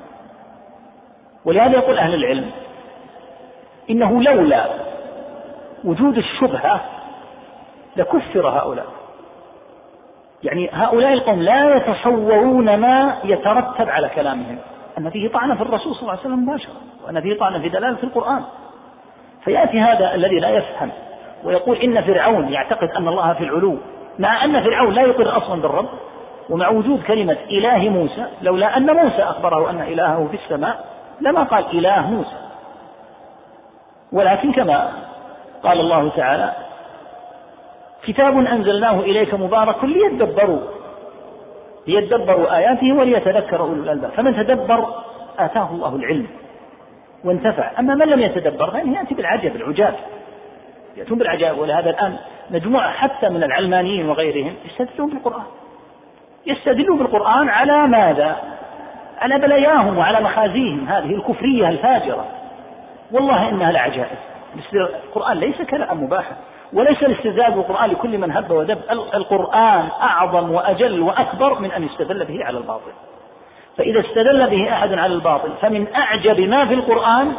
ولهذا 1.45 1.73
يقول 1.73 1.99
أهل 1.99 2.15
العلم 2.15 2.51
إنه 3.91 4.23
لولا 4.23 4.67
وجود 5.85 6.17
الشبهة 6.17 6.81
لكفر 7.97 8.49
هؤلاء. 8.49 8.87
يعني 10.43 10.71
هؤلاء 10.73 11.13
القوم 11.13 11.43
لا 11.43 11.77
يتصورون 11.77 12.77
ما 12.77 13.17
يترتب 13.25 13.89
على 13.89 14.09
كلامهم. 14.09 14.59
أن 14.99 15.11
فيه 15.11 15.29
طعن 15.29 15.57
في 15.57 15.63
الرسول 15.63 15.95
صلى 15.95 16.01
الله 16.01 16.11
عليه 16.11 16.21
وسلم 16.21 16.43
مباشرة 16.43 16.75
وأن 17.07 17.21
فيه 17.21 17.39
طعن 17.39 17.61
في 17.61 17.69
دلالة 17.69 18.03
القرآن. 18.03 18.43
فيأتي 19.45 19.81
هذا 19.81 20.15
الذي 20.15 20.39
لا 20.39 20.49
يفهم. 20.49 20.91
ويقول 21.45 21.77
إن 21.77 22.03
فرعون 22.03 22.49
يعتقد 22.49 22.89
أن 22.89 23.09
الله 23.09 23.33
في 23.33 23.45
العلو 23.45 23.77
مع 24.19 24.45
أن 24.45 24.63
فرعون 24.63 24.95
لا 24.95 25.03
يقر 25.03 25.37
أصلا 25.37 25.63
بالرب 25.63 25.89
ومع 26.51 26.69
وجود 26.69 27.03
كلمة 27.03 27.37
إله 27.51 27.89
موسى 27.89 28.27
لولا 28.43 28.77
أن 28.77 28.97
موسى 28.97 29.23
أخبره 29.23 29.71
أن 29.71 29.81
إلهه 29.81 30.29
في 30.31 30.37
السماء 30.45 30.85
لما 31.21 31.43
قال 31.43 31.65
إله 31.73 32.11
موسى. 32.11 32.37
ولكن 34.13 34.53
كما 34.53 34.93
قال 35.63 35.81
الله 35.81 36.09
تعالى 36.09 36.53
كتاب 38.07 38.39
أنزلناه 38.39 39.01
إليك 39.01 39.35
مبارك 39.35 39.85
ليدبروا 39.85 40.61
ليدبروا 41.87 42.57
آياته 42.57 42.93
وليتذكر 42.93 43.61
أولو 43.61 43.83
الألباب. 43.83 44.11
فمن 44.11 44.37
تدبر 44.37 44.87
آتاه 45.39 45.71
الله 45.71 45.97
العلم 45.97 46.27
وانتفع. 47.25 47.71
أما 47.79 47.95
من 47.95 48.07
لم 48.07 48.21
يتدبر 48.21 48.71
فإنه 48.71 48.99
يأتي 48.99 49.15
بالعجب 49.15 49.57
العجاب. 49.57 49.95
يأتون 50.97 51.19
بالعجائب. 51.19 51.59
ولهذا 51.59 51.91
الآن 51.91 52.17
مجموعة 52.51 52.91
حتى 52.91 53.29
من 53.29 53.43
العلمانيين 53.43 54.09
وغيرهم 54.09 54.55
يستدلون 54.65 55.11
بالقرآن. 55.11 55.45
يستدلون 56.47 56.99
بالقرآن 56.99 57.49
على 57.49 57.87
ماذا؟ 57.87 58.37
على 59.19 59.39
بلاياهم 59.39 59.99
وعلى 59.99 60.21
مخازيهم. 60.21 60.89
هذه 60.89 61.15
الكفرية 61.15 61.69
الفاجرة. 61.69 62.27
والله 63.13 63.49
إنها 63.49 63.73
لعجائب. 63.73 64.19
القرآن 64.75 65.39
ليس 65.39 65.63
كلام 65.63 66.05
مباحا 66.05 66.37
وليس 66.73 67.03
الاستدلال 67.03 67.53
بالقرآن 67.53 67.91
لكل 67.91 68.19
من 68.19 68.33
هب 68.33 68.51
ودب. 68.51 68.79
القرآن 68.91 69.89
أعظم 70.03 70.51
وأجل 70.51 71.01
وأكبر 71.01 71.59
من 71.59 71.73
أن 71.73 71.83
يستدل 71.83 72.25
به 72.25 72.45
على 72.45 72.59
الباطل. 72.59 72.93
فإذا 73.77 74.01
استدل 74.01 74.51
به 74.51 74.73
أحد 74.73 74.93
على 74.93 75.15
الباطل 75.15 75.53
فمن 75.61 75.87
أعجب 75.95 76.41
ما 76.41 76.67
في 76.67 76.75
القرآن 76.75 77.33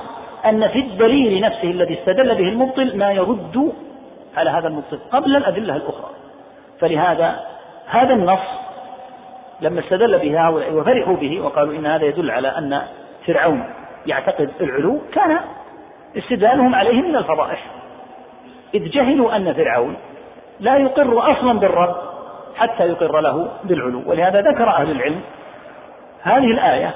أن 0.50 0.68
في 0.68 0.80
الدليل 0.80 1.42
نفسه 1.42 1.72
الذي 1.72 2.00
استدل 2.00 2.36
به 2.36 2.50
المبطل 2.50 2.98
ما 2.98 3.12
يرد 3.12 3.74
على 4.38 4.50
هذا 4.50 4.68
المبطل 4.68 5.00
قبل 5.12 5.36
الأدلة 5.36 5.76
الأخرى. 5.76 6.10
فلهذا 6.80 7.40
هذا 7.86 8.14
النص 8.14 8.40
لما 9.62 9.80
استدل 9.80 10.20
به 10.20 10.48
هؤلاء 10.48 10.74
وفرحوا 10.74 11.16
به 11.16 11.42
وقالوا 11.42 11.74
إن 11.76 11.86
هذا 11.86 12.06
يدل 12.06 12.32
على 12.32 12.48
أن 12.48 12.82
فرعون 13.26 13.74
يعتقد 14.06 14.52
العلو 14.62 15.00
كان 15.14 15.40
استدلالهم 16.18 16.76
عليه 16.76 17.02
من 17.02 17.16
الفضائح. 17.16 17.66
إذ 18.74 18.90
جهلوا 18.90 19.36
أن 19.36 19.54
فرعون 19.54 19.96
لا 20.60 20.78
يقر 20.78 21.32
أصلا 21.32 21.60
بالرب 21.60 21.96
حتى 22.56 22.84
يقر 22.84 23.22
له 23.22 23.48
بالعلو. 23.64 24.04
ولهذا 24.06 24.42
ذكر 24.42 24.70
أهل 24.70 24.92
العلم 24.92 25.22
هذه 26.22 26.52
الآية 26.52 26.96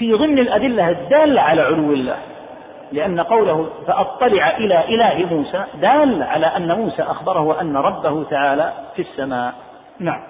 في 0.00 0.12
ضمن 0.12 0.38
الأدلة 0.38 0.88
الدالة 0.90 1.40
على 1.40 1.62
علو 1.62 1.92
الله 1.92 2.18
لأن 2.92 3.20
قوله 3.20 3.70
فأطلع 3.86 4.56
إلى 4.56 4.84
إله 4.94 5.34
موسى 5.34 5.64
دال 5.74 6.22
على 6.22 6.46
أن 6.46 6.72
موسى 6.72 7.02
أخبره 7.02 7.60
أن 7.60 7.76
ربه 7.76 8.24
تعالى 8.24 8.72
في 8.96 9.02
السماء. 9.02 9.54
نعم. 9.98 10.22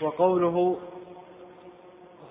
وقوله 0.00 0.76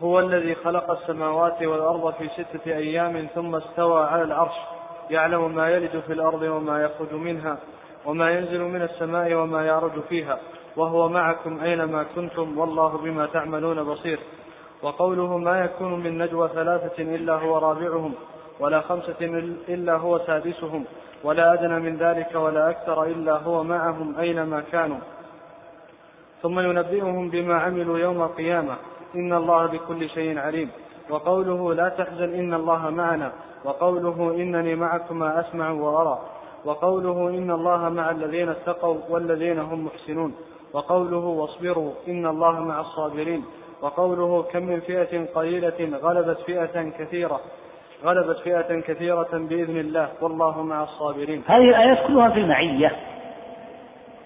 هو 0.03 0.20
الذي 0.20 0.56
خلق 0.56 0.91
السماوات 0.91 1.62
والأرض 1.64 2.14
في 2.14 2.30
ستة 2.30 2.72
أيام 2.72 3.28
ثم 3.36 3.56
استوى 3.56 4.03
على 4.03 4.22
العرش 4.22 4.56
يعلم 5.10 5.56
ما 5.56 5.70
يلد 5.70 6.03
في 6.08 6.14
الأرض 6.14 6.41
وما 6.41 6.84
يخرج 6.84 7.14
منها 7.14 7.58
وما 8.06 8.30
ينزل 8.32 8.62
من 8.62 8.82
السماء 8.82 9.34
وما 9.34 9.66
يعرج 9.66 9.99
فيها. 10.10 10.39
وهو 10.78 11.09
معكم 11.09 11.59
أينما 11.59 12.05
كنتم 12.15 12.57
والله 12.57 12.97
بما 12.97 13.26
تعملون 13.26 13.84
بصير. 13.84 14.19
وقوله 14.84 15.38
ما 15.38 15.65
يكون 15.65 15.99
من 15.99 16.17
نجوى 16.17 16.49
ثلاثة 16.49 17.03
إلا 17.03 17.34
هو 17.34 17.57
رابعهم 17.57 18.13
ولا 18.59 18.82
خمسة 18.82 19.21
إلا 19.69 19.97
هو 19.97 20.19
سادسهم 20.19 20.86
ولا 21.23 21.53
أدنى 21.53 21.80
من 21.80 21.97
ذلك 21.97 22.36
ولا 22.36 22.69
أكثر 22.69 23.03
إلا 23.03 23.38
هو 23.38 23.63
معهم 23.63 24.15
أينما 24.19 24.63
كانوا. 24.71 24.97
ثم 26.41 26.59
ينبئهم 26.59 27.30
بما 27.30 27.55
عملوا 27.55 27.97
يوم 27.99 28.21
القيامة 28.21 28.76
إن 29.15 29.34
الله 29.34 29.65
بكل 29.65 30.09
شيء 30.09 30.39
عليم. 30.39 30.69
وقوله 31.09 31.73
لا 31.73 31.89
تحزن 31.89 32.34
إن 32.34 32.53
الله 32.53 32.89
معنا 32.89 33.32
وقوله 33.63 34.36
إنني 34.36 34.76
معكما 34.76 35.39
أسمع 35.39 35.71
وأرى. 35.71 36.19
وقوله 36.65 37.30
إن 37.30 37.51
الله 37.51 37.89
مع 37.89 38.11
الذين 38.11 38.49
اتقوا 38.49 38.97
والذين 39.09 39.59
هم 39.59 39.86
محسنون. 39.86 40.36
وقوله 40.76 41.17
واصبروا 41.17 41.91
إن 42.07 42.26
الله 42.26 42.59
مع 42.59 42.80
الصابرين 42.80 43.45
وقوله 43.82 44.43
كم 44.43 44.63
من 44.63 44.80
فئة 44.80 45.26
قليلة 45.36 45.97
غلبت 45.97 46.38
فئة 46.45 46.89
كثيرة 46.99 47.39
غلبت 48.03 48.38
فئة 48.38 48.82
كثيرة 48.82 49.30
بإذن 49.34 49.78
الله 49.78 50.09
والله 50.21 50.63
مع 50.63 50.84
الصابرين. 50.84 51.43
هذه 51.47 51.69
الآيات 51.69 52.07
كلها 52.07 52.30
في 52.30 52.39
المعية. 52.39 52.91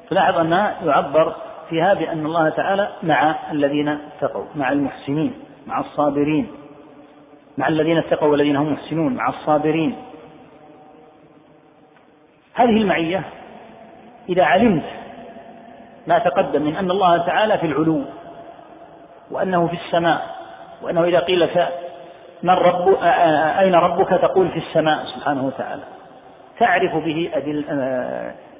تلاحظ 0.09 0.37
أنها 0.37 0.77
يعبر 0.83 1.35
فيها 1.69 1.93
بأن 1.93 2.25
الله 2.25 2.49
تعالى 2.49 2.89
مع 3.03 3.35
الذين 3.51 3.87
اتقوا 3.87 4.45
مع 4.55 4.71
المحسنين 4.71 5.33
مع 5.67 5.79
الصابرين 5.79 6.47
مع 7.57 7.67
الذين 7.67 7.97
اتقوا 7.97 8.27
والذين 8.27 8.55
هم 8.55 8.73
محسنون 8.73 9.13
مع 9.13 9.29
الصابرين. 9.29 9.95
هذه 12.53 12.69
المعية 12.69 13.23
إذا 14.29 14.43
علمت 14.43 14.98
ما 16.09 16.19
تقدم 16.19 16.61
من 16.61 16.75
أن 16.75 16.91
الله 16.91 17.17
تعالى 17.17 17.57
في 17.57 17.65
العلو 17.65 18.01
وأنه 19.31 19.67
في 19.67 19.73
السماء 19.73 20.21
وأنه 20.81 21.03
إذا 21.03 21.19
قيل 21.19 21.49
من 22.43 22.53
رب 22.53 22.97
أين 23.59 23.75
ربك 23.75 24.09
تقول 24.09 24.49
في 24.49 24.57
السماء؟ 24.57 25.05
سبحانه 25.05 25.45
وتعالى. 25.45 25.81
تعرف 26.59 26.95
به 26.95 27.29
أدل 27.33 27.65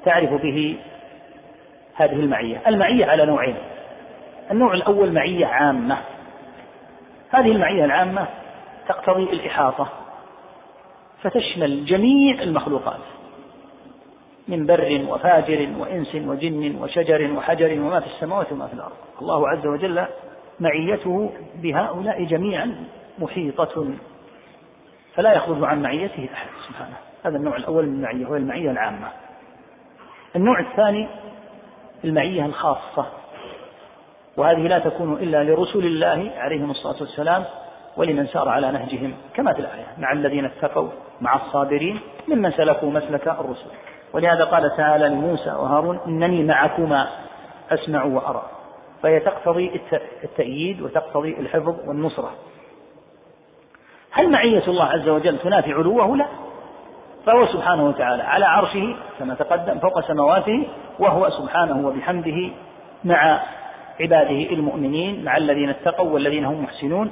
تعرف 0.05 0.33
به 0.41 0.77
هذه 1.95 2.13
المعية. 2.13 2.61
المعية 2.67 3.05
على 3.05 3.25
نوعين. 3.25 3.55
النوع 4.51 4.73
الأول 4.73 5.11
معية 5.11 5.45
عامة. 5.45 5.97
هذه 7.31 7.51
المعية 7.51 7.85
العامة 7.85 8.25
تقتضي 8.87 9.23
الإحاطة 9.23 9.87
فتشمل 11.21 11.85
جميع 11.85 12.41
المخلوقات. 12.41 12.99
من 14.49 14.65
بر 14.65 15.05
وفاجر 15.09 15.69
وإنس 15.79 16.15
وجن 16.15 16.75
وشجر 16.81 17.31
وحجر 17.37 17.81
وما 17.81 17.99
في 17.99 18.07
السماوات 18.07 18.51
وما 18.51 18.67
في 18.67 18.73
الأرض. 18.73 18.95
الله 19.21 19.49
عز 19.49 19.67
وجل 19.67 20.05
معيته 20.59 21.31
بهؤلاء 21.55 22.23
جميعا 22.23 22.75
محيطة. 23.19 23.87
فلا 25.15 25.33
يخرج 25.33 25.63
عن 25.63 25.81
معيته 25.81 26.29
أحد. 26.33 26.49
سبحانه. 26.67 26.95
هذا 27.25 27.37
النوع 27.37 27.55
الأول 27.55 27.85
من 27.85 27.95
المعية 27.95 28.25
هو 28.25 28.35
المعية 28.35 28.71
العامة. 28.71 29.07
النوع 30.35 30.59
الثاني 30.59 31.07
المعية 32.03 32.45
الخاصة. 32.45 33.05
وهذه 34.37 34.67
لا 34.67 34.79
تكون 34.79 35.13
إلا 35.13 35.43
لرسل 35.43 35.85
الله 35.85 36.31
عليهم 36.37 36.71
الصلاة 36.71 37.01
والسلام 37.01 37.45
ولمن 37.97 38.27
سار 38.27 38.49
على 38.49 38.71
نهجهم 38.71 39.13
كما 39.33 39.53
في 39.53 39.59
الآية. 39.59 39.85
مع 39.97 40.11
الذين 40.11 40.45
اتقوا 40.45 40.89
مع 41.21 41.35
الصابرين 41.35 41.99
ممن 42.27 42.51
سلكوا 42.51 42.89
مسلك 42.89 43.27
الرسل. 43.27 43.69
ولهذا 44.14 44.43
قال 44.43 44.78
تعالى 44.78 45.10
لموسى 45.10 45.49
وهارون 45.49 45.99
إنني 46.07 46.43
معكما 46.43 47.07
أسمع 47.72 48.03
وأرى. 48.03 48.43
فهي 49.03 49.20
تقتضي 49.20 49.82
التأييد 50.24 50.82
وتقتضي 50.82 51.39
الحفظ 51.39 51.76
والنصرة. 51.88 52.32
هل 54.12 54.30
معية 54.32 54.68
الله 54.68 54.86
عز 54.86 55.10
وجل 55.10 55.39
تنافي 55.39 55.74
علوه؟ 55.74 56.18
لا. 56.18 56.26
فهو 57.26 57.45
سبحانه 57.45 57.88
وتعالى 57.88 58.24
على 58.24 58.45
عرشه 58.45 58.95
كما 59.20 59.34
تقدم 59.34 59.80
فوق 59.80 60.07
سماواته 60.07 60.68
وهو 60.99 61.30
سبحانه 61.30 61.88
وبحمده 61.88 62.49
مع 63.03 63.41
عباده 63.99 64.53
المؤمنين 64.53 65.24
مع 65.24 65.38
الذين 65.38 65.70
اتقوا 65.70 66.10
والذين 66.10 66.45
هم 66.45 66.64
محسنون. 66.64 67.12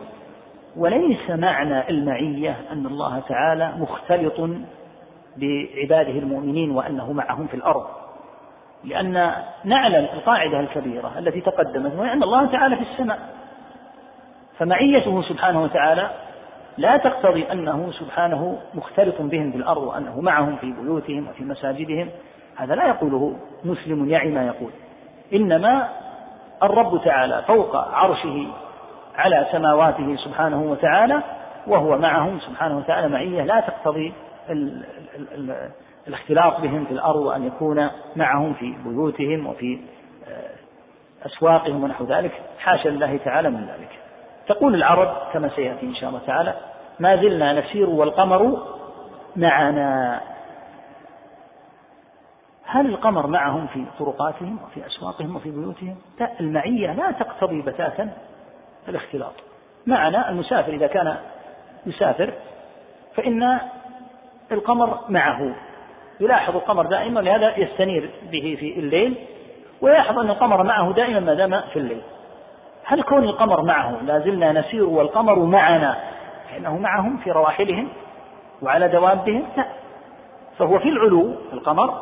وليس 0.77 1.29
معنى 1.29 1.89
المعية 1.89 2.55
أن 2.71 2.85
الله 2.85 3.19
تعالى 3.19 3.71
مختلط 3.77 4.49
بعباده 5.37 6.19
المؤمنين 6.19 6.71
وأنه 6.71 7.11
معهم 7.11 7.47
في 7.47 7.53
الأرض. 7.53 7.85
لأن 8.83 9.31
نعلم 9.63 10.07
القاعدة 10.13 10.59
الكبيرة 10.59 11.11
التي 11.17 11.41
تقدمت 11.41 11.95
وهي 11.95 12.13
أن 12.13 12.23
الله 12.23 12.45
تعالى 12.45 12.75
في 12.75 12.81
السماء. 12.81 13.19
فمعيته 14.57 15.21
سبحانه 15.21 15.63
وتعالى 15.63 16.09
لا 16.77 16.97
تقتضي 16.97 17.51
أنه 17.51 17.91
سبحانه 17.91 18.57
مختلط 18.73 19.21
بهم 19.21 19.51
في 19.51 19.57
الأرض 19.57 19.83
وأنه 19.83 20.21
معهم 20.21 20.55
في 20.55 20.71
بيوتهم 20.71 21.27
وفي 21.27 21.43
مساجدهم. 21.43 22.09
هذا 22.55 22.75
لا 22.75 22.87
يقوله 22.87 23.35
مسلم 23.63 24.09
يعي 24.09 24.31
ما 24.31 24.47
يقول. 24.47 24.71
إنما 25.33 25.89
الرب 26.63 27.01
تعالى 27.05 27.43
فوق 27.47 27.75
عرشه 27.75 28.47
على 29.15 29.47
سماواته 29.51 30.15
سبحانه 30.15 30.61
وتعالى 30.61 31.21
وهو 31.67 31.97
معهم 31.97 32.39
سبحانه 32.39 32.77
وتعالى 32.77 33.07
معية 33.07 33.43
لا 33.43 33.59
تقتضي 33.59 34.13
الاختلاط 36.07 36.61
بهم 36.61 36.85
في 36.85 36.91
الأرض 36.91 37.19
وأن 37.19 37.47
يكون 37.47 37.89
معهم 38.15 38.53
في 38.53 38.75
بيوتهم 38.85 39.47
وفي 39.47 39.79
آه، 40.27 40.49
أسواقهم 41.25 41.83
ونحو 41.83 42.05
ذلك 42.05 42.31
حاشا 42.59 42.89
لله 42.89 43.17
تعالى 43.17 43.49
من 43.49 43.61
ذلك. 43.61 43.89
تقول 44.47 44.75
العرب 44.75 45.31
كما 45.33 45.49
سيأتي 45.49 45.85
إن 45.85 45.95
شاء 45.95 46.09
الله 46.09 46.21
تعالى 46.27 46.53
ما 46.99 47.15
زلنا 47.15 47.59
نسير 47.59 47.89
والقمر 47.89 48.63
معنا. 49.35 50.21
هل 52.65 52.85
القمر 52.85 53.27
معهم 53.27 53.67
في 53.67 53.85
طرقاتهم 53.99 54.59
وفي 54.63 54.87
أسواقهم 54.87 55.35
وفي 55.35 55.51
بيوتهم؟ 55.51 55.95
لا 56.19 56.39
المعية 56.39 56.93
لا 56.93 57.11
تقتضي 57.11 57.61
بتاتا 57.61 58.09
الاختلاط. 58.87 59.33
معنا 59.87 60.29
المسافر 60.29 60.73
إذا 60.73 60.87
كان 60.87 61.17
يسافر 61.85 62.33
فإن 63.15 63.59
القمر 64.51 64.99
معه. 65.09 65.55
يلاحظ 66.19 66.55
القمر 66.55 66.85
دائما 66.85 67.19
لهذا 67.19 67.57
يستنير 67.57 68.09
به 68.31 68.57
في 68.59 68.79
الليل 68.79 69.15
ويلاحظ 69.81 70.19
أن 70.19 70.29
القمر 70.29 70.63
معه 70.63 70.93
دائما 70.93 71.19
ما 71.19 71.33
دام 71.33 71.61
في 71.73 71.79
الليل. 71.79 72.01
هل 72.85 73.03
كون 73.03 73.23
القمر 73.23 73.61
معه 73.61 73.97
لا 74.05 74.19
زلنا 74.19 74.51
نسير 74.51 74.83
والقمر 74.83 75.39
معنا 75.39 75.97
فإنه 76.51 76.77
معهم 76.77 77.17
في 77.17 77.31
رواحلهم 77.31 77.87
وعلى 78.61 78.87
دوابهم؟ 78.87 79.43
لا. 79.57 79.65
فهو 80.57 80.79
في 80.79 80.89
العلو 80.89 81.35
القمر 81.53 81.93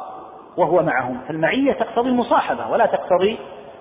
وهو 0.58 0.84
معهم. 0.84 1.22
فالمعية 1.28 1.74
تقتضي 1.74 2.10
المصاحبة 2.10 2.72
ولا 2.72 2.86
تقتضي 2.86 3.38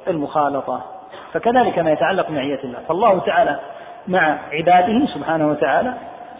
المخالطة. 0.09 0.85
فكذلك 1.33 1.79
ما 1.79 1.93
يتعلق 1.93 2.29
بمعية 2.29 2.61
الله. 2.65 2.79
فالله 2.89 3.19
تعالى 3.19 3.61
مع 4.09 4.39
عباده 4.53 5.07
سبحانه 5.15 5.49
وتعالى 5.49 5.95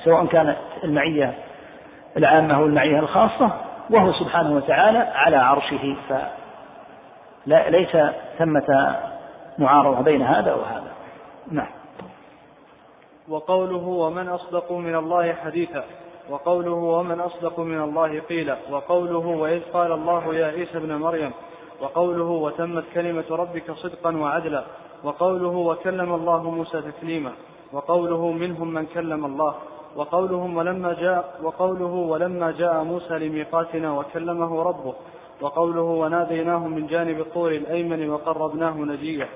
سواء 0.05 0.27
كانت 0.27 0.57
المعية 0.85 1.35
العامة 2.16 2.56
أو 2.56 2.64
المعية 2.64 2.98
الخاصة 2.98 3.50
وهو 3.90 4.12
سبحانه 4.12 4.56
وتعالى 4.56 4.98
على 4.98 5.36
عرشه. 5.36 5.96
فليس 7.46 7.96
ثمة 8.38 8.96
معارضة 9.58 10.02
بين 10.02 10.22
هذا 10.22 10.54
وهذا. 10.54 10.92
نعم. 11.50 11.70
وقوله 13.28 13.86
ومن 13.86 14.28
أصدق 14.28 14.72
من 14.72 14.94
الله 14.94 15.32
حديثا 15.32 15.84
وقوله 16.30 16.72
ومن 16.72 17.20
أصدق 17.20 17.60
من 17.60 17.80
الله 17.80 18.20
قيلا 18.20 18.56
وقوله 18.70 19.26
وإذ 19.26 19.60
قال 19.72 19.92
الله 19.92 20.34
يا 20.34 20.46
عيسى 20.46 20.78
ابن 20.78 20.94
مريم 20.96 21.32
وقوله 21.80 22.24
وتمت 22.24 22.84
كلمة 22.94 23.24
ربك 23.30 23.70
صدقا 23.70 24.16
وعدلا 24.16 24.64
وقوله 25.04 25.48
وكلم 25.48 26.14
الله 26.14 26.50
موسى 26.50 26.82
تكليما 26.82 27.32
وقوله 27.72 28.32
منهم 28.32 28.68
من 28.68 28.86
كلم 28.86 29.24
الله. 29.24 29.54
وقولهم 29.97 30.57
ولما 30.57 30.92
جاء 30.92 31.40
وقوله 31.42 31.95
ولما 31.95 32.51
جاء 32.51 32.82
موسى 32.84 33.18
لميقاتنا 33.18 33.99
وكلمه 33.99 34.62
ربه. 34.62 34.95
وقوله 35.40 35.82
وناديناه 35.82 36.68
من 36.68 36.86
جانب 36.86 37.20
الطور 37.20 37.51
الأيمن 37.51 38.11
وقربناه 38.11 38.70
نجيا. 38.70 39.28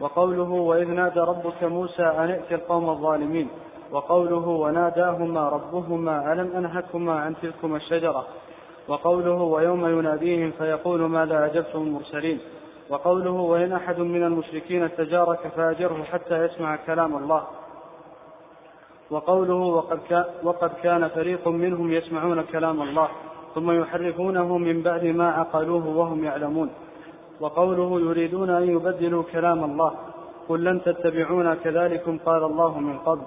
وقوله 0.00 0.50
وإذ 0.50 0.88
نادى 0.88 1.20
ربك 1.20 1.64
موسى 1.64 2.02
أن 2.02 2.30
ائت 2.30 2.52
القوم 2.52 2.90
الظالمين. 2.90 3.48
وقوله 3.92 4.48
وناداهما 4.48 5.48
ربهما 5.48 6.32
ألم 6.32 6.56
أنهكما 6.56 7.20
عن 7.20 7.34
تلكما 7.42 7.76
الشجرة. 7.76 8.26
وقوله 8.88 9.42
ويوم 9.42 9.98
يناديهم 9.98 10.50
فيقول 10.58 11.00
ماذا 11.00 11.46
أجبتم 11.46 11.82
المرسلين. 11.82 12.38
وقوله 12.90 13.30
وإن 13.30 13.72
أحد 13.72 13.98
من 13.98 14.22
المشركين 14.24 14.84
استجارك 14.84 15.48
فأجره 15.56 16.02
حتى 16.02 16.44
يسمع 16.44 16.76
كلام 16.76 17.16
الله. 17.16 17.42
وقوله 19.10 19.54
وقد 19.54 19.98
كان, 20.08 20.24
وقد 20.42 20.70
كان 20.82 21.08
فريق 21.08 21.48
منهم 21.48 21.92
يسمعون 21.92 22.42
كلام 22.42 22.82
الله 22.82 23.08
ثم 23.54 23.70
يحرفونه 23.70 24.58
من 24.58 24.82
بعد 24.82 25.04
ما 25.04 25.30
عقلوه 25.30 25.96
وهم 25.96 26.24
يعلمون. 26.24 26.70
وقوله 27.40 28.00
يريدون 28.00 28.50
أن 28.50 28.70
يبدلوا 28.70 29.22
كلام 29.32 29.64
الله 29.64 29.92
قل 30.48 30.64
لن 30.64 30.82
تتبعونا 30.82 31.54
كذلكم 31.54 32.18
قال 32.26 32.44
الله 32.44 32.80
من 32.80 32.98
قبل. 32.98 33.22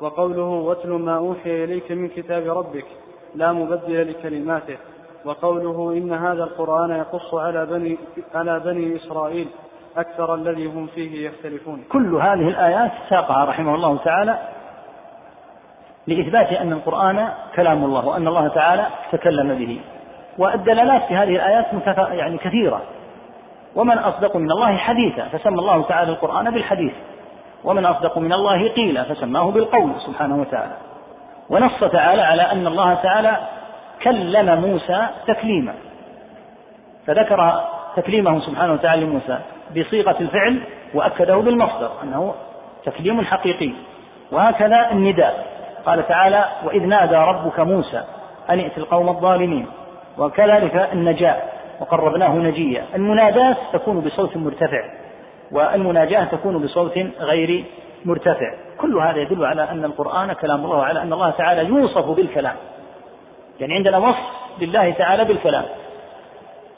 وقوله 0.00 0.48
واتل 0.48 0.90
ما 0.90 1.16
أوحي 1.16 1.64
إليك 1.64 1.92
من 1.92 2.08
كتاب 2.08 2.58
ربك 2.58 2.86
لا 3.34 3.52
مبدل 3.52 4.10
لكلماته. 4.10 4.76
وقوله 5.24 5.92
إن 5.98 6.12
هذا 6.12 6.44
القرآن 6.44 6.90
يقص 6.90 7.34
على 7.34 7.66
بني 7.66 7.98
على 8.34 8.60
بني 8.60 8.96
إسرائيل 8.96 9.48
أكثر 9.96 10.34
الذي 10.34 10.66
هم 10.66 10.86
فيه 10.86 11.28
يختلفون. 11.28 11.84
كل 11.92 12.14
هذه 12.14 12.48
الآيات 12.48 12.92
ساقها 13.10 13.44
رحمه 13.44 13.74
الله 13.74 13.96
تعالى 13.96 14.38
لإثبات 16.10 16.52
أن 16.52 16.72
القرآن 16.72 17.28
كلام 17.56 17.84
الله 17.84 18.06
وأن 18.06 18.28
الله 18.28 18.48
تعالى 18.48 18.86
تكلم 19.12 19.54
به. 19.54 19.80
والدلالات 20.38 21.02
في 21.02 21.14
هذه 21.14 21.36
الآيات 21.36 21.66
يعني 22.12 22.38
كثيرة. 22.38 22.80
ومن 23.76 23.98
أصدق 23.98 24.36
من 24.36 24.50
الله 24.50 24.76
حديثا 24.76 25.22
فسمى 25.22 25.58
الله 25.58 25.82
تعالى 25.82 26.10
القرآن 26.10 26.50
بالحديث. 26.50 26.92
ومن 27.64 27.86
أصدق 27.86 28.18
من 28.18 28.32
الله 28.32 28.68
قيلا 28.68 29.02
فسماه 29.02 29.50
بالقول 29.50 29.92
سبحانه 30.06 30.36
وتعالى. 30.40 30.72
ونص 31.50 31.84
تعالى 31.92 32.22
على 32.22 32.42
أن 32.42 32.66
الله 32.66 32.94
تعالى 32.94 33.36
كلم 34.02 34.60
موسى 34.60 35.06
تكليما. 35.26 35.74
فذكر 37.06 37.64
تكليمه 37.96 38.40
سبحانه 38.40 38.72
وتعالى 38.72 39.04
لموسى 39.04 39.38
بصيغة 39.76 40.16
الفعل 40.20 40.60
وأكده 40.94 41.36
بالمصدر 41.36 41.90
أنه 42.02 42.34
تكليم 42.84 43.24
حقيقي. 43.24 43.70
وهكذا 44.32 44.90
النداء. 44.92 45.59
قال 45.86 46.08
تعالى 46.08 46.44
وإذ 46.64 46.82
نادى 46.82 47.16
ربك 47.16 47.60
موسى 47.60 48.04
أن 48.50 48.58
ائت 48.58 48.78
القوم 48.78 49.08
الظالمين 49.08 49.66
وكذلك 50.18 50.88
النجاة 50.92 51.36
وقربناه 51.80 52.34
نجيا. 52.34 52.84
المناداة 52.94 53.56
تكون 53.72 54.00
بصوت 54.00 54.36
مرتفع 54.36 54.82
والمناجاة 55.52 56.24
تكون 56.24 56.58
بصوت 56.58 56.98
غير 57.20 57.64
مرتفع. 58.04 58.54
كل 58.78 58.98
هذا 58.98 59.18
يدل 59.18 59.44
على 59.44 59.70
أن 59.70 59.84
القرآن 59.84 60.32
كلام 60.32 60.64
الله 60.64 60.76
وعلى 60.76 61.02
أن 61.02 61.12
الله 61.12 61.30
تعالى 61.30 61.68
يوصف 61.68 62.06
بالكلام. 62.10 62.54
يعني 63.60 63.74
عندنا 63.74 63.98
وصف 63.98 64.18
لله 64.60 64.90
تعالى 64.90 65.24
بالكلام. 65.24 65.64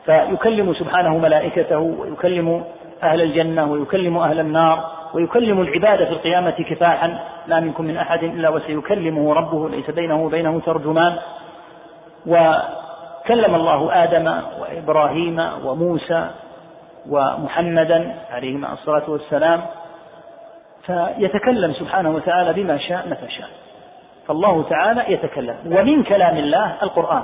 فيكلم 0.04 0.74
سبحانه 0.74 1.18
ملائكته 1.18 1.78
ويكلم 1.78 2.64
أهل 3.02 3.22
الجنة 3.22 3.72
ويكلم 3.72 4.18
أهل 4.18 4.40
النار 4.40 5.01
ويكلم 5.14 5.60
العباد 5.60 6.04
في 6.04 6.10
القيامة 6.10 6.50
كفاحا 6.50 7.18
لا 7.46 7.60
منكم 7.60 7.84
من 7.84 7.96
أحد 7.96 8.24
إلا 8.24 8.48
وسيكلمه 8.48 9.34
ربه 9.34 9.68
ليس 9.68 9.90
بينه 9.90 10.24
وبينه 10.24 10.60
ترجمان. 10.60 11.16
وكلم 12.26 13.54
الله 13.54 14.04
آدم 14.04 14.42
وإبراهيم 14.60 15.38
وموسى 15.64 16.30
ومحمدا 17.08 18.14
عليهما 18.30 18.72
الصلاة 18.72 19.10
والسلام. 19.10 19.60
فيتكلم 20.86 21.72
سبحانه 21.72 22.10
وتعالى 22.10 22.52
بما 22.52 22.78
شاء 22.78 23.08
متى 23.08 23.28
شاء. 23.28 23.48
فالله 24.28 24.62
تعالى 24.62 25.12
يتكلم. 25.12 25.56
ومن 25.66 26.02
كلام 26.02 26.36
الله 26.36 26.76
القرآن 26.82 27.22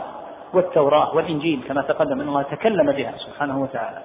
والتوراة 0.54 1.16
والإنجيل 1.16 1.60
كما 1.68 1.82
تقدم 1.82 2.20
أن 2.20 2.28
الله 2.28 2.42
تكلم 2.42 2.92
بها 2.92 3.12
سبحانه 3.16 3.62
وتعالى. 3.62 3.98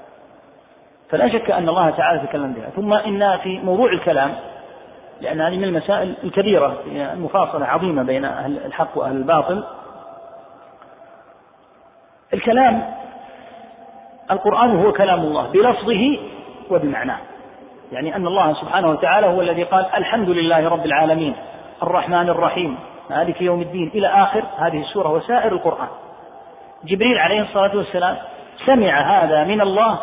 فلا 1.14 1.30
شك 1.30 1.51
أن 1.51 1.70
الله 1.70 1.89
تعالى 1.89 2.28
تكلم 2.28 2.53
بها. 2.53 2.70
ثم 2.70 2.93
إن 2.93 3.38
في 3.38 3.59
موضوع 3.59 3.91
الكلام 3.91 4.36
لأن 5.22 5.41
هذه 5.41 5.57
من 5.57 5.64
المسائل 5.64 6.16
الكبيرة 6.24 6.78
المفاصلة 6.88 7.66
عظيمة 7.66 8.03
بين 8.03 8.26
أهل 8.26 8.57
الحق 8.66 8.97
وأهل 8.97 9.16
الباطل. 9.16 9.64
الكلام 12.34 12.93
القرآن 14.32 14.84
هو 14.86 14.91
كلام 14.91 15.20
الله 15.20 15.47
بلفظه 15.47 16.20
وبمعناه. 16.70 17.20
يعني 17.91 18.16
أن 18.16 18.28
الله 18.28 18.53
سبحانه 18.53 18.89
وتعالى 18.89 19.28
هو 19.28 19.41
الذي 19.41 19.64
قال 19.64 19.86
الحمد 19.97 20.30
لله 20.30 20.70
رب 20.70 20.86
العالمين 20.86 21.36
الرحمن 21.84 22.30
الرحيم 22.30 22.78
مالك 23.09 23.41
يوم 23.41 23.61
الدين 23.61 23.91
إلى 23.95 24.07
آخر 24.07 24.43
هذه 24.57 24.82
السورة 24.82 25.11
وسائر 25.11 25.51
القرآن. 25.51 25.88
جبريل 26.84 27.18
عليه 27.18 27.41
الصلاة 27.41 27.78
والسلام 27.78 28.18
سمع 28.66 29.24
هذا 29.24 29.43
من 29.43 29.61
الله 29.61 29.99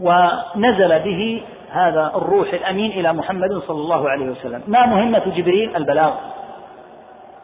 ونزل 0.00 0.98
به 0.98 1.42
هذا 1.70 2.12
الروح 2.14 2.52
الأمين 2.52 2.90
إلى 2.90 3.12
محمد 3.12 3.62
صلى 3.68 3.80
الله 3.80 4.10
عليه 4.10 4.26
وسلم. 4.26 4.62
ما 4.66 4.86
مهمة 4.86 5.22
جبريل؟ 5.26 5.76
البلاغ. 5.76 6.12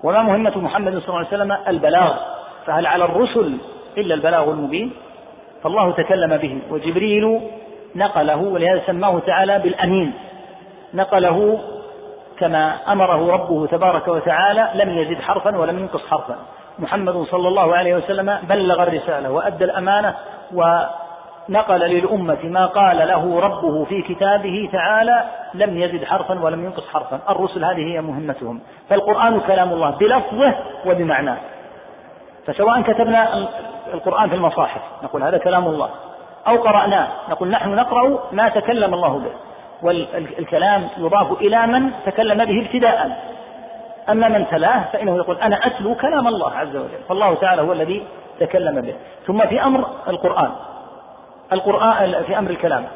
وما 0.02 0.22
مهمة 0.22 0.58
محمد 0.58 0.98
صلى 0.98 1.08
الله 1.08 1.16
عليه 1.18 1.28
وسلم؟ 1.28 1.56
البلاغ. 1.68 2.16
فهل 2.66 2.86
على 2.86 3.04
الرسل 3.04 3.56
إلا 3.98 4.14
البلاغ 4.14 4.50
المبين؟ 4.50 4.92
فالله 5.62 5.90
تكلم 5.90 6.36
به 6.36 6.58
وجبريل 6.70 7.40
نقله 7.96 8.36
ولهذا 8.36 8.82
سماه 8.86 9.18
تعالى 9.18 9.58
بالأمين. 9.58 10.12
نقله 10.94 11.58
كما 12.38 12.78
أمره 12.88 13.32
ربه 13.32 13.66
تبارك 13.66 14.08
وتعالى 14.08 14.70
لم 14.74 14.98
يزد 14.98 15.20
حرفا 15.20 15.56
ولم 15.56 15.78
ينقص 15.78 16.06
حرفا. 16.06 16.36
محمد 16.78 17.22
صلى 17.30 17.48
الله 17.48 17.76
عليه 17.76 17.94
وسلم 17.94 18.38
بلغ 18.48 18.82
الرسالة 18.82 19.30
وأدى 19.30 19.64
الأمانة 19.64 20.14
ونقل 21.48 21.80
للأمة 21.80 22.38
ما 22.44 22.66
قال 22.66 22.98
له 22.98 23.40
ربه 23.40 23.84
في 23.84 24.02
كتابه 24.02 24.68
تعالى 24.72 25.24
لم 25.54 25.78
يزد 25.78 26.04
حرفا 26.04 26.44
ولم 26.44 26.64
ينقص 26.64 26.88
حرفا. 26.88 27.20
الرسل 27.28 27.64
هذه 27.64 27.94
هي 27.94 28.00
مهمتهم. 28.00 28.60
فالقرآن 28.90 29.40
كلام 29.40 29.72
الله 29.72 29.90
بلفظه 29.90 30.54
وبمعناه. 30.86 31.36
فسواء 32.46 32.80
كتبنا 32.82 33.48
القرآن 33.94 34.28
في 34.28 34.34
المصاحف 34.34 34.80
نقول 35.02 35.22
هذا 35.22 35.38
كلام 35.38 35.66
الله. 35.66 35.90
أو 36.46 36.56
قرأناه 36.56 37.08
نقول 37.30 37.48
نحن 37.48 37.74
نقرأ 37.74 38.18
ما 38.32 38.48
تكلم 38.48 38.94
الله 38.94 39.18
به. 39.18 39.32
والكلام 39.82 40.88
يضاف 40.98 41.32
إلى 41.40 41.66
من 41.66 41.90
تكلم 42.06 42.44
به 42.44 42.66
ابتداء. 42.66 43.28
أما 44.08 44.28
من 44.28 44.46
تلاه 44.50 44.84
فإنه 44.92 45.16
يقول 45.16 45.36
أنا 45.36 45.66
أتلو 45.66 45.94
كلام 45.94 46.28
الله 46.28 46.52
عز 46.52 46.76
وجل. 46.76 46.98
فالله 47.08 47.34
تعالى 47.34 47.62
هو 47.62 47.72
الذي 47.72 48.02
تكلم 48.40 48.80
به. 48.80 48.94
ثم 49.26 49.46
في 49.46 49.62
أمر 49.62 49.88
القرآن. 50.08 50.50
القرآن 51.52 52.22
في 52.26 52.38
أمر 52.38 52.50
الكلام. 52.50 52.86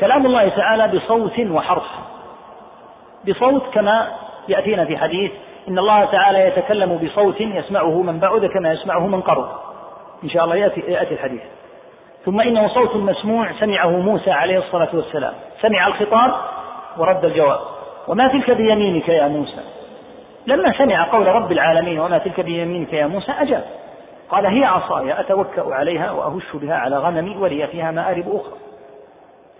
كلام 0.00 0.26
الله 0.26 0.48
تعالى 0.48 0.98
بصوت 0.98 1.40
وحرف. 1.40 1.86
بصوت 3.28 3.62
كما 3.72 4.08
يأتينا 4.48 4.84
في 4.84 4.96
حديث 4.96 5.32
إن 5.68 5.78
الله 5.78 6.04
تعالى 6.04 6.46
يتكلم 6.46 6.96
بصوت 6.96 7.40
يسمعه 7.40 8.02
من 8.02 8.18
بعد 8.18 8.46
كما 8.46 8.72
يسمعه 8.72 9.06
من 9.06 9.20
قرب. 9.20 9.48
إن 10.24 10.28
شاء 10.28 10.44
الله 10.44 10.56
يأتي, 10.56 10.80
يأتي 10.80 11.14
الحديث. 11.14 11.42
ثم 12.24 12.40
إنه 12.40 12.68
صوت 12.68 12.96
مسموع 12.96 13.52
سمعه 13.60 13.90
موسى 13.90 14.30
عليه 14.30 14.58
الصلاة 14.58 14.88
والسلام. 14.92 15.34
سمع 15.60 15.86
الخطاب 15.86 16.34
ورد 16.98 17.24
الجواب. 17.24 17.60
وما 18.08 18.28
تلك 18.28 18.50
بيمينك 18.50 19.08
يا 19.08 19.28
موسى؟ 19.28 19.60
لما 20.46 20.78
سمع 20.78 21.04
قول 21.12 21.26
رب 21.26 21.52
العالمين 21.52 22.00
وما 22.00 22.18
تلك 22.18 22.40
بيمينك 22.40 22.92
يا 22.92 23.06
موسى 23.06 23.32
أجاب. 23.32 23.64
قال 24.30 24.46
هي 24.46 24.64
عصاي 24.64 25.20
أتوكأ 25.20 25.74
عليها 25.74 26.10
وأهش 26.10 26.56
بها 26.56 26.74
على 26.74 26.98
غنمي 26.98 27.36
ولي 27.36 27.66
فيها 27.66 27.90
مآرب 27.90 28.28
أخرى. 28.28 28.58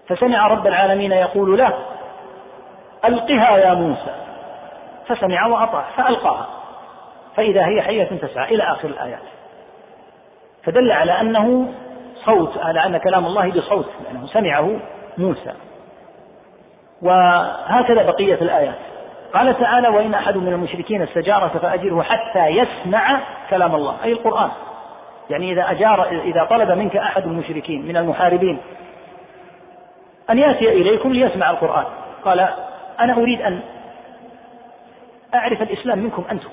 فسمع 0.08 0.46
رب 0.46 0.66
العالمين 0.66 1.12
يقول 1.12 1.58
له 1.58 1.78
ألقها 3.04 3.56
يا 3.56 3.74
موسى. 3.74 4.14
فسمع 5.06 5.46
وأطاع 5.46 5.84
فألقاها. 5.96 6.46
فإذا 7.36 7.66
هي 7.66 7.82
حية 7.82 8.04
تسعى 8.04 8.54
إلى 8.54 8.62
آخر 8.62 8.88
الآيات. 8.88 9.22
فدل 10.64 10.92
على 10.92 11.20
أنه 11.20 11.72
صوت 12.24 12.58
على 12.58 12.86
أن 12.86 12.96
كلام 12.96 13.26
الله 13.26 13.50
بصوت 13.50 13.86
لأنه 14.04 14.26
سمعه 14.26 14.76
موسى. 15.18 15.52
وهكذا 17.02 18.02
بقية 18.02 18.34
الآيات. 18.34 18.93
قال 19.34 19.58
تعالى 19.58 19.88
وإن 19.88 20.14
أحد 20.14 20.36
من 20.36 20.52
المشركين 20.52 21.02
استجارك 21.02 21.50
فأجره 21.50 22.02
حتى 22.02 22.46
يسمع 22.46 23.20
كلام 23.50 23.74
الله. 23.74 23.96
أي 24.04 24.12
القرآن. 24.12 24.50
يعني 25.30 25.52
إذا 25.52 25.70
أجار 25.70 26.08
إذا 26.24 26.44
طلب 26.44 26.70
منك 26.70 26.96
أحد 26.96 27.26
المشركين 27.26 27.86
من 27.88 27.96
المحاربين 27.96 28.58
أن 30.30 30.38
يأتي 30.38 30.68
إليكم 30.68 31.12
ليسمع 31.12 31.50
القرآن. 31.50 31.84
قال 32.24 32.48
أنا 33.00 33.12
أريد 33.12 33.42
أن 33.42 33.60
أعرف 35.34 35.62
الإسلام 35.62 35.98
منكم 35.98 36.24
أنتم. 36.32 36.48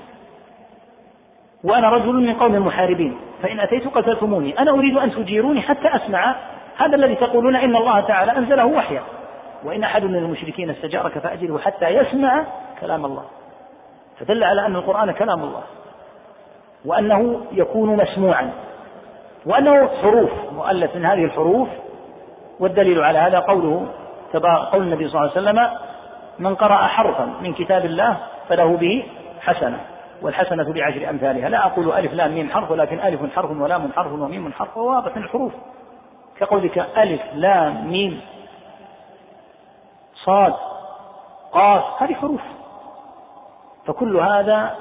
وأنا 1.64 1.90
رجل 1.90 2.14
من 2.14 2.34
قوم 2.34 2.56
المحاربين. 2.56 3.18
فإن 3.44 3.60
أتيت 3.60 3.88
قتلتموني. 3.88 4.60
أنا 4.60 4.72
أريد 4.72 4.98
أن 4.98 5.12
تجيروني 5.12 5.62
حتى 5.62 5.96
أسمع 5.96 6.36
هذا 6.78 6.96
الذي 6.96 7.16
تقولون 7.16 7.56
إن 7.56 7.76
الله 7.76 8.00
تعالى 8.00 8.38
أنزله 8.38 8.66
وحيا. 8.66 9.02
وإن 9.64 9.84
أحد 9.84 10.04
من 10.04 10.16
المشركين 10.16 10.70
استجارك 10.70 11.20
فأجره 11.20 11.58
حتى 11.58 11.88
يسمع 11.88 12.44
كلام 12.82 13.06
الله. 13.06 13.24
فدل 14.20 14.44
على 14.44 14.66
أن 14.66 14.76
القرآن 14.76 15.12
كلام 15.12 15.44
الله. 15.44 15.64
وأنه 16.86 17.42
يكون 17.52 17.98
مسموعا. 17.98 18.52
وأنه 19.46 19.88
حروف. 19.88 20.32
مؤلف 20.54 20.96
من 20.96 21.06
هذه 21.06 21.26
الحروف. 21.26 21.68
والدليل 22.60 23.04
على 23.04 23.20
هذا 23.20 23.40
قوله 23.40 23.86
قول 24.72 24.82
النبي 24.82 25.10
صلى 25.10 25.22
الله 25.22 25.32
عليه 25.32 25.42
وسلم 25.42 25.70
من 26.40 26.56
قرأ 26.56 26.88
حرفا 26.88 27.26
من 27.42 27.54
كتاب 27.54 27.86
الله 27.86 28.18
فله 28.50 28.78
به 28.78 29.04
حسنة 29.42 29.80
والحسنة 30.22 30.74
بعشر 30.74 31.10
أمثالها. 31.10 31.50
لا 31.50 31.66
أقول 31.66 31.92
ألف 31.92 32.14
لام 32.14 32.32
ميم 32.32 32.50
حرف 32.50 32.72
ولكن 32.72 33.00
ألف 33.00 33.36
حرف 33.36 33.52
ولام 33.52 33.92
حرف 33.96 34.12
وميم 34.12 34.54
حرف 34.54 34.78
وواضح 34.78 35.18
من 35.18 35.24
الحروف. 35.24 35.54
كقولك 36.40 36.78
ألف 36.98 37.22
لام 37.34 37.92
ميم 37.92 38.22
صاد 40.24 40.54
قاف 41.52 42.04
هذه 42.04 42.14
حروف. 42.14 42.42
فكل 43.86 44.18
هذا 44.18 44.76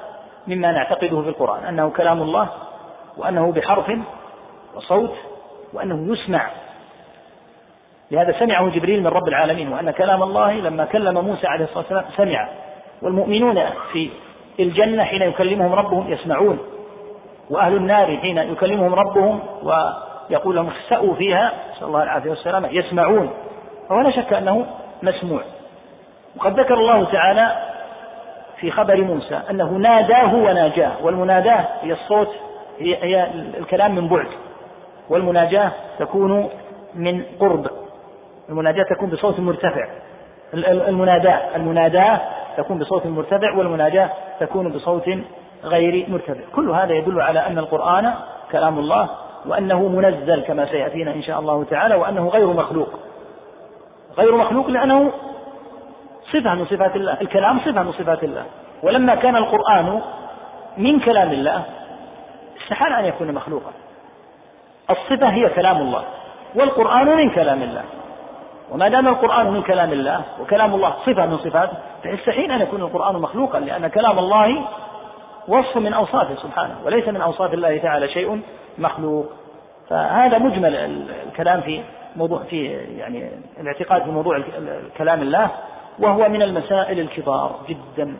مما 0.47 0.71
نعتقده 0.71 1.21
في 1.21 1.29
القرآن 1.29 1.63
أنه 1.63 1.89
كلام 1.89 2.21
الله 2.21 2.49
وأنه 3.17 3.51
بحرف 3.51 3.91
وصوت 4.75 5.15
وأنه 5.73 6.13
يسمع. 6.13 6.47
لهذا 8.11 8.39
سمعه 8.39 8.69
جبريل 8.69 8.99
من 8.99 9.07
رب 9.07 9.27
العالمين 9.27 9.73
وأن 9.73 9.91
كلام 9.91 10.23
الله 10.23 10.53
لما 10.53 10.85
كلم 10.85 11.25
موسى 11.25 11.47
عليه 11.47 11.65
الصلاة 11.65 11.79
والسلام 11.79 12.05
سمع. 12.17 12.49
والمؤمنون 13.01 13.63
في 13.91 14.09
الجنة 14.59 15.03
حين 15.03 15.21
يكلمهم 15.21 15.73
ربهم 15.73 16.11
يسمعون 16.11 16.59
وأهل 17.49 17.75
النار 17.75 18.17
حين 18.17 18.37
يكلمهم 18.37 18.95
ربهم 18.95 19.39
ويقول 19.63 20.55
لهم 20.55 20.67
اخسأوا 20.67 21.15
فيها 21.15 21.51
نسأل 21.75 21.87
الله 21.87 22.03
العافية 22.03 22.29
والسلامة 22.29 22.69
يسمعون. 22.69 23.33
فهو 23.89 24.01
لا 24.01 24.11
شك 24.11 24.33
أنه 24.33 24.65
مسموع. 25.03 25.41
وقد 26.37 26.59
ذكر 26.59 26.73
الله 26.73 27.03
تعالى 27.03 27.70
في 28.61 28.71
خبر 28.71 29.01
موسى 29.01 29.41
أنه 29.49 29.71
ناداه 29.71 30.35
وناجاه 30.35 30.91
والمناداة 31.03 31.67
هي 31.81 31.93
الصوت 31.93 32.29
هي, 32.79 32.95
هي 33.03 33.27
الكلام 33.57 33.95
من 33.95 34.07
بعد 34.07 34.27
والمناجاة 35.09 35.71
تكون 35.99 36.49
من 36.95 37.23
قرب 37.39 37.67
المناجاة 38.49 38.83
تكون 38.83 39.09
بصوت 39.09 39.39
مرتفع 39.39 39.87
المناداة 40.53 41.55
المناداة 41.55 42.21
تكون 42.57 42.79
بصوت 42.79 43.05
مرتفع 43.05 43.57
والمناجاة 43.57 44.09
تكون 44.39 44.71
بصوت 44.71 45.09
غير 45.63 46.05
مرتفع 46.09 46.41
كل 46.55 46.69
هذا 46.69 46.93
يدل 46.93 47.21
على 47.21 47.39
أن 47.39 47.57
القرآن 47.57 48.13
كلام 48.51 48.79
الله 48.79 49.09
وأنه 49.45 49.87
منزل 49.87 50.41
كما 50.41 50.65
سيأتينا 50.65 51.13
إن 51.13 51.23
شاء 51.23 51.39
الله 51.39 51.63
تعالى 51.63 51.95
وأنه 51.95 52.27
غير 52.27 52.47
مخلوق 52.47 52.89
غير 54.17 54.35
مخلوق 54.35 54.67
لأنه 54.67 55.11
صفة 56.33 56.53
من 56.53 56.65
صفات 56.65 56.95
الله. 56.95 57.17
الكلام 57.21 57.59
صفة 57.59 57.83
من 57.83 57.91
صفات 57.91 58.23
الله. 58.23 58.45
ولما 58.83 59.15
كان 59.15 59.35
القرآن 59.35 60.01
من 60.77 60.99
كلام 60.99 61.31
الله 61.31 61.63
استحال 62.61 62.93
أن 62.93 63.05
يكون 63.05 63.31
مخلوقا. 63.31 63.71
الصفة 64.89 65.29
هي 65.29 65.49
كلام 65.49 65.77
الله 65.77 66.03
والقرآن 66.55 67.07
من 67.17 67.29
كلام 67.29 67.61
الله. 67.61 67.83
وما 68.71 68.87
دام 68.87 69.07
القرآن 69.07 69.51
من 69.51 69.61
كلام 69.61 69.91
الله 69.93 70.21
وكلام 70.39 70.75
الله 70.75 70.93
صفة 71.05 71.25
من 71.25 71.37
صفاته 71.37 71.73
فيستحيل 72.03 72.51
أن 72.51 72.61
يكون 72.61 72.81
القرآن 72.81 73.15
مخلوقا 73.15 73.59
لأن 73.59 73.87
كلام 73.87 74.19
الله 74.19 74.67
وصف 75.47 75.77
من 75.77 75.93
أوصافه 75.93 76.35
سبحانه 76.35 76.75
وليس 76.85 77.07
من 77.07 77.21
أوصاف 77.21 77.53
الله 77.53 77.77
تعالى 77.77 78.07
شيء 78.07 78.41
مخلوق. 78.77 79.25
فهذا 79.89 80.37
مجمل 80.37 80.75
الكلام 81.27 81.61
في 81.61 81.83
موضوع 82.15 82.39
في 82.43 82.65
يعني 82.97 83.29
الاعتقاد 83.59 84.03
في 84.03 84.11
موضوع 84.11 84.41
كلام 84.97 85.21
الله. 85.21 85.49
وهو 86.01 86.29
من 86.29 86.41
المسائل 86.41 86.99
الكبار 86.99 87.59
جدا. 87.69 88.17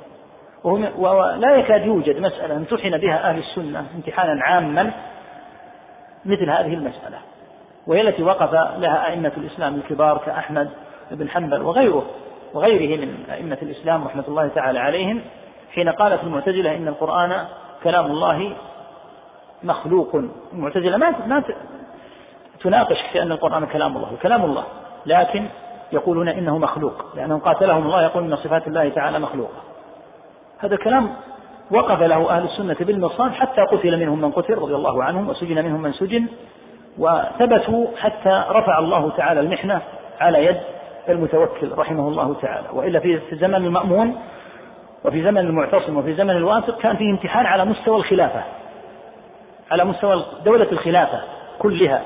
ولا 0.97 1.55
يكاد 1.55 1.86
يوجد 1.86 2.19
مسألة 2.19 2.55
امتحن 2.55 2.97
بها 2.97 3.29
أهل 3.29 3.39
السنة 3.39 3.86
امتحانا 3.95 4.43
عاما 4.43 4.91
مثل 6.25 6.49
هذه 6.49 6.73
المسألة 6.73 7.17
وهي 7.88 8.01
التي 8.01 8.23
وقف 8.23 8.53
لها 8.53 9.09
أئمة 9.09 9.32
الإسلام 9.38 9.75
الكبار 9.75 10.17
كأحمد 10.17 10.69
بن 11.11 11.29
حنبل 11.29 11.61
وغيره 11.61 12.05
وغيره 12.53 13.01
من 13.01 13.25
أئمة 13.32 13.57
الإسلام 13.61 14.03
رحمة 14.03 14.23
الله 14.27 14.47
تعالى 14.47 14.79
عليهم 14.79 15.21
حين 15.73 15.89
قالت 15.89 16.23
المعتزلة 16.23 16.75
إن 16.75 16.88
القرآن 16.88 17.45
كلام 17.84 18.05
الله 18.05 18.53
مخلوق. 19.63 20.21
المعتزلة 20.53 20.97
ما 20.97 21.13
ما 21.27 21.43
تناقش 22.63 22.97
في 23.11 23.21
أن 23.21 23.32
القرآن 23.32 23.65
كلام 23.65 23.97
الله 23.97 24.11
كلام 24.21 24.45
الله 24.45 24.63
لكن 25.05 25.45
يقولون 25.93 26.27
إنه 26.27 26.57
مخلوق 26.57 27.05
لأنهم 27.15 27.39
قاتلهم 27.39 27.85
الله 27.85 28.03
يقول 28.03 28.23
إن 28.23 28.35
صفات 28.35 28.67
الله 28.67 28.89
تعالى 28.89 29.19
مخلوقة. 29.19 29.61
هذا 30.59 30.75
كلام 30.75 31.09
وقف 31.71 32.01
له 32.01 32.29
أهل 32.29 32.43
السنة 32.43 32.75
بالمرصاد 32.79 33.31
حتى 33.31 33.61
قتل 33.61 33.99
منهم 33.99 34.21
من 34.21 34.31
قتل 34.31 34.57
رضي 34.57 34.75
الله 34.75 35.03
عنهم 35.03 35.29
وسجن 35.29 35.65
منهم 35.65 35.81
من 35.81 35.93
سجن 35.93 36.25
وثبتوا 36.97 37.87
حتى 37.97 38.43
رفع 38.49 38.79
الله 38.79 39.09
تعالى 39.17 39.39
المحنة 39.39 39.81
على 40.19 40.45
يد 40.45 40.57
المتوكل 41.09 41.71
رحمه 41.77 42.07
الله 42.07 42.35
تعالى. 42.41 42.67
وإلا 42.73 42.99
في 42.99 43.19
زمن 43.31 43.55
المأمون 43.55 44.15
وفي 45.05 45.23
زمن 45.23 45.37
المعتصم 45.37 45.97
وفي 45.97 46.13
زمن 46.13 46.29
الواثق 46.29 46.77
كان 46.77 46.95
فيه 46.95 47.11
امتحان 47.11 47.45
على 47.45 47.65
مستوى 47.65 47.97
الخلافة 47.97 48.43
على 49.71 49.85
مستوى 49.85 50.25
دولة 50.45 50.71
الخلافة 50.71 51.21
كلها. 51.59 52.01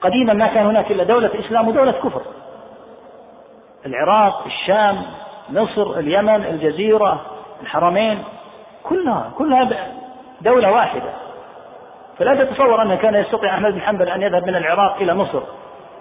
قديما 0.00 0.32
ما 0.32 0.46
كان 0.46 0.66
هناك 0.66 0.90
إلا 0.90 1.04
دولة 1.04 1.30
إسلام 1.46 1.68
ودولة 1.68 1.92
كفر. 1.92 2.22
العراق 3.86 4.44
الشام 4.46 5.02
مصر 5.50 5.98
اليمن 5.98 6.44
الجزيرة 6.44 7.20
الحرمين 7.62 8.24
كلها 8.82 9.30
كلها 9.38 9.68
دولة 10.40 10.72
واحدة. 10.72 11.10
فلا 12.18 12.44
تتصور 12.44 12.82
أنه 12.82 12.96
كان 12.96 13.14
يستطيع 13.14 13.54
أحمد 13.54 13.74
بن 13.74 13.80
حنبل 13.80 14.08
أن 14.08 14.22
يذهب 14.22 14.46
من 14.46 14.56
العراق 14.56 14.96
إلى 14.96 15.14
مصر. 15.14 15.40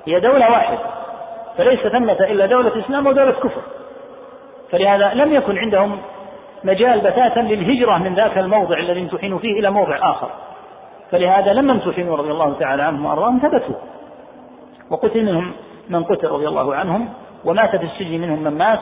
هي 0.06 0.20
دولة 0.20 0.52
واحدة 0.52 0.80
فليس 1.58 1.80
ثمة 1.80 2.18
إلا 2.22 2.46
دولة 2.46 2.80
إسلام 2.80 3.08
ودولة 3.08 3.32
كفر. 3.32 3.62
فلهذا 4.72 5.14
لم 5.14 5.34
يكن 5.34 5.58
عندهم 5.58 6.00
مجال 6.64 7.00
بتاتا 7.00 7.40
للهجرة 7.40 7.98
من 7.98 8.16
ذاك 8.16 8.38
الموضع 8.38 8.78
الذي 8.78 9.00
امتحنوا 9.00 9.40
فيه 9.40 9.60
إلى 9.60 9.72
موضع 9.72 10.12
آخر. 10.12 10.30
فلهذا 11.12 11.54
لما 11.54 11.74
امتحنوا 11.74 12.18
رضي 12.18 12.32
الله 12.32 12.54
تعالى 12.60 12.84
عنهم 12.84 13.06
وأرضاهم 13.06 13.40
ثبتوا. 13.40 13.76
وقتل 14.90 15.26
منهم 15.26 15.54
من 15.90 16.04
قتل 16.04 16.28
رضي 16.28 16.48
الله 16.48 16.76
عنهم 16.76 17.10
ومات 17.46 17.76
في 17.76 17.86
السجن 17.86 18.22
منهم 18.22 18.44
من 18.44 18.58
مات 18.58 18.80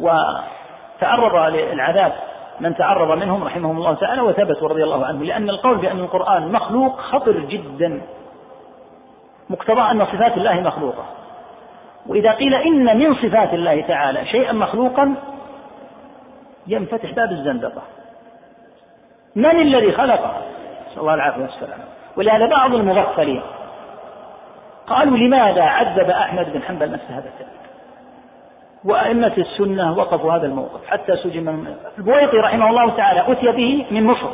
وتعرض 0.00 1.54
للعذاب 1.54 2.12
من 2.60 2.74
تعرض 2.76 3.18
منهم 3.18 3.44
رحمهم 3.44 3.76
الله 3.76 3.94
تعالى 3.94 4.20
وثبتوا 4.20 4.68
رضي 4.68 4.84
الله 4.84 5.06
عنهم. 5.06 5.24
لأن 5.24 5.50
القول 5.50 5.76
بأن 5.76 5.98
القرآن 5.98 6.52
مخلوق 6.52 7.00
خطر 7.00 7.38
جدا. 7.38 8.02
مقتضى 9.50 9.80
أن 9.80 10.06
صفات 10.06 10.36
الله 10.36 10.60
مخلوقة. 10.60 11.04
وإذا 12.06 12.32
قيل 12.32 12.54
إن 12.54 12.98
من 12.98 13.14
صفات 13.14 13.54
الله 13.54 13.80
تعالى 13.80 14.26
شيئا 14.26 14.52
مخلوقا 14.52 15.14
ينفتح 16.66 17.10
باب 17.10 17.32
الزندقة. 17.32 17.82
من 19.36 19.60
الذي 19.60 19.92
خلقه؟ 19.92 20.34
نسأل 20.92 21.00
الله 21.00 21.14
العافية 21.14 21.42
والسلام. 21.42 21.78
ولهذا 22.16 22.46
بعض 22.46 22.74
المغفلين 22.74 23.42
قالوا 24.86 25.16
لماذا 25.16 25.62
عذب 25.62 26.10
أحمد 26.10 26.52
بن 26.52 26.62
حنبل 26.62 26.92
نفسه 26.92 27.18
هذا 27.18 27.30
وأئمة 28.84 29.32
السنة 29.38 29.98
وقفوا 29.98 30.32
هذا 30.32 30.46
الموقف 30.46 30.86
حتى 30.86 31.16
سجن 31.16 31.66
البويطي 31.98 32.36
رحمه 32.36 32.70
الله 32.70 32.96
تعالى 32.96 33.32
أتي 33.32 33.52
به 33.52 33.86
من 33.90 34.04
مصر. 34.04 34.28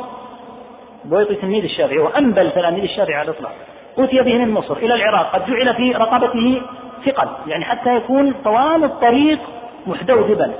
البويطي 1.05 1.35
تلميذ 1.35 1.63
الشافعي 1.63 1.99
وأنبل 1.99 2.51
تلاميذ 2.51 2.83
الشافعي 2.83 3.15
على 3.15 3.29
الإطلاق. 3.29 3.51
أتي 3.97 4.21
به 4.21 4.37
من 4.37 4.51
مصر 4.51 4.77
إلى 4.77 4.93
العراق. 4.93 5.35
قد 5.35 5.45
جعل 5.45 5.75
في 5.75 5.91
رقبته 5.91 6.61
ثقل 7.05 7.27
يعني 7.47 7.65
حتى 7.65 7.95
يكون 7.95 8.33
طوال 8.43 8.83
الطريق 8.83 9.39
محدودبا 9.87 10.53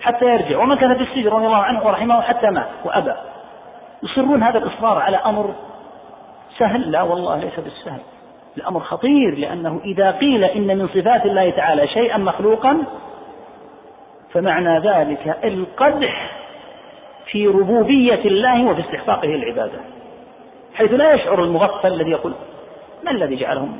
حتى 0.00 0.24
يرجع. 0.24 0.58
ومكث 0.58 0.96
في 0.96 1.02
السجن 1.02 1.28
رضي 1.28 1.46
الله 1.46 1.62
عنه 1.62 1.86
ورحمه 1.86 2.20
حتى 2.20 2.46
مات 2.46 2.68
وأبى. 2.84 3.14
يصرون 4.02 4.42
هذا 4.42 4.58
الإصرار 4.58 4.98
على 4.98 5.16
أمر 5.16 5.54
سهل؟ 6.58 6.90
لا 6.90 7.02
والله 7.02 7.36
ليس 7.36 7.60
بالسهل. 7.60 8.00
الأمر 8.56 8.80
خطير 8.80 9.38
لأنه 9.38 9.80
إذا 9.84 10.10
قيل 10.10 10.44
إن 10.44 10.66
من 10.66 10.88
صفات 10.88 11.26
الله 11.26 11.50
تعالى 11.50 11.88
شيئا 11.88 12.18
مخلوقا 12.18 12.84
فمعنى 14.32 14.78
ذلك 14.78 15.38
القدح 15.44 16.30
في 17.26 17.46
ربوبية 17.46 18.24
الله 18.24 18.64
وفي 18.64 18.80
استحقاقه 18.80 19.34
العبادة 19.34 19.78
حيث 20.74 20.92
لا 20.92 21.12
يشعر 21.12 21.44
المغفل 21.44 21.92
الذي 21.92 22.10
يقول 22.10 22.32
ما 23.04 23.10
الذي 23.10 23.36
جعلهم 23.36 23.78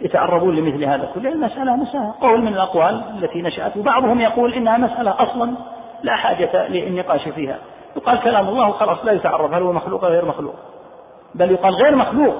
يتعرضون 0.00 0.56
لمثل 0.56 0.84
هذا 0.84 1.10
كله؟ 1.14 1.32
المسألة 1.32 1.76
مسألة 1.76 2.14
قول 2.20 2.40
من 2.40 2.48
الأقوال 2.48 3.02
التي 3.18 3.42
نشأت 3.42 3.76
وبعضهم 3.76 4.20
يقول 4.20 4.54
إنها 4.54 4.78
مسألة 4.78 5.14
أصلا 5.18 5.54
لا 6.02 6.16
حاجة 6.16 6.68
للنقاش 6.68 7.28
فيها. 7.28 7.58
يقال 7.96 8.20
كلام 8.20 8.48
الله 8.48 8.72
خلاص 8.72 8.98
لا 9.04 9.12
يتعرض 9.12 9.54
هل 9.54 9.62
هو 9.62 9.72
مخلوق 9.72 10.04
أو 10.04 10.10
غير 10.10 10.24
مخلوق. 10.24 10.54
بل 11.34 11.50
يقال 11.50 11.74
غير 11.74 11.96
مخلوق 11.96 12.34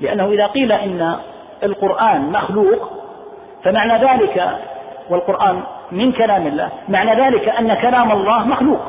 لأنه 0.00 0.26
إذا 0.26 0.46
قيل 0.46 0.72
إن 0.72 1.16
القرآن 1.62 2.32
مخلوق 2.32 2.90
فمعنى 3.64 4.04
ذلك 4.04 4.58
والقرآن 5.10 5.62
من 5.92 6.12
كلام 6.12 6.46
الله 6.46 6.70
معنى 6.88 7.22
ذلك 7.22 7.48
أن 7.48 7.74
كلام 7.74 8.12
الله 8.12 8.44
مخلوق. 8.44 8.80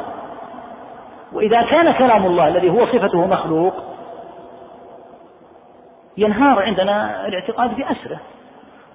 وإذا 1.33 1.61
كان 1.61 1.91
كلام 1.91 2.25
الله 2.25 2.47
الذي 2.47 2.69
هو 2.69 2.85
صفته 2.85 3.27
مخلوق 3.27 3.73
ينهار 6.17 6.63
عندنا 6.63 7.27
الاعتقاد 7.27 7.75
بأسره. 7.75 8.19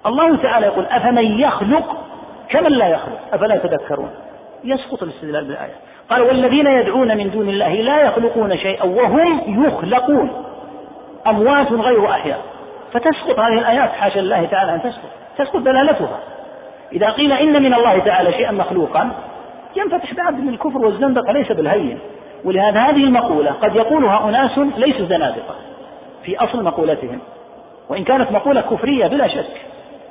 الله 0.05 0.37
تعالى 0.37 0.65
يقول 0.65 0.85
أفمن 0.85 1.39
يخلق؟ 1.39 1.97
كمن 2.49 2.71
لا 2.71 2.87
يخلق؟ 2.87 3.19
أفلا 3.33 3.57
تذكرون؟ 3.57 4.09
يسقط 4.63 5.03
الاستدلال 5.03 5.45
بالآية. 5.45 5.75
قال 6.09 6.21
والذين 6.21 6.67
يدعون 6.67 7.17
من 7.17 7.29
دون 7.29 7.49
الله 7.49 7.73
لا 7.73 8.01
يخلقون 8.01 8.57
شيئا 8.57 8.83
وهم 8.83 9.41
يخلقون. 9.65 10.45
أموات 11.27 11.71
غير 11.71 12.09
أحياء. 12.09 12.39
فتسقط 12.93 13.39
هذه 13.39 13.59
الآيات 13.59 13.89
حاشا 13.89 14.19
الله 14.19 14.45
تعالى 14.45 14.73
أن 14.73 14.81
تسقط. 14.81 15.09
تسقط 15.37 15.57
دلالتها. 15.57 16.19
إذا 16.93 17.09
قيل 17.09 17.31
إن 17.31 17.63
من 17.63 17.73
الله 17.73 17.99
تعالى 17.99 18.31
شيئا 18.31 18.51
مخلوقا 18.51 19.11
ينفتح 19.75 20.13
باب 20.13 20.39
من 20.39 20.49
الكفر 20.49 20.77
والزندقة 20.77 21.31
ليس 21.31 21.51
بالهين. 21.51 21.99
ولهذا 22.43 22.79
هذه 22.79 23.03
المقولة 23.03 23.51
قد 23.51 23.75
يقولها 23.75 24.29
أناس 24.29 24.57
ليسوا 24.57 25.05
زنادقة 25.05 25.55
في 26.23 26.37
أصل 26.37 26.63
مقولتهم. 26.63 27.19
وإن 27.89 28.03
كانت 28.03 28.31
مقولة 28.31 28.61
كفرية 28.61 29.07
بلا 29.07 29.27
شك. 29.27 29.61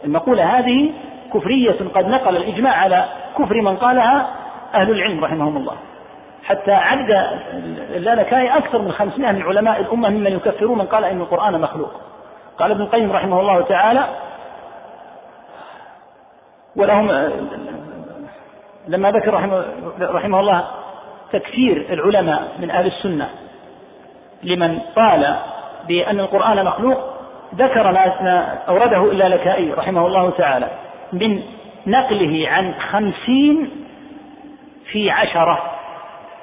المقولة 0.04 0.58
هذه 0.58 0.90
كفرية 1.34 1.76
قد 1.94 2.08
نقل 2.08 2.36
الإجماع 2.36 2.72
على 2.72 3.04
كفر 3.38 3.54
من 3.54 3.76
قالها 3.76 4.26
أهل 4.74 4.90
العلم 4.90 5.24
رحمهم 5.24 5.56
الله. 5.56 5.74
حتى 6.44 6.72
عد 6.72 7.10
اللالكائي 7.90 8.56
أكثر 8.56 8.78
من 8.78 8.92
500 8.92 9.32
من 9.32 9.42
علماء 9.42 9.80
الأمة 9.80 10.08
ممن 10.08 10.32
يكفرون 10.32 10.78
من 10.78 10.86
قال 10.86 11.04
إن 11.04 11.20
القرآن 11.20 11.60
مخلوق. 11.60 11.90
قال 12.58 12.70
ابن 12.70 12.80
القيم 12.80 13.12
رحمه 13.12 13.40
الله 13.40 13.60
تعالى 13.60 14.08
ولهم 16.76 17.30
لما 18.88 19.10
ذكر 19.10 19.34
رحمه, 19.34 19.64
رحمه 20.00 20.40
الله 20.40 20.64
تكفير 21.32 21.86
العلماء 21.90 22.48
من 22.58 22.70
أهل 22.70 22.86
السنة 22.86 23.28
لمن 24.42 24.78
قال 24.96 25.36
بأن 25.88 26.20
القرآن 26.20 26.64
مخلوق 26.64 26.98
ذكر 27.54 27.92
ما 27.92 28.58
أورده 28.68 29.04
اللالكائي 29.04 29.72
رحمه 29.72 30.06
الله 30.06 30.30
تعالى 30.30 30.68
من 31.12 31.42
نقله 31.86 32.48
عن 32.48 32.74
خمسين 32.74 33.83
في 34.92 35.10
عشرة. 35.10 35.62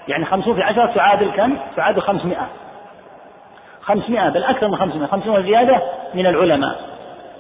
يعني 0.08 0.26
خمسون 0.26 0.56
في 0.56 0.64
عشرة 0.64 0.86
تعادل 0.86 1.32
كم؟ 1.32 1.58
تعادل 1.76 2.02
خمسمائة. 2.02 2.48
خمسمائة 3.82 4.30
بل 4.30 4.44
أكثر 4.44 4.68
من 4.68 4.76
خمسمائة. 4.78 5.08
خمسون 5.08 5.40
وزيادة 5.40 5.82
من 6.14 6.26
العلماء. 6.26 6.92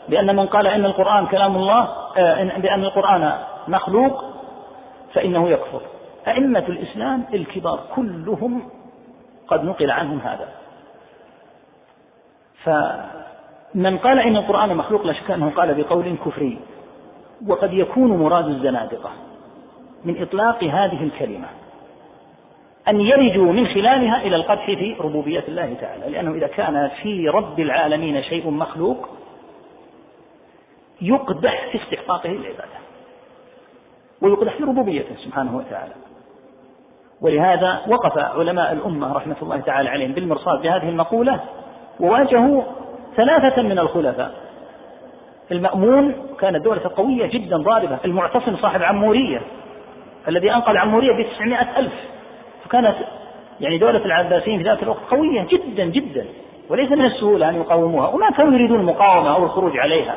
بأن 0.10 0.36
من 0.36 0.46
قال 0.46 0.68
إن 0.68 0.86
القرآن 0.86 1.26
كلام 1.28 1.56
الله 1.56 1.88
آه، 2.18 2.58
بأن 2.58 2.84
القرآن 2.84 3.34
مخلوق 3.68 4.24
فإنه 5.14 5.50
يكفر. 5.50 5.82
أئمة 6.28 6.60
الإسلام 6.60 7.24
الكبار 7.34 7.80
كلهم 7.96 8.70
قد 9.48 9.64
نقل 9.64 9.92
عنهم 9.92 10.20
هذا. 10.20 10.48
فمن 12.64 13.98
قال 13.98 14.20
إن 14.20 14.38
القرآن 14.38 14.76
مخلوق 14.76 15.06
لا 15.06 15.14
شك 15.14 15.32
أنه 15.32 15.52
قال 15.56 15.84
بقول 15.84 16.18
كفري. 16.26 16.60
وقد 17.48 17.74
يكون 17.74 18.18
مراد 18.18 18.48
الزنادقة. 18.48 19.10
من 20.06 20.22
إطلاق 20.22 20.64
هذه 20.64 21.04
الكلمة. 21.04 21.48
أن 22.88 23.02
يرجوا 23.02 23.52
من 23.52 23.68
خلالها 23.68 24.22
إلى 24.22 24.36
القدح 24.36 24.66
في 24.66 24.96
ربوبية 25.00 25.44
الله 25.48 25.74
تعالى. 25.82 26.10
لأنه 26.10 26.32
إذا 26.32 26.48
كان 26.48 26.92
في 27.02 27.30
رب 27.30 27.60
العالمين 27.60 28.24
شيء 28.24 28.50
مخلوق 28.50 29.10
يقدح 31.02 31.68
في 31.72 31.78
استحقاقه 31.84 32.30
العبادة. 32.30 32.82
ويقدح 34.22 34.56
في 34.56 34.64
ربوبيته 34.64 35.16
سبحانه 35.16 35.58
وتعالى. 35.58 35.94
ولهذا 37.22 37.82
وقف 37.88 38.18
علماء 38.18 38.74
الأمة 38.74 39.14
رحمة 39.14 39.36
الله 39.42 39.60
تعالى 39.60 39.90
عليهم 39.90 40.12
بالمرصاد 40.12 40.62
بهذه 40.62 40.90
المقولة 40.90 41.40
وواجهوا 42.00 42.62
ثلاثة 43.16 43.62
من 43.62 43.80
الخلفاء. 43.80 44.32
المأمون 45.52 46.16
كانت 46.40 46.64
دولة 46.64 46.92
قوية 46.96 47.26
جدا 47.26 47.58
ضاربة 47.58 47.98
المعتصم 48.06 48.58
صاحب 48.58 48.84
عمورية. 48.84 49.42
الذي 50.28 50.54
أنقل 50.54 50.78
عمورية 50.78 51.24
بتسعمائة 51.24 51.80
ألف. 51.80 51.94
فكانت 52.66 52.96
يعني 53.60 53.78
دولة 53.78 54.06
العباسيين 54.06 54.58
في 54.58 54.64
ذاك 54.64 54.84
الوقت 54.84 55.00
قوية 55.12 55.48
جدا 55.50 55.86
جدا. 55.86 56.26
وليس 56.70 56.92
من 56.92 57.06
السهولة 57.06 57.50
أن 57.50 57.56
يقاوموها. 57.56 58.08
وما 58.08 58.30
كانوا 58.30 58.54
يريدون 58.54 58.80
المقاومة 58.80 59.36
أو 59.36 59.44
الخروج 59.44 59.78
عليها. 59.78 60.16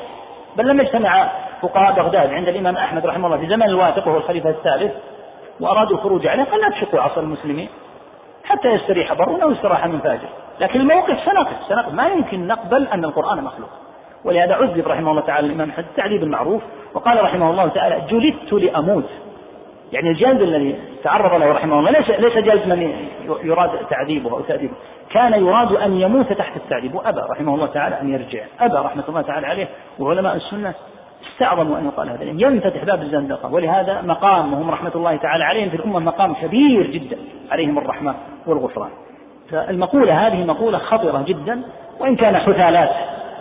بل 0.57 0.69
لما 0.69 0.83
اجتمع 0.83 1.31
فقهاء 1.63 1.93
بغداد 1.93 2.33
عند 2.33 2.49
الإمام 2.49 2.77
أحمد 2.77 3.07
رحمه 3.07 3.27
الله 3.27 3.39
في 3.39 3.47
زمن 3.47 3.63
الواثق 3.63 4.09
وهو 4.09 4.17
الخليفة 4.17 4.51
الثالث 4.51 4.93
وأرادوا 5.61 5.97
الخروج 5.97 6.27
عليه. 6.27 6.45
قال 6.45 6.61
لا 6.61 6.69
تشقوا 6.69 7.01
عصر 7.01 7.21
المسلمين 7.21 7.69
حتى 8.45 8.69
يستريح 8.69 9.13
برون 9.13 9.41
أو 9.41 9.49
من 9.89 10.01
فاجر. 10.05 10.29
لكن 10.61 10.81
الموقف 10.81 11.19
سنقف 11.25 11.57
سنقف. 11.69 11.95
ما 11.95 12.07
يمكن 12.07 12.47
نقبل 12.47 12.87
أن 12.87 13.05
القرآن 13.05 13.45
مخلوق. 13.45 13.71
ولهذا 14.25 14.55
عذب 14.55 14.89
رحمه 14.89 15.11
الله 15.11 15.23
تعالى 15.23 15.47
الإمام 15.47 15.73
التعذيب 15.79 16.23
المعروف 16.23 16.63
وقال 16.95 17.25
رحمه 17.25 17.51
الله 17.51 17.69
تعالى 17.69 18.03
جلدت 18.11 18.53
لأموت. 18.53 19.11
يعني 19.95 20.11
الجلد 20.11 20.43
الذي 20.43 20.77
تعرض 21.05 21.41
له 21.41 21.53
رحمه 21.53 21.79
الله 21.79 21.91
ليس 21.91 22.11
ليس 22.11 22.45
جلد 22.45 22.67
من 22.67 22.93
يراد 23.45 23.71
تعذيبه 23.91 24.31
أو 24.31 24.41
تاديبه، 24.41 24.75
كان 25.11 25.33
يراد 25.33 25.73
أن 25.73 26.01
يموت 26.01 26.33
تحت 26.33 26.57
التعذيب 26.57 26.95
وأبى 26.95 27.21
رحمه 27.31 27.55
الله 27.55 27.67
تعالى 27.67 28.01
أن 28.01 28.13
يرجع، 28.13 28.45
أبى 28.61 28.77
رحمة 28.77 29.05
الله 29.09 29.23
تعالى 29.23 29.47
عليه. 29.47 29.69
وعلماء 29.99 30.37
السنة 30.37 30.75
استعظموا 31.33 31.79
أن 31.79 31.85
يقال 31.85 32.11
هذا 32.11 32.25
ينفتح 32.25 32.85
باب 32.85 33.03
الزندقة. 33.03 33.53
ولهذا 33.53 34.03
مقامهم 34.03 34.71
رحمة 34.71 34.93
الله 34.95 35.17
تعالى 35.17 35.45
عليهم 35.45 35.71
في 35.71 35.77
الأمة 35.77 35.99
مقام 36.01 36.35
كبير 36.35 36.87
جدا 36.87 37.17
عليهم 37.51 37.79
الرحمة 37.79 38.15
والغفران. 38.47 38.91
فالمقولة 39.51 40.27
هذه 40.27 40.45
مقولة 40.45 40.79
خطرة 40.79 41.23
جدا 41.23 41.63
وإن 42.01 42.17
كان 42.17 42.37
حثالات 42.37 42.91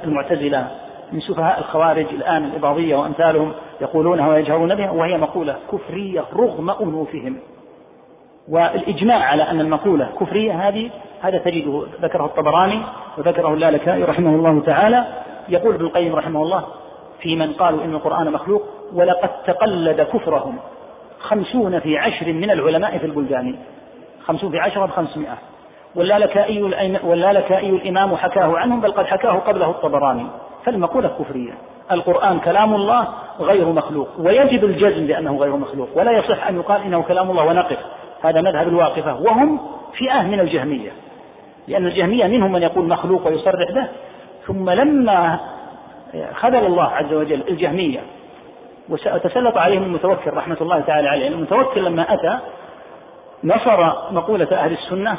المعتزلة 0.03 0.67
من 1.11 1.19
سفهاء 1.19 1.59
الخوارج 1.59 2.05
الآن 2.11 2.45
الإباضية 2.45 2.95
وأمثالهم 2.95 3.51
يقولونها 3.83 4.29
ويجهرون 4.29 4.75
بها 4.75 4.91
وهي 4.91 5.17
مقولة 5.17 5.55
كفرية 5.71 6.23
رغم 6.35 6.69
أنوفهم. 6.69 7.37
والإجماع 8.49 9.23
على 9.23 9.43
أن 9.43 9.59
المقولة 9.59 10.09
كفرية 10.19 10.67
هذه 10.67 10.89
هذا 11.21 11.37
تجده 11.37 11.83
ذكره 12.01 12.25
الطبراني 12.25 12.81
وذكره 13.17 13.53
اللالكائي 13.53 14.03
رحمه 14.03 14.29
الله 14.29 14.61
تعالى. 14.65 15.05
يقول 15.49 15.75
ابن 15.75 15.85
القيم 15.85 16.15
رحمه 16.15 16.43
الله 16.43 16.63
في 17.19 17.35
من 17.35 17.53
قالوا 17.53 17.83
إن 17.83 17.93
القرآن 17.93 18.31
مخلوق 18.31 18.63
ولقد 18.93 19.29
تقلد 19.45 20.01
كفرهم 20.01 20.57
خمسون 21.19 21.79
في 21.79 21.97
عشر 21.97 22.33
من 22.33 22.51
العلماء 22.51 22.97
في 22.97 23.05
البلدان. 23.05 23.55
خمسون 24.25 24.51
في 24.51 24.59
عشرة 24.59 24.85
بخمسمائة 24.85 25.37
واللالكائي, 25.95 26.63
واللالكائي 27.03 27.69
الإمام 27.69 28.15
حكاه 28.15 28.57
عنهم 28.57 28.81
بل 28.81 28.91
قد 28.91 29.05
حكاه 29.05 29.31
قبله 29.31 29.69
الطبراني. 29.69 30.25
فالمقولة 30.65 31.07
كفرية. 31.19 31.53
القرآن 31.93 32.39
كلام 32.39 32.75
الله 32.75 33.07
غير 33.39 33.65
مخلوق 33.65 34.07
ويجب 34.19 34.63
الجزم 34.63 35.07
بأنه 35.07 35.37
غير 35.37 35.55
مخلوق 35.55 35.89
ولا 35.95 36.11
يصح 36.11 36.47
أن 36.47 36.55
يقال 36.55 36.81
إنه 36.81 37.01
كلام 37.01 37.31
الله 37.31 37.45
ونقف. 37.45 37.77
هذا 38.23 38.41
مذهب 38.41 38.67
الواقفة 38.67 39.21
وهم 39.21 39.59
فئة 39.97 40.21
من 40.21 40.39
الجهمية 40.39 40.91
لأن 41.67 41.87
الجهمية 41.87 42.27
منهم 42.27 42.51
من 42.51 42.61
يقول 42.61 42.87
مخلوق 42.87 43.27
ويصرح 43.27 43.71
به 43.71 43.87
ثم 44.47 44.69
لما 44.69 45.39
خذل 46.33 46.65
الله 46.65 46.83
عز 46.83 47.13
وجل 47.13 47.43
الجهمية 47.49 47.99
وتسلط 48.89 49.57
عليهم 49.57 49.83
المتوكل 49.83 50.33
رحمة 50.33 50.57
الله 50.61 50.79
تعالى 50.79 51.09
عليه 51.09 51.27
المتوكل 51.27 51.85
لما 51.85 52.13
أتى 52.13 52.39
نصر 53.43 54.11
مقولة 54.11 54.47
أهل 54.51 54.73
السنة 54.73 55.17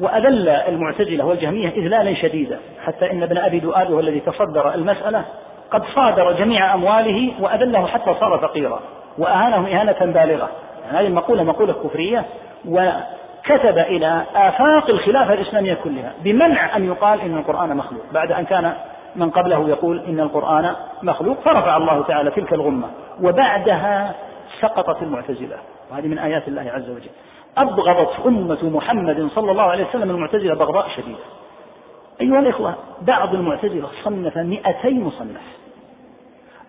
وأذل 0.00 0.48
المعتزلة 0.48 1.24
والجهمية 1.24 1.68
إذلالا 1.68 2.14
شديدا 2.14 2.58
حتى 2.84 3.10
إن 3.10 3.22
ابن 3.22 3.38
أبي 3.38 3.58
دؤاد 3.58 3.92
هو 3.92 4.00
الذي 4.00 4.20
تصدر 4.20 4.74
المسألة 4.74 5.24
قد 5.72 5.82
صادر 5.94 6.32
جميع 6.32 6.74
أمواله 6.74 7.32
وأذله 7.40 7.86
حتى 7.86 8.14
صار 8.20 8.38
فقيرا 8.38 8.80
وأهانهم 9.18 9.66
إهانة 9.66 10.12
بالغة. 10.12 10.48
يعني 10.84 10.98
هذه 10.98 11.06
المقولة 11.06 11.42
مقولة 11.42 11.72
كفرية 11.72 12.24
وكتب 12.68 13.78
إلى 13.78 14.22
آفاق 14.34 14.90
الخلافة 14.90 15.34
الإسلامية 15.34 15.74
كلها 15.74 16.12
بمنع 16.24 16.76
أن 16.76 16.84
يقال 16.84 17.20
إن 17.20 17.38
القرآن 17.38 17.76
مخلوق. 17.76 18.02
بعد 18.12 18.32
أن 18.32 18.44
كان 18.44 18.72
من 19.16 19.30
قبله 19.30 19.68
يقول 19.68 20.02
إن 20.08 20.20
القرآن 20.20 20.74
مخلوق 21.02 21.40
فرفع 21.40 21.76
الله 21.76 22.02
تعالى 22.02 22.30
تلك 22.30 22.52
الغمة 22.52 22.88
وبعدها 23.22 24.14
سقطت 24.60 25.02
المعتزلة. 25.02 25.56
وهذه 25.90 26.06
من 26.06 26.18
آيات 26.18 26.48
الله 26.48 26.70
عز 26.74 26.90
وجل. 26.90 27.10
أبغضت 27.58 28.26
أمة 28.26 28.58
محمد 28.62 29.28
صلى 29.34 29.50
الله 29.52 29.62
عليه 29.62 29.86
وسلم 29.88 30.10
المعتزلة 30.10 30.54
بغضاء 30.54 30.88
شديدة 30.96 31.18
أيها 32.20 32.38
الإخوة 32.38 32.74
بعض 33.02 33.34
المعتزلة 33.34 33.88
صنف 34.04 34.36
مئتي 34.36 34.98
مصنف. 34.98 35.61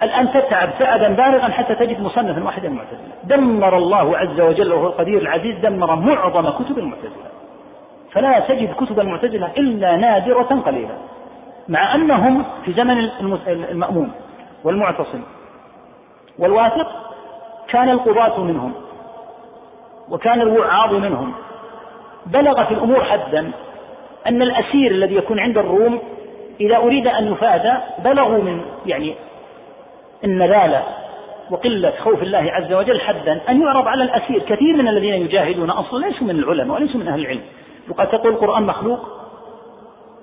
الآن 0.03 0.31
تتعب 0.31 0.69
تعبا 0.79 1.07
بالغا 1.07 1.47
حتى 1.47 1.75
تجد 1.75 2.01
مصنفا 2.01 2.43
واحدا 2.43 2.67
المعتزلة 2.67 3.13
دمر 3.23 3.77
الله 3.77 4.17
عز 4.17 4.41
وجل 4.41 4.73
وهو 4.73 4.87
القدير 4.87 5.21
العزيز 5.21 5.59
دمر 5.59 5.95
معظم 5.95 6.49
كتب 6.49 6.79
المعتزلة. 6.79 7.29
فلا 8.11 8.39
تجد 8.39 8.73
كتب 8.73 8.99
المعتزلة 8.99 9.49
إلا 9.57 9.95
نادرة 9.95 10.61
قليلة 10.65 10.97
مع 11.67 11.95
أنهم 11.95 12.45
في 12.65 12.73
زمن 12.73 13.09
المأمون 13.47 14.11
والمعتصم. 14.63 15.21
والواثق 16.39 16.87
كان 17.67 17.89
القضاة 17.89 18.39
منهم 18.39 18.73
وكان 20.09 20.41
الوعاظ 20.41 20.93
منهم. 20.93 21.33
بلغ 22.25 22.63
في 22.63 22.73
الأمور 22.73 23.03
حدا 23.03 23.51
أن 24.27 24.41
الأسير 24.41 24.91
الذي 24.91 25.15
يكون 25.15 25.39
عند 25.39 25.57
الروم 25.57 25.99
إذا 26.61 26.77
أريد 26.77 27.07
أن 27.07 27.31
يفادى 27.31 27.73
بلغوا 28.03 28.43
من 28.43 28.61
يعني 28.85 29.15
النذالة 30.23 30.83
وقلة 31.49 31.93
خوف 31.99 32.23
الله 32.23 32.51
عز 32.51 32.73
وجل 32.73 33.01
حدا 33.01 33.41
أن 33.49 33.61
يعرض 33.61 33.87
على 33.87 34.03
الأسير 34.03 34.39
كثير 34.39 34.77
من 34.77 34.87
الذين 34.87 35.13
يجاهدون 35.13 35.69
أصلا 35.69 36.05
ليسوا 36.05 36.27
من 36.27 36.39
العلماء 36.39 36.77
وليسوا 36.77 36.99
من 36.99 37.07
أهل 37.07 37.19
العلم. 37.19 37.41
وقد 37.89 38.07
تقول 38.07 38.33
القرآن 38.33 38.63
مخلوق؟ 38.63 38.99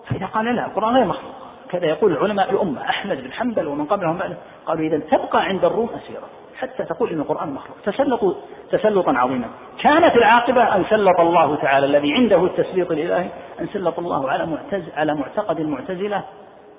فإذا 0.09 0.27
قال 0.27 0.57
لا 0.57 0.67
القرآن 0.67 0.95
غير 0.95 1.05
مخلوق. 1.05 1.33
كذا 1.71 1.87
يقول 1.87 2.17
علماء 2.17 2.51
الأمة 2.51 2.89
أحمد 2.89 3.23
بن 3.25 3.33
حنبل 3.33 3.67
ومن 3.67 3.85
قبلهم 3.85 4.19
بعد 4.19 4.37
قالوا 4.67 4.87
إذا 4.87 4.99
تبقى 4.99 5.43
عند 5.45 5.65
الروم 5.65 5.89
أسيرا 5.89 6.29
حتى 6.59 6.85
تقول 6.85 7.11
إن 7.11 7.21
القرآن 7.21 7.51
مخلوق. 7.51 7.77
تسلطوا 7.85 8.35
تسلطا 8.71 9.13
عظيما. 9.13 9.49
كانت 9.81 10.17
العاقبة 10.17 10.77
أن 10.77 10.85
سلط 10.91 11.21
الله 11.21 11.57
تعالى 11.57 11.87
الذي 11.87 12.15
عنده 12.15 12.45
التسليط 12.45 12.91
الإلهي 12.91 13.29
أن 13.61 13.67
سلط 13.73 13.99
الله 13.99 14.31
على 14.31 14.47
معتز 14.47 14.83
على 14.97 15.15
معتقد 15.15 15.61
المعتزلة 15.61 16.23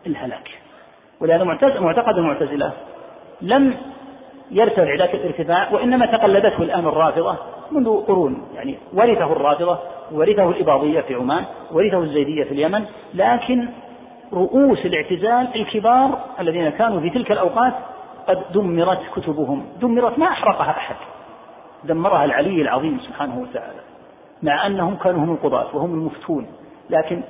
الهلاك. 0.07 0.49
ولهذا 1.22 1.43
معتقد 1.80 2.18
المعتزلة 2.18 2.72
لم 3.41 3.73
يرتفع 4.51 4.95
ذاك 4.95 5.15
الارتفاع 5.15 5.72
وإنما 5.73 6.05
تقلدته 6.05 6.63
الآن 6.63 6.85
الرافضة 6.85 7.35
منذ 7.72 8.05
قرون 8.05 8.47
يعني 8.55 8.77
ورثه 8.93 9.31
الرافضة 9.31 9.80
ورثه 10.11 10.49
الإباضية 10.49 11.01
في 11.01 11.15
عمان 11.15 11.45
ورثه 11.72 11.99
الزيدية 11.99 12.43
في 12.43 12.51
اليمن 12.51 12.85
لكن 13.13 13.68
رؤوس 14.34 14.85
الاعتزال 14.85 15.47
الكبار 15.55 16.19
الذين 16.39 16.69
كانوا 16.69 17.01
في 17.01 17.09
تلك 17.09 17.31
الأوقات 17.31 17.73
قد 18.27 18.41
دمرت 18.53 18.99
كتبهم 19.15 19.65
دمرت 19.81 20.19
ما 20.19 20.27
أحرقها 20.27 20.69
أحد 20.69 20.95
دمرها 21.84 22.26
العلي 22.26 22.61
العظيم 22.61 22.99
سبحانه 22.99 23.39
وتعالى 23.39 23.80
مع 24.43 24.68
أنهم 24.68 24.95
كانوا 24.95 25.23
هم 25.26 25.31
القضاة 25.31 25.76
وهم 25.76 25.93
المفتون 25.93 26.47
لكن 26.89 27.22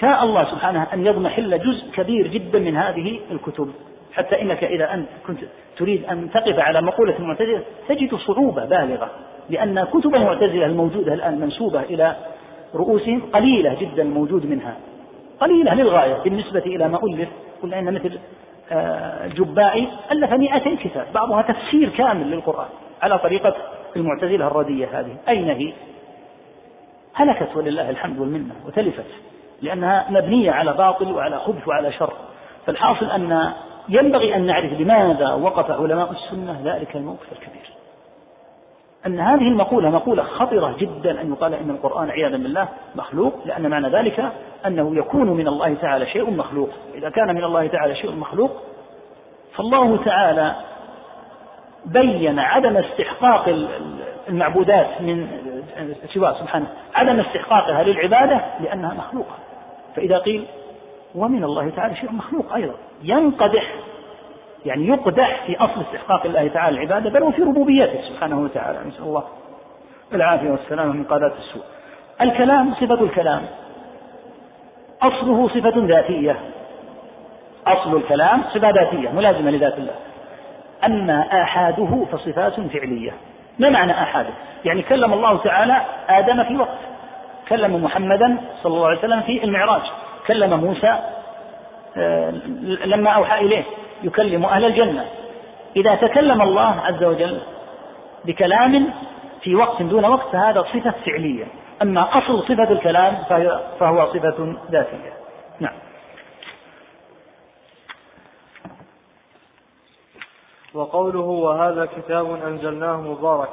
شاء 0.00 0.24
الله 0.24 0.44
سبحانه 0.44 0.86
أن 0.92 1.06
يضمحل 1.06 1.58
جزء 1.58 1.90
كبير 1.94 2.26
جدا 2.26 2.58
من 2.58 2.76
هذه 2.76 3.20
الكتب. 3.30 3.70
حتى 4.14 4.42
إنك 4.42 4.64
إذا 4.64 4.94
أنت 4.94 5.08
كنت 5.26 5.40
تريد 5.76 6.04
أن 6.04 6.30
تقف 6.30 6.58
على 6.58 6.82
مقولة 6.82 7.18
المعتزلة 7.18 7.62
تجد 7.88 8.14
صعوبة 8.14 8.64
بالغة 8.64 9.10
لأن 9.50 9.84
كتب 9.84 10.14
المعتزلة 10.14 10.66
الموجودة 10.66 11.14
الآن 11.14 11.40
منسوبة 11.40 11.80
إلى 11.80 12.16
رؤوسهم 12.74 13.22
قليلة 13.32 13.76
جدا 13.80 14.04
موجود 14.04 14.46
منها 14.46 14.76
قليلة 15.40 15.74
للغاية 15.74 16.14
بالنسبة 16.14 16.60
إلى 16.60 16.88
ما 16.88 17.00
ألف. 17.04 17.28
قلنا 17.62 17.78
إن 17.78 17.94
مثل 17.94 18.18
آه، 18.72 19.26
جبائي 19.26 19.88
ألف 20.12 20.32
200 20.32 20.74
كتاب 20.74 21.06
بعضها 21.14 21.42
تفسير 21.42 21.88
كامل 21.88 22.30
للقرآن 22.30 22.68
على 23.02 23.18
طريقة 23.18 23.54
المعتزلة 23.96 24.46
الردية 24.46 25.00
هذه. 25.00 25.16
أين 25.28 25.50
هي؟ 25.50 25.72
هلكت 27.14 27.56
ولله 27.56 27.90
الحمد 27.90 28.18
والمنة 28.18 28.54
وتلفت 28.66 29.04
لأنها 29.62 30.06
مبنية 30.10 30.50
على 30.50 30.72
باطل 30.72 31.12
وعلى 31.12 31.38
خبث 31.38 31.68
وعلى 31.68 31.92
شر. 31.92 32.12
فالحاصل 32.66 33.10
أن 33.10 33.52
ينبغي 33.88 34.34
أن 34.34 34.46
نعرف 34.46 34.72
لماذا 34.72 35.32
وقف 35.32 35.70
علماء 35.70 36.10
السنة 36.10 36.60
ذلك 36.64 36.96
الموقف 36.96 37.32
الكبير. 37.32 37.70
أن 39.06 39.20
هذه 39.20 39.48
المقولة 39.48 39.90
مقولة 39.90 40.22
خطرة 40.22 40.76
جدا 40.78 41.20
أن 41.20 41.32
يقال 41.32 41.54
إن 41.54 41.70
القرآن 41.70 42.10
عياذا 42.10 42.36
بالله 42.36 42.68
مخلوق 42.94 43.34
لأن 43.44 43.70
معنى 43.70 43.88
ذلك 43.88 44.32
أنه 44.66 44.96
يكون 44.96 45.30
من 45.30 45.48
الله 45.48 45.74
تعالى 45.74 46.06
شيء 46.06 46.30
مخلوق. 46.30 46.70
إذا 46.94 47.10
كان 47.10 47.34
من 47.34 47.44
الله 47.44 47.66
تعالى 47.66 47.94
شيء 47.94 48.12
مخلوق 48.12 48.50
فالله 49.56 50.04
تعالى 50.04 50.54
بين 51.86 52.38
عدم 52.38 52.76
استحقاق 52.76 53.68
المعبودات 54.28 55.00
من 55.00 55.28
سواه 56.14 56.40
سبحانه 56.40 56.66
عدم 56.94 57.20
استحقاقها 57.20 57.82
للعبادة 57.82 58.40
لأنها 58.60 58.94
مخلوقة. 58.94 59.34
فإذا 59.96 60.18
قيل 60.18 60.46
ومن 61.14 61.44
الله 61.44 61.70
تعالى 61.70 61.96
شيء 61.96 62.12
مخلوق 62.12 62.54
أيضا. 62.54 62.74
ينقدح 63.04 63.74
يعني 64.66 64.88
يقدح 64.88 65.42
في 65.46 65.56
أصل 65.56 65.80
استحقاق 65.80 66.26
الله 66.26 66.48
تعالى 66.48 66.76
العبادة 66.76 67.10
بل 67.10 67.22
وفي 67.22 67.42
ربوبيته 67.42 68.00
سبحانه 68.08 68.40
وتعالى 68.40 68.78
نسأل 68.88 69.02
الله 69.02 69.24
العافية 70.12 70.50
والسلامة 70.50 70.92
من 70.92 71.04
قادات 71.04 71.32
السوء. 71.38 71.62
الكلام 72.20 72.74
صفة 72.74 72.94
الكلام. 72.94 73.42
أصله 75.02 75.48
صفة 75.48 75.72
ذاتية. 75.76 76.36
أصل 77.66 77.96
الكلام 77.96 78.42
صفة 78.54 78.70
ذاتية 78.70 79.08
ملازمة 79.08 79.50
لذات 79.50 79.78
الله. 79.78 79.94
أما 80.84 81.42
آحاده 81.42 82.04
فصفات 82.12 82.60
فعلية. 82.60 83.12
ما 83.58 83.68
معنى 83.68 83.92
آحاده؟ 83.92 84.30
يعني 84.64 84.82
كلم 84.82 85.12
الله 85.12 85.38
تعالى 85.38 85.80
آدم 86.08 86.44
في 86.44 86.56
وقت. 86.56 86.78
كلم 87.48 87.84
محمدا 87.84 88.36
صلى 88.62 88.74
الله 88.74 88.86
عليه 88.86 88.98
وسلم 88.98 89.20
في 89.20 89.44
المعراج. 89.44 89.82
كلم 90.26 90.60
موسى 90.60 90.98
لما 92.84 93.10
أوحى 93.10 93.46
إليه 93.46 93.64
يكلم 94.02 94.44
أهل 94.44 94.64
الجنة. 94.64 95.04
إذا 95.76 95.94
تكلم 95.94 96.42
الله 96.42 96.80
عز 96.80 97.04
وجل 97.04 97.40
بكلام 98.24 98.90
في 99.42 99.54
وقت 99.54 99.82
دون 99.82 100.04
وقت 100.04 100.32
فهذا 100.32 100.62
صفة 100.62 100.94
فعلية. 101.06 101.46
أما 101.82 102.18
أصل 102.18 102.42
صفة 102.42 102.70
الكلام 102.70 103.16
فهو 103.78 104.12
صفة 104.12 104.56
ذاتية. 104.70 105.12
نعم. 105.60 105.74
وقوله 110.74 111.20
وهذا 111.20 111.88
كتاب 111.96 112.30
أنزلناه 112.46 112.96
مبارك. 112.96 113.50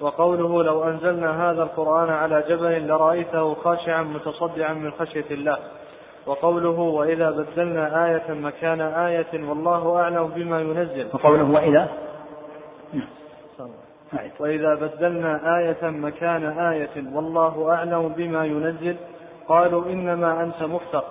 وقوله 0.00 0.62
لو 0.62 0.84
أنزلنا 0.84 1.50
هذا 1.50 1.62
القرآن 1.62 2.10
على 2.10 2.44
جبل 2.48 2.86
لرأيته 2.88 3.54
خاشعا 3.54 4.02
متصدعا 4.02 4.72
من 4.72 4.92
خشية 4.92 5.24
الله. 5.30 5.58
وقوله 6.28 6.78
وإذا 6.78 7.30
بدلنا 7.30 8.06
آية 8.06 8.34
مكان 8.34 8.80
آية 8.80 9.48
والله 9.48 10.00
أعلم 10.00 10.26
بما 10.36 10.60
ينزل. 10.60 11.06
وقوله 11.12 11.50
وإذا؟ 11.50 11.88
وإذا 14.40 14.74
بدلنا 14.74 15.58
آية 15.58 15.90
مكان 15.90 16.44
آية 16.44 16.96
والله 17.14 17.70
أعلم 17.70 18.08
بما 18.08 18.44
ينزل 18.44 18.96
قالوا 19.48 19.86
إنما 19.86 20.42
أنت 20.42 20.62
مفتر 20.62 21.04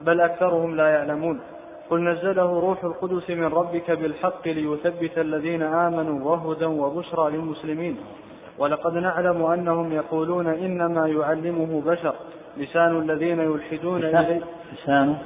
بل 0.00 0.20
أكثرهم 0.20 0.76
لا 0.76 0.88
يعلمون. 0.88 1.40
قل 1.90 2.04
نزله 2.04 2.60
روح 2.60 2.84
القدس 2.84 3.30
من 3.30 3.44
ربك 3.44 3.90
بالحق 3.90 4.48
ليثبت 4.48 5.18
الذين 5.18 5.62
آمنوا 5.62 6.30
وهدى 6.30 6.64
وبشرى 6.64 7.30
للمسلمين. 7.30 7.96
ولقد 8.58 8.94
نعلم 8.94 9.42
أنهم 9.42 9.92
يقولون 9.92 10.46
إنما 10.46 11.08
يعلمه 11.08 11.82
بشر 11.86 12.14
لسان 12.56 12.98
الذين 12.98 13.40
يلحدون 13.40 14.04
إليه. 14.04 14.40
لسان 14.72 15.16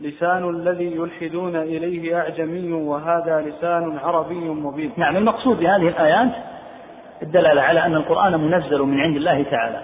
لسان 0.00 0.50
الذي 0.50 0.96
يلحدون 0.96 1.56
إليه 1.56 2.18
أعجمي 2.18 2.72
وهذا 2.72 3.40
لسان 3.40 3.98
عربي 3.98 4.34
مبين. 4.34 4.92
نعم 4.96 5.16
المقصود 5.16 5.58
بهذه 5.60 5.88
الآيات 5.88 6.30
الدلالة 7.22 7.62
على 7.62 7.86
أن 7.86 7.94
القرآن 7.94 8.40
منزل 8.40 8.82
من 8.82 9.00
عند 9.00 9.16
الله 9.16 9.42
تعالى 9.42 9.80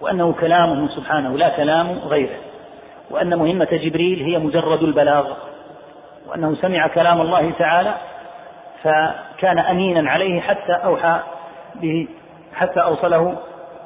وأنه 0.00 0.32
كلامه 0.32 0.88
سبحانه 0.88 1.36
لا 1.36 1.48
كلام 1.48 1.98
غيره 1.98 2.36
وأن 3.10 3.38
مهمة 3.38 3.68
جبريل 3.72 4.22
هي 4.22 4.38
مجرد 4.38 4.82
البلاغ 4.82 5.26
وأنه 6.28 6.54
سمع 6.54 6.86
كلام 6.86 7.20
الله 7.20 7.50
تعالى 7.58 7.94
فكان 8.82 9.58
أمينا 9.58 10.10
عليه 10.10 10.40
حتى 10.40 10.72
أوحى 10.72 11.20
به 11.74 12.08
حتى 12.54 12.80
أوصله 12.80 13.36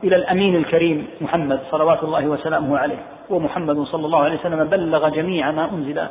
إلى 0.05 0.17
الأمين 0.17 0.57
الكريم 0.57 1.07
محمد 1.21 1.61
صلوات 1.71 2.03
الله 2.05 2.27
وسلامه 2.27 2.79
عليه. 2.79 2.99
ومحمد 3.31 3.79
صلى 3.83 4.07
الله 4.07 4.19
عليه 4.19 4.39
وسلم 4.39 4.65
بلغ 4.65 5.09
جميع 5.09 5.51
ما 5.51 5.71
أنزل 5.71 6.07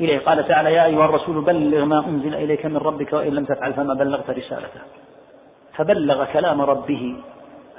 إليه. 0.00 0.18
قال 0.18 0.48
تعالى 0.48 0.72
يا 0.72 0.84
أيها 0.84 1.04
الرسول 1.04 1.44
بلغ 1.44 1.84
ما 1.84 2.06
أنزل 2.06 2.34
إليك 2.34 2.66
من 2.66 2.76
ربك 2.76 3.12
وإن 3.12 3.32
لم 3.34 3.44
تفعل 3.44 3.72
فما 3.72 3.94
بلغت 3.94 4.30
رسالته. 4.30 4.80
فبلغ 5.76 6.24
كلام 6.24 6.60
ربه 6.60 7.16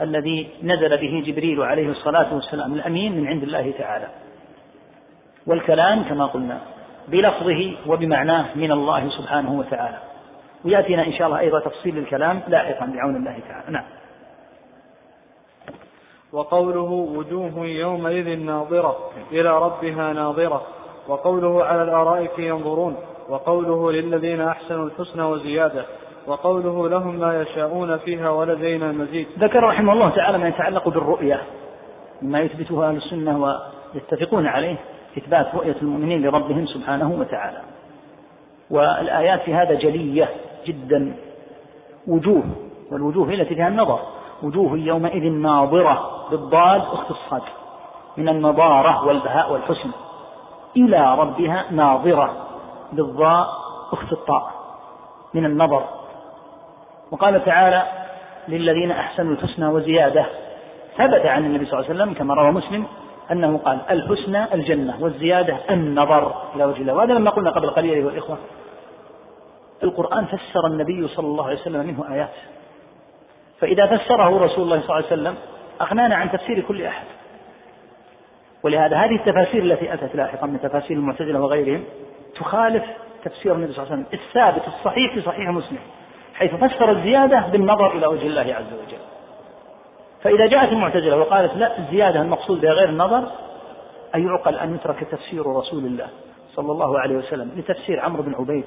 الذي 0.01 0.49
نزل 0.63 0.97
به 0.97 1.23
جبريل 1.27 1.61
عليه 1.61 1.89
الصلاة 1.89 2.33
والسلام 2.33 2.73
الأمين 2.73 3.17
من 3.21 3.27
عند 3.27 3.43
الله 3.43 3.73
تعالى. 3.77 4.07
والكلام 5.47 6.03
كما 6.03 6.25
قلنا 6.25 6.57
بلفظه 7.07 7.71
وبمعناه 7.87 8.45
من 8.55 8.71
الله 8.71 9.09
سبحانه 9.09 9.59
وتعالى. 9.59 9.97
ويأتينا 10.65 11.07
إن 11.07 11.13
شاء 11.13 11.27
الله 11.27 11.39
أيضا 11.39 11.59
تفصيل 11.59 11.97
الكلام 11.97 12.41
لاحقا 12.47 12.85
بعون 12.85 13.15
الله 13.15 13.39
تعالى. 13.49 13.71
نعم. 13.71 13.83
وقوله 16.33 16.91
وجوه 17.17 17.65
يومئذ 17.65 18.39
ناظرة 18.39 18.97
إلى 19.31 19.59
ربها 19.59 20.13
ناظرة. 20.13 20.61
وقوله 21.07 21.63
على 21.63 21.83
الآرائك 21.83 22.39
ينظرون. 22.39 22.95
وقوله 23.29 23.91
للذين 23.91 24.41
أحسنوا 24.41 24.85
الحسنى 24.85 25.23
وزيادة. 25.23 25.85
وقوله 26.27 26.89
لهم 26.89 27.15
ما 27.15 27.41
يشاءون 27.41 27.97
فيها 27.97 28.29
ولدينا 28.29 28.91
مزيد. 28.91 29.27
ذكر 29.39 29.63
رحمه 29.63 29.93
الله 29.93 30.09
تعالى 30.09 30.37
ما 30.37 30.47
يتعلق 30.47 30.89
بالرؤية 30.89 31.41
مما 32.21 32.39
يثبته 32.39 32.89
أهل 32.89 32.95
السنة 32.95 33.59
ويتفقون 33.95 34.47
عليه 34.47 34.75
إثبات 35.17 35.55
رؤية 35.55 35.75
المؤمنين 35.81 36.21
لربهم 36.21 36.65
سبحانه 36.65 37.15
وتعالى. 37.19 37.61
والآيات 38.69 39.41
في 39.41 39.53
هذا 39.53 39.73
جلية 39.73 40.29
جدا. 40.65 41.15
وجوه 42.07 42.43
والوجوه 42.91 43.29
التي 43.29 43.55
فيها 43.55 43.67
النظر. 43.67 43.99
وجوه 44.43 44.77
يومئذ 44.77 45.31
ناظرة 45.31 46.27
بالضاد 46.31 46.81
أخت 46.81 47.11
الصاد 47.11 47.41
من 48.17 48.29
النضارة 48.29 49.07
والبهاء 49.07 49.51
والحسن. 49.51 49.91
إلى 50.77 51.15
ربها 51.15 51.65
ناظرة 51.71 52.33
بالضاء 52.93 53.47
أخت 53.93 54.11
الطاء 54.11 54.51
من 55.33 55.45
النظر. 55.45 55.83
وقال 57.11 57.45
تعالى 57.45 57.83
للذين 58.47 58.91
أحسنوا 58.91 59.33
الحسنى 59.33 59.67
وزيادة. 59.67 60.25
ثبت 60.97 61.25
عن 61.25 61.45
النبي 61.45 61.65
صلى 61.65 61.79
الله 61.79 61.89
عليه 61.89 61.95
وسلم 61.95 62.13
كما 62.13 62.33
روى 62.33 62.51
مسلم 62.51 62.85
أنه 63.31 63.57
قال 63.57 63.79
الحسنى 63.89 64.53
الجنة 64.53 64.97
والزيادة 64.99 65.57
النظر 65.69 66.35
إلى 66.55 66.65
وجه 66.65 66.81
الله. 66.81 66.93
وهذا 66.93 67.13
لما 67.13 67.31
قلنا 67.31 67.51
قبل 67.51 67.69
قليل 67.69 67.93
أيها 67.93 68.09
الإخوة. 68.09 68.37
القرآن 69.83 70.25
فسر 70.25 70.67
النبي 70.67 71.07
صلى 71.07 71.27
الله 71.27 71.45
عليه 71.45 71.61
وسلم 71.61 71.85
منه 71.85 72.13
آيات. 72.13 72.29
فإذا 73.59 73.97
فسره 73.97 74.43
رسول 74.45 74.63
الله 74.63 74.81
صلى 74.81 74.89
الله 74.89 74.95
عليه 74.95 75.05
وسلم 75.05 75.35
أغنانا 75.81 76.15
عن 76.15 76.31
تفسير 76.31 76.61
كل 76.61 76.83
أحد. 76.83 77.05
ولهذا 78.63 78.97
هذه 78.97 79.15
التفاسير 79.15 79.63
التي 79.63 79.93
أتت 79.93 80.15
لاحقا 80.15 80.47
من 80.47 80.61
تفاسير 80.61 80.97
المعتزلة 80.97 81.41
وغيرهم 81.41 81.83
تخالف 82.35 82.83
تفسير 83.23 83.55
النبي 83.55 83.73
صلى 83.73 83.83
الله 83.83 83.93
عليه 83.93 84.03
وسلم 84.03 84.19
الثابت 84.19 84.67
الصحيح 84.67 85.13
في 85.13 85.21
صحيح 85.21 85.49
مسلم 85.49 85.79
حيث 86.33 86.55
فسر 86.55 86.91
الزيادة 86.91 87.39
بالنظر 87.39 87.97
إلى 87.97 88.07
وجه 88.07 88.27
الله 88.27 88.41
عز 88.41 88.73
وجل. 88.73 88.97
فإذا 90.21 90.47
جاءت 90.47 90.71
المعتزلة 90.71 91.17
وقالت 91.17 91.53
لا 91.53 91.77
الزيادة 91.77 92.21
المقصود 92.21 92.61
بها 92.61 92.71
غير 92.71 92.89
النظر 92.89 93.23
أي 94.15 94.27
أن 94.63 94.75
يترك 94.75 95.03
تفسير 95.11 95.47
رسول 95.47 95.85
الله 95.85 96.07
صلى 96.55 96.71
الله 96.71 96.99
عليه 96.99 97.15
وسلم 97.15 97.51
لتفسير 97.57 97.99
عمرو 97.99 98.23
بن 98.23 98.35
عبيد 98.35 98.65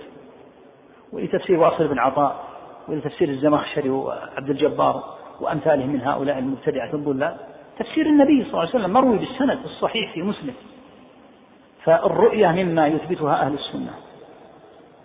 ولتفسير 1.12 1.60
واصل 1.60 1.88
بن 1.88 1.98
عطاء. 1.98 2.49
ولتفسير 2.88 3.28
الزمخشري 3.28 3.90
وعبد 3.90 4.50
الجبار 4.50 5.04
وأمثالهم 5.40 5.88
من 5.88 6.00
هؤلاء 6.00 6.38
المبتدعة 6.38 6.94
الضلال 6.94 7.36
تفسير 7.78 8.06
النبي 8.06 8.44
صلى 8.44 8.50
الله 8.50 8.60
عليه 8.60 8.70
وسلم 8.70 8.90
مروي 8.92 9.18
بالسند 9.18 9.58
الصحيح 9.64 10.12
في 10.12 10.22
مسلم. 10.22 10.54
فالرؤية 11.84 12.48
مما 12.48 12.86
يثبتها 12.86 13.46
أهل 13.46 13.54
السنة 13.54 13.90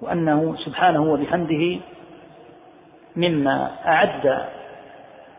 وأنه 0.02 0.56
سبحانه 0.65 1.03
وبحمده 1.03 1.80
مما 3.15 3.72
أعد 3.85 4.45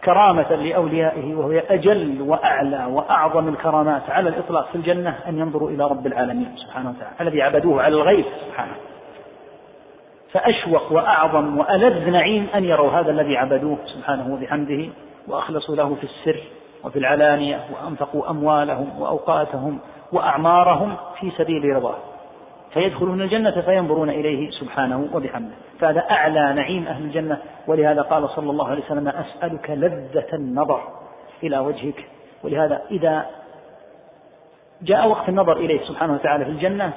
كرامة 0.04 0.54
لأوليائه 0.54 1.34
وهي 1.34 1.62
أجل 1.70 2.22
وأعلى 2.22 2.84
وأعظم 2.84 3.48
الكرامات 3.48 4.10
على 4.10 4.28
الإطلاق 4.28 4.68
في 4.68 4.74
الجنة 4.74 5.18
أن 5.28 5.38
ينظروا 5.38 5.70
إلى 5.70 5.84
رب 5.84 6.06
العالمين 6.06 6.54
سبحانه 6.56 6.90
وتعالى 6.90 7.14
الذي 7.20 7.42
عبدوه 7.42 7.82
على 7.82 7.94
الغيب 7.94 8.24
سبحانه. 8.46 8.74
فأشوق 10.32 10.92
وأعظم 10.92 11.58
وألذ 11.58 12.10
نعيم 12.10 12.46
أن 12.54 12.64
يروا 12.64 12.90
هذا 12.90 13.10
الذي 13.10 13.36
عبدوه 13.36 13.78
سبحانه 13.86 14.34
وبحمده 14.34 14.88
وأخلصوا 15.28 15.76
له 15.76 15.94
في 15.94 16.04
السر 16.04 16.42
وفي 16.84 16.98
العلانية 16.98 17.60
وأنفقوا 17.72 18.30
أموالهم 18.30 19.00
وأوقاتهم 19.00 19.78
وأعمارهم 20.12 20.96
في 21.20 21.30
سبيل 21.30 21.76
رضاه. 21.76 21.96
فيدخلون 22.74 23.22
الجنة 23.22 23.60
فينظرون 23.60 24.10
إليه 24.10 24.50
سبحانه 24.50 25.08
وبحمده. 25.12 25.54
فهذا 25.80 26.00
أعلى 26.10 26.52
نعيم 26.54 26.86
أهل 26.86 27.04
الجنة. 27.04 27.38
ولهذا 27.66 28.02
قال 28.02 28.28
صلى 28.28 28.50
الله 28.50 28.68
عليه 28.68 28.84
وسلم 28.84 29.08
أسألك 29.08 29.70
لذة 29.70 30.28
النظر 30.32 30.82
إلى 31.42 31.58
وجهك. 31.58 32.04
ولهذا 32.44 32.82
إذا 32.90 33.26
جاء 34.82 35.08
وقت 35.08 35.28
النظر 35.28 35.56
إليه 35.56 35.84
سبحانه 35.84 36.14
وتعالى 36.14 36.44
في 36.44 36.50
الجنة 36.50 36.92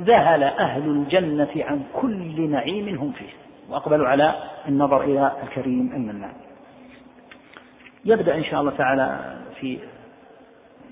ذهل 0.00 0.42
أهل 0.42 0.82
الجنة 0.82 1.50
عن 1.56 1.82
كل 1.92 2.50
نعيم 2.50 2.98
هم 2.98 3.12
فيه 3.12 3.30
وأقبلوا 3.68 4.08
على 4.08 4.34
النظر 4.68 5.04
إلى 5.04 5.32
الكريم 5.42 5.92
المنان. 5.92 6.32
يبدأ 8.04 8.34
إن 8.34 8.44
شاء 8.44 8.60
الله 8.60 8.72
تعالى 8.76 9.36
في 9.60 9.78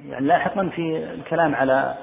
يعني 0.09 0.27
لاحقا 0.27 0.69
في 0.69 0.97
الكلام 1.15 1.55
على 1.55 1.95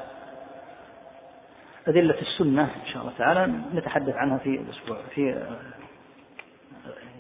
أدلة 1.88 2.22
السنة 2.22 2.64
إن 2.64 2.88
شاء 2.94 3.02
الله 3.02 3.14
تعالى 3.18 3.54
نتحدث 3.74 4.16
عنها 4.16 4.38
في 4.38 4.50
الأسبوع 4.50 4.98
في 5.16 5.46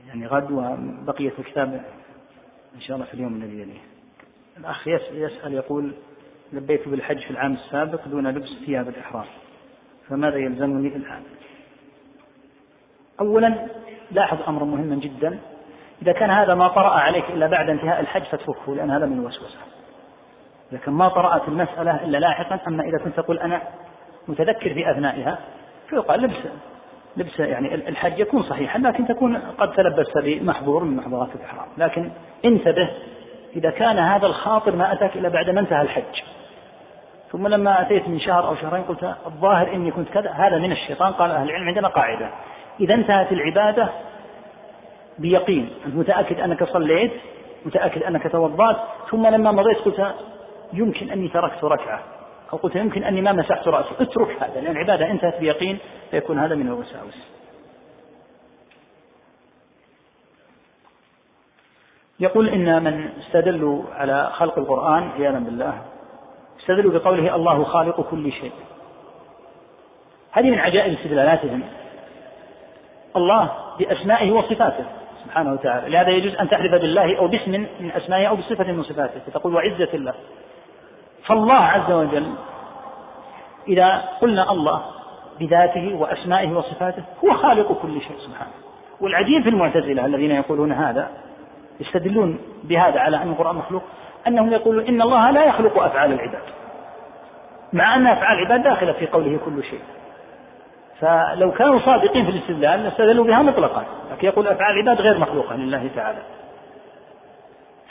يعني 0.07 0.27
غد 0.27 0.52
وبقية 0.52 1.31
الكتاب 1.39 1.81
إن 2.76 2.81
شاء 2.81 2.95
الله 2.95 3.07
في 3.07 3.14
اليوم 3.14 3.35
الذي 3.35 3.61
يليه. 3.61 3.81
الأخ 4.57 4.88
يسأل 4.88 5.53
يقول 5.53 5.93
لبيت 6.53 6.88
بالحج 6.88 7.19
في 7.19 7.31
العام 7.31 7.53
السابق 7.53 8.07
دون 8.07 8.27
لبس 8.27 8.49
ثياب 8.65 8.88
الإحرام. 8.88 9.26
فماذا 10.10 10.38
يلزمني 10.38 10.88
الآن؟ 10.88 11.23
أولا 13.19 13.68
لاحظ 14.11 14.38
أمرا 14.48 14.65
مهما 14.65 14.95
جدا. 14.95 15.40
إذا 16.02 16.11
كان 16.11 16.30
هذا 16.30 16.56
ما 16.56 16.68
طرأ 16.68 16.90
عليك 16.90 17.30
إلا 17.30 17.48
بعد 17.48 17.69
انتهاء 17.69 17.99
الحج 17.99 18.23
فاتركه 18.23 18.76
لأن 18.76 18.91
هذا 18.91 19.06
من 19.06 19.19
الوسوسة. 19.19 19.57
لكن 20.72 20.91
ما 20.91 21.10
طرأت 21.10 21.48
المسألة 21.48 22.03
إلا 22.03 22.18
لاحقا 22.18 22.60
أما 22.68 22.84
إذا 22.84 22.98
كنت 22.98 23.15
تقول 23.15 23.40
أنا 23.40 23.61
متذكر 24.27 24.73
في 24.73 24.91
أثنائها 24.91 25.38
فيقال 25.90 26.22
لبس 26.22 26.36
لبس 27.18 27.40
يعني 27.40 27.76
الحج 27.76 28.19
يكون 28.19 28.44
صحيحا 28.44 28.80
لكن 28.80 29.07
تكون 29.07 29.38
قد 29.38 29.72
تلبست 29.72 30.18
بمحظور 30.18 30.84
من 30.84 30.95
محظورات 30.95 31.30
الإحرام 31.36 31.68
لكن 31.77 32.10
انتبه 32.45 32.90
إذا 33.56 33.69
كان 33.69 33.99
هذا 33.99 34.26
الخاطر 34.26 34.76
ما 34.76 34.94
أتاك 34.94 35.15
إلا 35.15 35.30
بعد 35.30 35.49
ما 35.49 35.60
انتهى 35.60 35.82
الحج. 35.82 36.23
ثم 37.31 37.47
لما 37.47 37.81
أتيت 37.81 38.07
من 38.07 38.19
شهر 38.19 38.47
أو 38.47 38.56
شهرين 38.56 38.84
قلت 38.84 39.15
الظاهر 39.26 39.73
إني 39.73 39.91
كنت 39.91 40.10
كذا 40.10 40.31
هذا 40.31 40.57
من 40.57 40.72
الشيطان 40.72 41.14
قال 41.14 41.31
أهل 41.31 41.49
العلم 41.49 41.68
عندنا 41.68 41.88
قاعدة. 41.88 42.30
إذا 42.80 42.93
انتهت 42.93 43.31
العبادة 43.31 43.89
بيقين 45.19 45.69
أنت 45.85 45.95
متأكد 45.95 46.39
أنك 46.39 46.64
صليت 46.64 47.11
متأكد 47.65 48.03
أنك 48.03 48.31
توضأت 48.31 48.77
ثم 49.11 49.27
لما 49.27 49.52
مضيت 49.52 49.77
قلت 49.77 50.15
يمكن 50.73 51.10
أني 51.10 51.27
تركت 51.27 51.64
ركعة 51.64 52.03
أو 52.53 52.57
قلت 52.57 52.76
يمكن 52.76 53.03
أني 53.03 53.22
ما 53.22 53.31
مسحت 53.31 53.68
رأسي. 53.68 53.89
اترك 53.99 54.43
هذا 54.43 54.61
لأن 54.61 54.72
العبادة 54.72 55.11
انتهت 55.11 55.39
بيقين 55.39 55.77
فيكون 56.11 56.39
هذا 56.39 56.56
من 56.56 56.68
الوساوس. 56.68 57.35
يقول 62.19 62.49
إن 62.49 62.84
من 62.84 63.10
استدلوا 63.19 63.84
على 63.93 64.30
خلق 64.34 64.60
القرآن 64.60 65.10
عياذا 65.10 65.39
بالله 65.39 65.81
استدلوا 66.60 66.99
بقوله 66.99 67.36
الله 67.36 67.64
خالق 67.64 68.02
كل 68.02 68.32
شيء. 68.32 68.52
هذه 70.32 70.52
من 70.52 70.60
عجائب 70.60 70.94
استدلالاتهم. 70.94 71.64
الله 73.15 73.52
بأسمائه 73.80 74.32
وصفاته 74.32 74.86
سبحانه 75.23 75.53
وتعالى. 75.53 75.90
لهذا 75.90 76.10
يجوز 76.10 76.36
أن 76.36 76.49
تحلف 76.49 76.72
بالله 76.72 77.18
أو 77.18 77.27
باسم 77.27 77.52
من 77.52 77.91
أسمائه 77.91 78.27
أو 78.27 78.36
بصفة 78.36 78.72
من 78.72 78.84
صفاته. 78.84 79.19
فتقول 79.27 79.56
وعزة 79.56 79.90
الله. 79.94 80.14
فالله 81.26 81.53
عز 81.53 81.91
وجل 81.91 82.34
إذا 83.68 84.03
قلنا 84.22 84.52
الله 84.52 84.82
بذاته 85.40 85.95
وأسمائه 85.95 86.52
وصفاته 86.52 87.03
هو 87.26 87.34
خالق 87.34 87.82
كل 87.82 88.02
شيء 88.02 88.18
سبحانه. 88.18 88.52
والعجيب 89.02 89.44
في 89.44 89.49
المعتزلة 89.49 90.06
الذين 90.06 90.32
يقولون 90.32 90.72
هذا 90.72 91.10
يستدلون 91.80 92.40
بهذا 92.64 92.99
على 92.99 93.18
أن 93.18 93.30
القرآن 93.30 93.56
مخلوق. 93.56 93.84
أنهم 94.27 94.52
يقولون 94.52 94.88
إن 94.88 95.02
الله 95.02 95.31
لا 95.31 95.45
يخلق 95.45 95.84
أفعال 95.84 96.14
العباد 96.14 96.43
مع 97.73 97.95
أن 97.95 98.07
أفعال 98.07 98.38
العباد 98.38 98.64
داخلة 98.64 98.91
في 98.91 99.07
قوله 99.07 99.39
كل 99.45 99.64
شيء. 99.64 99.81
فلو 100.99 101.52
كانوا 101.52 101.80
صادقين 101.80 102.26
في 102.26 102.31
الاستدلال 102.31 102.84
لاستدلوا 102.84 103.26
بها 103.26 103.41
مطلقا 103.41 103.84
لكن 104.11 104.27
يقول 104.27 104.47
أفعال 104.47 104.73
العباد 104.80 105.02
غير 105.02 105.18
مخلوقة 105.18 105.56
لله 105.56 105.89
تعالى. 105.95 106.19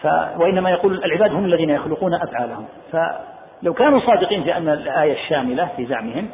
ف 0.03 0.07
وإنما 0.41 0.71
يقول 0.71 1.05
العباد 1.05 1.33
هم 1.33 1.45
الذين 1.45 1.71
يخلقون 1.71 2.15
أفعالهم. 2.15 2.67
فلو 2.93 3.75
كانوا 3.75 4.01
صادقين 4.01 4.43
في 4.43 4.57
أن 4.57 4.69
الآية 4.69 5.13
الشاملة 5.13 5.69
في 5.77 5.87
زعمهم 5.87 6.29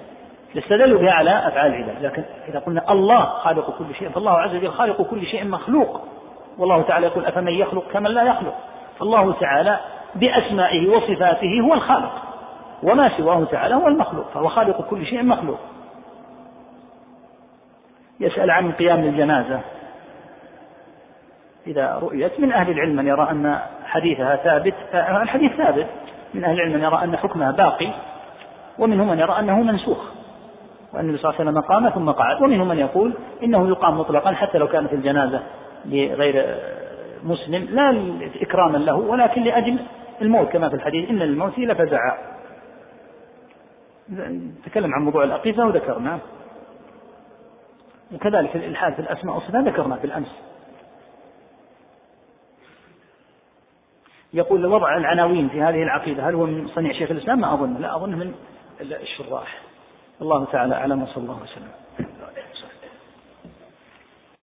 لاستدلوا 0.54 1.00
بها 1.00 1.12
على 1.12 1.48
أفعال 1.48 1.74
العباد. 1.74 2.02
لكن 2.02 2.22
إذا 2.48 2.58
قلنا 2.58 2.92
الله 2.92 3.24
خالق 3.24 3.78
كل 3.78 3.94
شيء 3.98 4.08
فالله 4.08 4.32
عز 4.32 4.54
وجل 4.54 4.70
خالق 4.70 5.02
كل 5.02 5.26
شيء 5.26 5.44
مخلوق. 5.44 6.00
والله 6.58 6.82
تعالى 6.82 7.06
يقول 7.06 7.26
أفمن 7.26 7.52
يخلق 7.52 7.84
كمن 7.92 8.10
لا 8.10 8.22
يخلق. 8.22 8.54
فالله 9.00 9.32
تعالى 9.32 9.80
بأسمائه 10.14 10.88
وصفاته 10.88 11.60
هو 11.60 11.74
الخالق. 11.74 12.12
وما 12.82 13.10
سواه 13.16 13.44
تعالى 13.44 13.74
هو 13.74 13.88
المخلوق 13.88 14.26
فهو 14.34 14.48
خالق 14.48 14.82
كل 14.82 15.06
شيء 15.06 15.22
مخلوق. 15.22 15.58
يسأل 18.20 18.50
عن 18.50 18.72
قيام 18.72 19.00
الجنازة. 19.00 19.60
إذا 21.66 21.98
رؤيت 22.02 22.40
من 22.40 22.52
أهل 22.52 22.70
العلم 22.70 22.96
من 22.96 23.06
يرى 23.06 23.30
أن 23.30 23.58
حديثها 23.84 24.36
ثابت 24.36 24.74
الحديث 24.94 25.52
ثابت. 25.52 25.86
من 26.34 26.44
أهل 26.44 26.54
العلم 26.54 26.72
من 26.72 26.82
يرى 26.82 27.04
أن 27.04 27.16
حكمها 27.16 27.50
باقي 27.50 27.88
ومنهم 28.78 29.08
من 29.08 29.18
يرى 29.18 29.38
أنه 29.38 29.62
منسوخ. 29.62 29.98
وأن 30.92 31.04
النبي 31.04 31.18
صلى 31.18 31.30
الله 31.30 31.40
عليه 31.40 31.50
وسلم 31.50 31.62
قام 31.62 31.90
ثم 31.90 32.10
قعد 32.10 32.42
ومنهم 32.42 32.68
من 32.68 32.78
يقول 32.78 33.14
إنه 33.42 33.68
يقام 33.68 33.98
مطلقا 33.98 34.32
حتى 34.32 34.58
لو 34.58 34.68
كانت 34.68 34.92
الجنازة 34.92 35.40
لغير 35.84 36.56
مسلم 37.24 37.64
لا 37.64 38.14
إكراما 38.42 38.78
له 38.78 38.94
ولكن 38.94 39.42
لأجل 39.42 39.78
الموت 40.22 40.48
كما 40.48 40.68
في 40.68 40.74
الحديث 40.74 41.10
إن 41.10 41.18
للموت 41.18 41.58
لفزعا 41.58 42.18
تكلم 44.64 44.94
عن 44.94 45.02
موضوع 45.02 45.24
الأقيفة 45.24 45.66
وذكرناه. 45.66 46.18
وكذلك 48.14 48.56
الإلحاد 48.56 48.92
في 48.94 48.98
الأسماء 48.98 49.34
والصفات 49.34 49.64
ذكرنا 49.64 49.96
بالأمس 49.96 50.28
يقول 54.34 54.66
وضع 54.66 54.96
العناوين 54.96 55.48
في 55.48 55.62
هذه 55.62 55.82
العقيدة 55.82 56.28
هل 56.28 56.34
هو 56.34 56.46
من 56.46 56.68
صنيع 56.68 56.92
شيخ 56.92 57.10
الإسلام؟ 57.10 57.40
ما 57.40 57.54
أظن. 57.54 57.74
لا 57.74 57.96
أظن 57.96 58.10
من 58.10 58.34
الشراح. 58.80 59.58
الله 60.22 60.44
تعالى 60.44 60.74
أعلم 60.74 61.02
وصلى 61.02 61.22
الله 61.22 61.42
وسلم. 61.42 61.68